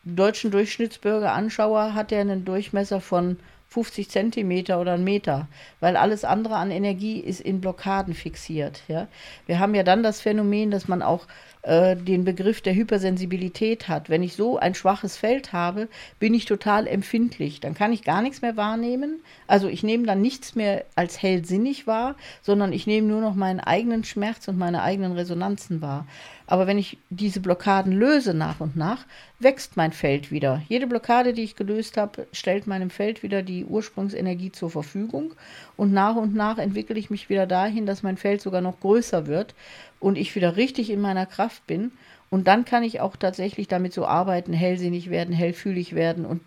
deutschen 0.05 0.51
Durchschnittsbürger 0.51 1.33
anschaue, 1.33 1.93
hat 1.93 2.11
er 2.11 2.23
einen 2.23 2.47
Durchmesser 2.47 3.03
von 3.03 3.37
50 3.77 4.09
Zentimeter 4.09 4.81
oder 4.81 4.95
einen 4.95 5.05
Meter, 5.05 5.49
weil 5.81 5.99
alles 5.99 6.25
andere 6.25 6.57
an 6.57 6.71
Energie 6.71 7.21
ist 7.21 7.43
in 7.43 7.61
Blockaden 7.61 8.15
fixiert. 8.15 8.81
Ja? 8.89 9.07
Wir 9.45 9.59
haben 9.59 9.75
ja 9.75 9.83
dann 9.83 10.03
das 10.03 10.23
Phänomen, 10.23 10.71
dass 10.71 10.89
man 10.89 11.03
auch 11.03 11.27
äh, 11.61 11.95
den 11.95 12.25
Begriff 12.25 12.63
der 12.63 12.75
Hypersensibilität 12.75 13.87
hat. 13.87 14.09
Wenn 14.09 14.23
ich 14.23 14.33
so 14.33 14.57
ein 14.57 14.75
schwaches 14.75 15.19
Feld 15.19 15.53
habe, 15.53 15.89
bin 16.19 16.33
ich 16.33 16.47
total 16.47 16.87
empfindlich. 16.87 17.61
Dann 17.61 17.75
kann 17.75 17.93
ich 17.93 18.03
gar 18.03 18.23
nichts 18.23 18.41
mehr 18.41 18.57
wahrnehmen. 18.57 19.21
Also 19.47 19.69
ich 19.69 19.83
nehme 19.83 20.07
dann 20.07 20.23
nichts 20.23 20.55
mehr 20.55 20.87
als 20.95 21.21
hellsinnig 21.21 21.87
wahr, 21.87 22.17
sondern 22.41 22.73
ich 22.73 22.87
nehme 22.87 23.09
nur 23.09 23.21
noch 23.21 23.35
meinen 23.35 23.61
eigenen 23.61 24.05
Schmerz 24.05 24.49
und 24.49 24.57
meine 24.57 24.83
eigenen 24.83 25.13
Resonanzen 25.13 25.83
wahr. 25.83 26.07
Aber 26.47 26.67
wenn 26.67 26.79
ich 26.79 26.99
diese 27.11 27.41
Blockaden 27.41 27.93
löse 27.93 28.33
nach 28.33 28.61
und 28.61 28.77
nach, 28.77 29.05
wächst 29.41 29.77
mein 29.77 29.93
Feld 29.93 30.31
wieder. 30.31 30.63
Jede 30.69 30.87
Blockade, 30.87 31.33
die 31.33 31.43
ich 31.43 31.57
gelöst 31.57 31.97
habe, 31.97 32.27
stellt 32.33 32.67
meinem 32.67 32.91
Feld 32.91 33.23
wieder 33.23 33.43
die 33.43 33.65
Ursprungsenergie 33.65 34.53
zur 34.53 34.71
Verfügung. 34.71 35.35
Und 35.77 35.93
nach 35.93 36.17
und 36.17 36.35
nach 36.35 36.59
entwickle 36.59 36.99
ich 36.99 37.11
mich 37.11 37.29
wieder 37.29 37.47
dahin, 37.47 37.87
dass 37.87 38.03
mein 38.03 38.17
Feld 38.17 38.41
sogar 38.41 38.61
noch 38.61 38.81
größer 38.81 39.27
wird 39.27 39.55
und 39.99 40.17
ich 40.17 40.35
wieder 40.37 40.57
richtig 40.57 40.91
in 40.91 41.01
meiner 41.01 41.27
Kraft 41.27 41.67
bin. 41.67 41.93
Und 42.31 42.47
dann 42.49 42.65
kann 42.65 42.83
ich 42.83 43.01
auch 43.01 43.17
tatsächlich 43.17 43.69
damit 43.69 43.93
so 43.93 44.05
arbeiten, 44.07 44.53
hellsinnig 44.53 45.11
werden, 45.11 45.35
hellfühlig 45.35 45.95
werden 45.95 46.27
und 46.27 46.43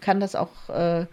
kann 0.00 0.20
das 0.20 0.34
auch 0.34 0.68
äh, 0.68 1.06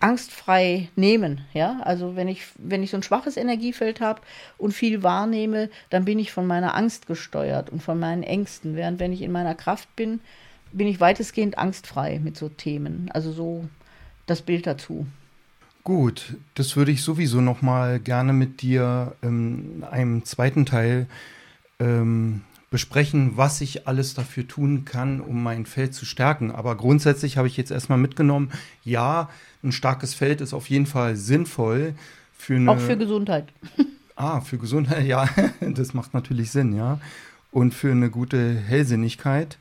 angstfrei 0.00 0.88
nehmen. 0.96 1.40
Ja, 1.52 1.80
also 1.82 2.16
wenn 2.16 2.28
ich, 2.28 2.46
wenn 2.56 2.82
ich 2.82 2.90
so 2.90 2.96
ein 2.96 3.02
schwaches 3.02 3.36
Energiefeld 3.36 4.00
habe 4.00 4.20
und 4.56 4.72
viel 4.72 5.02
wahrnehme, 5.02 5.70
dann 5.90 6.04
bin 6.04 6.18
ich 6.18 6.32
von 6.32 6.46
meiner 6.46 6.74
Angst 6.76 7.06
gesteuert 7.06 7.70
und 7.70 7.82
von 7.82 7.98
meinen 7.98 8.22
Ängsten. 8.22 8.76
Während 8.76 9.00
wenn 9.00 9.12
ich 9.12 9.22
in 9.22 9.32
meiner 9.32 9.54
Kraft 9.54 9.94
bin, 9.96 10.20
bin 10.72 10.86
ich 10.86 11.00
weitestgehend 11.00 11.58
angstfrei 11.58 12.20
mit 12.22 12.36
so 12.36 12.48
Themen. 12.48 13.10
Also 13.12 13.32
so 13.32 13.68
das 14.26 14.42
Bild 14.42 14.66
dazu. 14.66 15.06
Gut, 15.84 16.36
das 16.54 16.76
würde 16.76 16.92
ich 16.92 17.02
sowieso 17.02 17.40
noch 17.40 17.62
mal 17.62 17.98
gerne 17.98 18.32
mit 18.32 18.60
dir 18.62 19.14
in 19.22 19.84
einem 19.90 20.24
zweiten 20.24 20.66
Teil 20.66 21.06
ähm, 21.80 22.42
besprechen, 22.70 23.36
was 23.36 23.60
ich 23.60 23.88
alles 23.88 24.14
dafür 24.14 24.46
tun 24.46 24.84
kann, 24.84 25.20
um 25.20 25.42
mein 25.42 25.64
Feld 25.64 25.94
zu 25.94 26.04
stärken. 26.04 26.50
Aber 26.50 26.76
grundsätzlich 26.76 27.36
habe 27.36 27.48
ich 27.48 27.56
jetzt 27.56 27.70
erstmal 27.70 27.98
mitgenommen, 27.98 28.50
ja, 28.84 29.30
ein 29.62 29.72
starkes 29.72 30.14
Feld 30.14 30.40
ist 30.40 30.52
auf 30.52 30.68
jeden 30.68 30.86
Fall 30.86 31.16
sinnvoll 31.16 31.94
für 32.36 32.56
eine. 32.56 32.70
Auch 32.70 32.80
für 32.80 32.96
Gesundheit. 32.96 33.52
Ah, 34.20 34.40
für 34.40 34.58
Gesundheit, 34.58 35.06
ja, 35.06 35.28
das 35.60 35.94
macht 35.94 36.12
natürlich 36.12 36.50
Sinn, 36.50 36.74
ja. 36.74 36.98
Und 37.52 37.72
für 37.72 37.92
eine 37.92 38.10
gute 38.10 38.52
Hellsinnigkeit. 38.52 39.58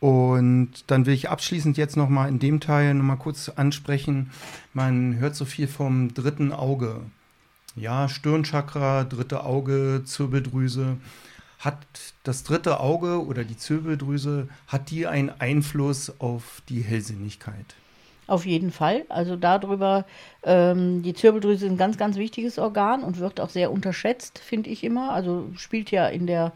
Und 0.00 0.70
dann 0.86 1.04
will 1.04 1.12
ich 1.12 1.28
abschließend 1.28 1.76
jetzt 1.76 1.94
noch 1.94 2.08
mal 2.08 2.26
in 2.26 2.38
dem 2.38 2.60
Teil 2.60 2.94
noch 2.94 3.04
mal 3.04 3.16
kurz 3.16 3.50
ansprechen. 3.50 4.30
Man 4.72 5.18
hört 5.18 5.36
so 5.36 5.44
viel 5.44 5.68
vom 5.68 6.14
dritten 6.14 6.52
Auge. 6.52 7.02
Ja, 7.76 8.08
Stirnchakra, 8.08 9.04
dritte 9.04 9.44
Auge, 9.44 10.02
Zirbeldrüse. 10.06 10.96
Hat 11.60 11.76
das 12.24 12.42
dritte 12.42 12.80
Auge 12.80 13.24
oder 13.24 13.44
die 13.44 13.56
Zirbeldrüse, 13.56 14.48
hat 14.66 14.90
die 14.90 15.06
einen 15.06 15.28
Einfluss 15.28 16.12
auf 16.18 16.62
die 16.68 16.80
Hellsinnigkeit? 16.80 17.74
Auf 18.26 18.46
jeden 18.46 18.70
Fall. 18.70 19.04
Also 19.08 19.36
darüber, 19.36 20.06
ähm, 20.42 21.02
die 21.02 21.14
Zirbeldrüse 21.14 21.66
ist 21.66 21.72
ein 21.72 21.76
ganz, 21.76 21.98
ganz 21.98 22.16
wichtiges 22.16 22.58
Organ 22.58 23.02
und 23.02 23.18
wird 23.18 23.40
auch 23.40 23.50
sehr 23.50 23.72
unterschätzt, 23.72 24.38
finde 24.38 24.70
ich 24.70 24.84
immer. 24.84 25.12
Also 25.12 25.50
spielt 25.56 25.90
ja 25.90 26.06
in 26.06 26.26
der 26.26 26.52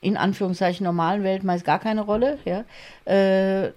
in 0.00 0.16
Anführungszeichen 0.16 0.84
normalen 0.84 1.24
Welt 1.24 1.42
meist 1.42 1.64
gar 1.64 1.80
keine 1.80 2.02
Rolle. 2.02 2.38
Ja. 2.44 2.64
Äh, 3.04 3.72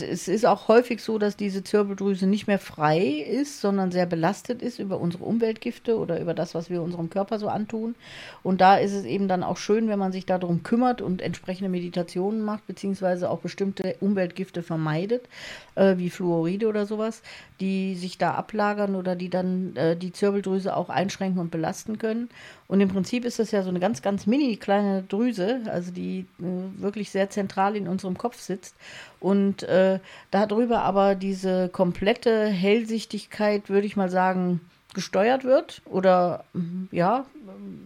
es 0.00 0.28
ist 0.28 0.46
auch 0.46 0.68
häufig 0.68 1.02
so, 1.02 1.18
dass 1.18 1.36
diese 1.36 1.62
Zirbeldrüse 1.62 2.26
nicht 2.26 2.46
mehr 2.46 2.58
frei 2.58 2.98
ist, 2.98 3.60
sondern 3.60 3.90
sehr 3.90 4.06
belastet 4.06 4.62
ist 4.62 4.78
über 4.78 4.98
unsere 4.98 5.24
Umweltgifte 5.24 5.98
oder 5.98 6.18
über 6.20 6.34
das, 6.34 6.54
was 6.54 6.70
wir 6.70 6.80
unserem 6.80 7.10
Körper 7.10 7.38
so 7.38 7.48
antun. 7.48 7.94
Und 8.42 8.60
da 8.60 8.76
ist 8.76 8.92
es 8.92 9.04
eben 9.04 9.28
dann 9.28 9.42
auch 9.42 9.58
schön, 9.58 9.88
wenn 9.88 9.98
man 9.98 10.12
sich 10.12 10.24
darum 10.24 10.62
kümmert 10.62 11.02
und 11.02 11.20
entsprechende 11.20 11.68
Meditationen 11.68 12.42
macht, 12.42 12.66
beziehungsweise 12.66 13.28
auch 13.28 13.40
bestimmte 13.40 13.96
Umweltgifte 14.00 14.62
vermeidet, 14.62 15.28
äh, 15.74 15.98
wie 15.98 16.10
Fluoride 16.10 16.68
oder 16.68 16.86
sowas, 16.86 17.22
die 17.60 17.96
sich 17.96 18.18
da 18.18 18.34
ablagern 18.34 18.94
oder 18.94 19.14
die 19.14 19.28
dann 19.28 19.76
äh, 19.76 19.96
die 19.96 20.12
Zirbeldrüse 20.12 20.76
auch 20.76 20.88
einschränken 20.88 21.40
und 21.40 21.50
belasten 21.50 21.98
können. 21.98 22.30
Und 22.68 22.80
im 22.80 22.88
Prinzip 22.88 23.24
ist 23.24 23.38
das 23.38 23.50
ja 23.50 23.62
so 23.62 23.68
eine 23.68 23.80
ganz, 23.80 24.02
ganz 24.02 24.26
mini 24.26 24.56
kleine 24.56 25.02
Drüse, 25.02 25.60
also 25.66 25.92
die 25.92 26.26
äh, 26.40 26.80
wirklich 26.80 27.10
sehr 27.10 27.30
zentral 27.30 27.76
in 27.76 27.88
unserem 27.88 28.18
Kopf 28.18 28.40
sitzt. 28.40 28.74
Und 29.20 29.62
äh, 29.62 30.00
darüber 30.30 30.82
aber 30.82 31.14
diese 31.14 31.68
komplette 31.68 32.46
Hellsichtigkeit, 32.46 33.68
würde 33.68 33.86
ich 33.86 33.96
mal 33.96 34.10
sagen, 34.10 34.60
gesteuert 34.94 35.44
wird 35.44 35.82
oder 35.84 36.44
ja, 36.90 37.26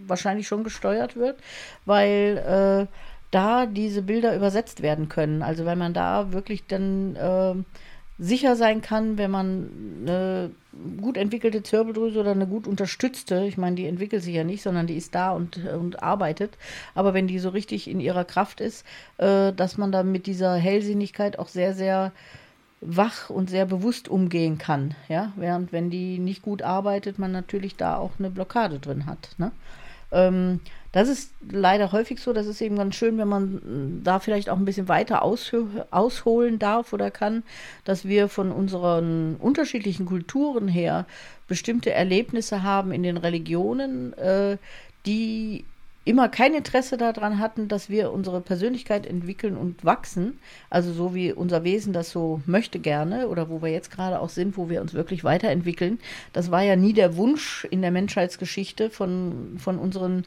wahrscheinlich 0.06 0.46
schon 0.46 0.64
gesteuert 0.64 1.16
wird, 1.16 1.38
weil 1.84 2.86
äh, 2.88 2.94
da 3.30 3.66
diese 3.66 4.02
Bilder 4.02 4.34
übersetzt 4.34 4.82
werden 4.82 5.08
können. 5.08 5.42
Also 5.42 5.66
wenn 5.66 5.78
man 5.78 5.92
da 5.92 6.32
wirklich 6.32 6.66
dann 6.66 7.16
äh, 7.16 7.54
sicher 8.20 8.54
sein 8.54 8.82
kann, 8.82 9.16
wenn 9.16 9.30
man 9.30 9.70
eine 10.02 10.50
gut 11.00 11.16
entwickelte 11.16 11.62
Zirbeldrüse 11.62 12.20
oder 12.20 12.32
eine 12.32 12.46
gut 12.46 12.66
unterstützte, 12.66 13.44
ich 13.46 13.56
meine, 13.56 13.76
die 13.76 13.86
entwickelt 13.86 14.22
sich 14.22 14.34
ja 14.34 14.44
nicht, 14.44 14.62
sondern 14.62 14.86
die 14.86 14.96
ist 14.96 15.14
da 15.14 15.32
und, 15.32 15.56
und 15.66 16.02
arbeitet, 16.02 16.56
aber 16.94 17.14
wenn 17.14 17.26
die 17.26 17.38
so 17.38 17.48
richtig 17.48 17.88
in 17.88 17.98
ihrer 17.98 18.24
Kraft 18.24 18.60
ist, 18.60 18.84
äh, 19.16 19.52
dass 19.52 19.78
man 19.78 19.90
da 19.90 20.02
mit 20.02 20.26
dieser 20.26 20.54
Hellsinnigkeit 20.54 21.38
auch 21.38 21.48
sehr, 21.48 21.74
sehr 21.74 22.12
wach 22.82 23.30
und 23.30 23.50
sehr 23.50 23.66
bewusst 23.66 24.08
umgehen 24.08 24.58
kann. 24.58 24.94
Ja? 25.08 25.32
Während 25.36 25.72
wenn 25.72 25.90
die 25.90 26.18
nicht 26.18 26.42
gut 26.42 26.62
arbeitet, 26.62 27.18
man 27.18 27.32
natürlich 27.32 27.76
da 27.76 27.96
auch 27.96 28.12
eine 28.18 28.30
Blockade 28.30 28.78
drin 28.78 29.06
hat. 29.06 29.30
Ne? 29.38 29.50
Ähm, 30.12 30.60
das 30.92 31.08
ist 31.08 31.32
leider 31.48 31.92
häufig 31.92 32.20
so. 32.20 32.32
Das 32.32 32.46
ist 32.46 32.60
eben 32.60 32.76
ganz 32.76 32.96
schön, 32.96 33.16
wenn 33.18 33.28
man 33.28 34.00
da 34.02 34.18
vielleicht 34.18 34.50
auch 34.50 34.56
ein 34.56 34.64
bisschen 34.64 34.88
weiter 34.88 35.22
ausholen 35.22 36.58
darf 36.58 36.92
oder 36.92 37.10
kann, 37.10 37.44
dass 37.84 38.04
wir 38.04 38.28
von 38.28 38.50
unseren 38.50 39.36
unterschiedlichen 39.36 40.06
Kulturen 40.06 40.66
her 40.66 41.06
bestimmte 41.46 41.92
Erlebnisse 41.92 42.62
haben 42.62 42.92
in 42.92 43.02
den 43.02 43.16
Religionen, 43.16 44.12
äh, 44.14 44.56
die 45.06 45.64
immer 46.04 46.28
kein 46.28 46.54
Interesse 46.54 46.96
daran 46.96 47.38
hatten, 47.38 47.68
dass 47.68 47.90
wir 47.90 48.10
unsere 48.10 48.40
Persönlichkeit 48.40 49.06
entwickeln 49.06 49.56
und 49.56 49.84
wachsen. 49.84 50.38
Also 50.70 50.92
so 50.92 51.14
wie 51.14 51.32
unser 51.32 51.62
Wesen 51.62 51.92
das 51.92 52.10
so 52.10 52.40
möchte 52.46 52.78
gerne 52.78 53.28
oder 53.28 53.50
wo 53.50 53.60
wir 53.60 53.68
jetzt 53.68 53.90
gerade 53.90 54.20
auch 54.20 54.30
sind, 54.30 54.56
wo 54.56 54.70
wir 54.70 54.80
uns 54.80 54.94
wirklich 54.94 55.24
weiterentwickeln. 55.24 55.98
Das 56.32 56.50
war 56.50 56.62
ja 56.62 56.74
nie 56.74 56.94
der 56.94 57.16
Wunsch 57.16 57.66
in 57.70 57.82
der 57.82 57.90
Menschheitsgeschichte 57.90 58.88
von, 58.88 59.56
von 59.58 59.78
unseren 59.78 60.24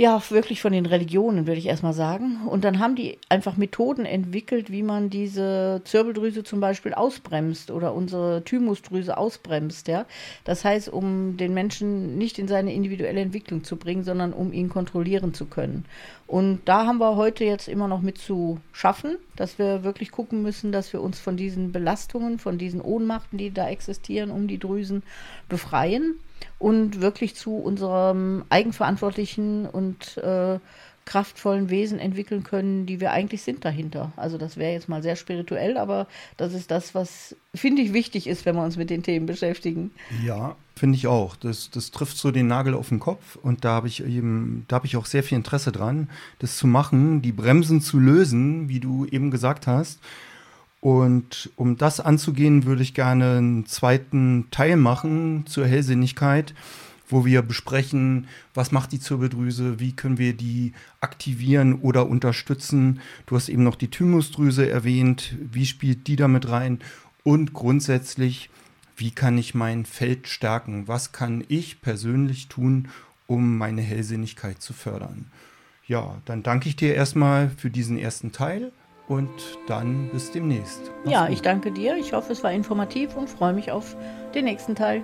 ja, 0.00 0.22
wirklich 0.30 0.62
von 0.62 0.72
den 0.72 0.86
Religionen, 0.86 1.46
würde 1.46 1.58
ich 1.58 1.66
erstmal 1.66 1.92
sagen. 1.92 2.38
Und 2.46 2.64
dann 2.64 2.78
haben 2.78 2.96
die 2.96 3.18
einfach 3.28 3.58
Methoden 3.58 4.06
entwickelt, 4.06 4.72
wie 4.72 4.82
man 4.82 5.10
diese 5.10 5.82
Zirbeldrüse 5.84 6.42
zum 6.42 6.58
Beispiel 6.58 6.94
ausbremst 6.94 7.70
oder 7.70 7.92
unsere 7.92 8.42
Thymusdrüse 8.42 9.18
ausbremst, 9.18 9.88
ja. 9.88 10.06
Das 10.44 10.64
heißt, 10.64 10.88
um 10.88 11.36
den 11.36 11.52
Menschen 11.52 12.16
nicht 12.16 12.38
in 12.38 12.48
seine 12.48 12.72
individuelle 12.72 13.20
Entwicklung 13.20 13.62
zu 13.62 13.76
bringen, 13.76 14.02
sondern 14.02 14.32
um 14.32 14.54
ihn 14.54 14.70
kontrollieren 14.70 15.34
zu 15.34 15.44
können. 15.44 15.84
Und 16.30 16.60
da 16.66 16.86
haben 16.86 16.98
wir 16.98 17.16
heute 17.16 17.44
jetzt 17.44 17.66
immer 17.66 17.88
noch 17.88 18.02
mit 18.02 18.16
zu 18.16 18.60
schaffen, 18.70 19.16
dass 19.34 19.58
wir 19.58 19.82
wirklich 19.82 20.12
gucken 20.12 20.42
müssen, 20.42 20.70
dass 20.70 20.92
wir 20.92 21.02
uns 21.02 21.18
von 21.18 21.36
diesen 21.36 21.72
Belastungen, 21.72 22.38
von 22.38 22.56
diesen 22.56 22.80
Ohnmachten, 22.80 23.36
die 23.36 23.52
da 23.52 23.68
existieren, 23.68 24.30
um 24.30 24.46
die 24.46 24.60
Drüsen 24.60 25.02
befreien 25.48 26.20
und 26.60 27.00
wirklich 27.00 27.34
zu 27.34 27.56
unserem 27.56 28.44
eigenverantwortlichen 28.48 29.66
und 29.66 30.18
äh, 30.18 30.60
kraftvollen 31.04 31.70
Wesen 31.70 31.98
entwickeln 31.98 32.44
können, 32.44 32.86
die 32.86 33.00
wir 33.00 33.10
eigentlich 33.12 33.42
sind 33.42 33.64
dahinter. 33.64 34.12
Also 34.16 34.38
das 34.38 34.56
wäre 34.56 34.72
jetzt 34.72 34.88
mal 34.88 35.02
sehr 35.02 35.16
spirituell, 35.16 35.76
aber 35.76 36.06
das 36.36 36.54
ist 36.54 36.70
das, 36.70 36.94
was, 36.94 37.34
finde 37.54 37.82
ich, 37.82 37.92
wichtig 37.92 38.26
ist, 38.26 38.46
wenn 38.46 38.56
wir 38.56 38.64
uns 38.64 38.76
mit 38.76 38.90
den 38.90 39.02
Themen 39.02 39.26
beschäftigen. 39.26 39.90
Ja, 40.24 40.56
finde 40.76 40.96
ich 40.96 41.06
auch. 41.06 41.36
Das, 41.36 41.70
das 41.70 41.90
trifft 41.90 42.16
so 42.16 42.30
den 42.30 42.46
Nagel 42.46 42.74
auf 42.74 42.90
den 42.90 43.00
Kopf 43.00 43.36
und 43.36 43.64
da 43.64 43.70
habe 43.70 43.88
ich 43.88 44.04
eben, 44.04 44.64
da 44.68 44.76
habe 44.76 44.86
ich 44.86 44.96
auch 44.96 45.06
sehr 45.06 45.22
viel 45.22 45.36
Interesse 45.36 45.72
dran, 45.72 46.08
das 46.38 46.56
zu 46.56 46.66
machen, 46.66 47.22
die 47.22 47.32
Bremsen 47.32 47.80
zu 47.80 47.98
lösen, 47.98 48.68
wie 48.68 48.80
du 48.80 49.06
eben 49.06 49.30
gesagt 49.30 49.66
hast 49.66 50.00
und 50.80 51.50
um 51.56 51.76
das 51.76 52.00
anzugehen, 52.00 52.64
würde 52.64 52.82
ich 52.82 52.94
gerne 52.94 53.36
einen 53.36 53.66
zweiten 53.66 54.46
Teil 54.50 54.76
machen 54.76 55.44
zur 55.46 55.66
Hellsinnigkeit, 55.66 56.54
wo 57.10 57.24
wir 57.24 57.42
besprechen, 57.42 58.26
was 58.54 58.72
macht 58.72 58.92
die 58.92 59.00
Zirbeldrüse, 59.00 59.80
wie 59.80 59.92
können 59.92 60.18
wir 60.18 60.34
die 60.34 60.72
aktivieren 61.00 61.80
oder 61.80 62.08
unterstützen. 62.08 63.00
Du 63.26 63.36
hast 63.36 63.48
eben 63.48 63.64
noch 63.64 63.76
die 63.76 63.90
Thymusdrüse 63.90 64.68
erwähnt, 64.68 65.34
wie 65.40 65.66
spielt 65.66 66.06
die 66.06 66.16
damit 66.16 66.48
rein 66.48 66.80
und 67.22 67.52
grundsätzlich, 67.52 68.50
wie 68.96 69.10
kann 69.10 69.38
ich 69.38 69.54
mein 69.54 69.86
Feld 69.86 70.28
stärken? 70.28 70.88
Was 70.88 71.12
kann 71.12 71.44
ich 71.48 71.80
persönlich 71.80 72.48
tun, 72.48 72.88
um 73.26 73.56
meine 73.58 73.82
Hellsinnigkeit 73.82 74.60
zu 74.60 74.72
fördern? 74.72 75.26
Ja, 75.86 76.18
dann 76.24 76.42
danke 76.42 76.68
ich 76.68 76.76
dir 76.76 76.94
erstmal 76.94 77.50
für 77.50 77.70
diesen 77.70 77.98
ersten 77.98 78.32
Teil 78.32 78.72
und 79.08 79.30
dann 79.66 80.08
bis 80.12 80.30
demnächst. 80.30 80.80
Mach's 81.02 81.12
ja, 81.12 81.26
gut. 81.26 81.34
ich 81.34 81.42
danke 81.42 81.72
dir. 81.72 81.96
Ich 81.96 82.12
hoffe, 82.12 82.32
es 82.32 82.44
war 82.44 82.52
informativ 82.52 83.16
und 83.16 83.28
freue 83.28 83.52
mich 83.52 83.72
auf 83.72 83.96
den 84.34 84.44
nächsten 84.44 84.76
Teil. 84.76 85.02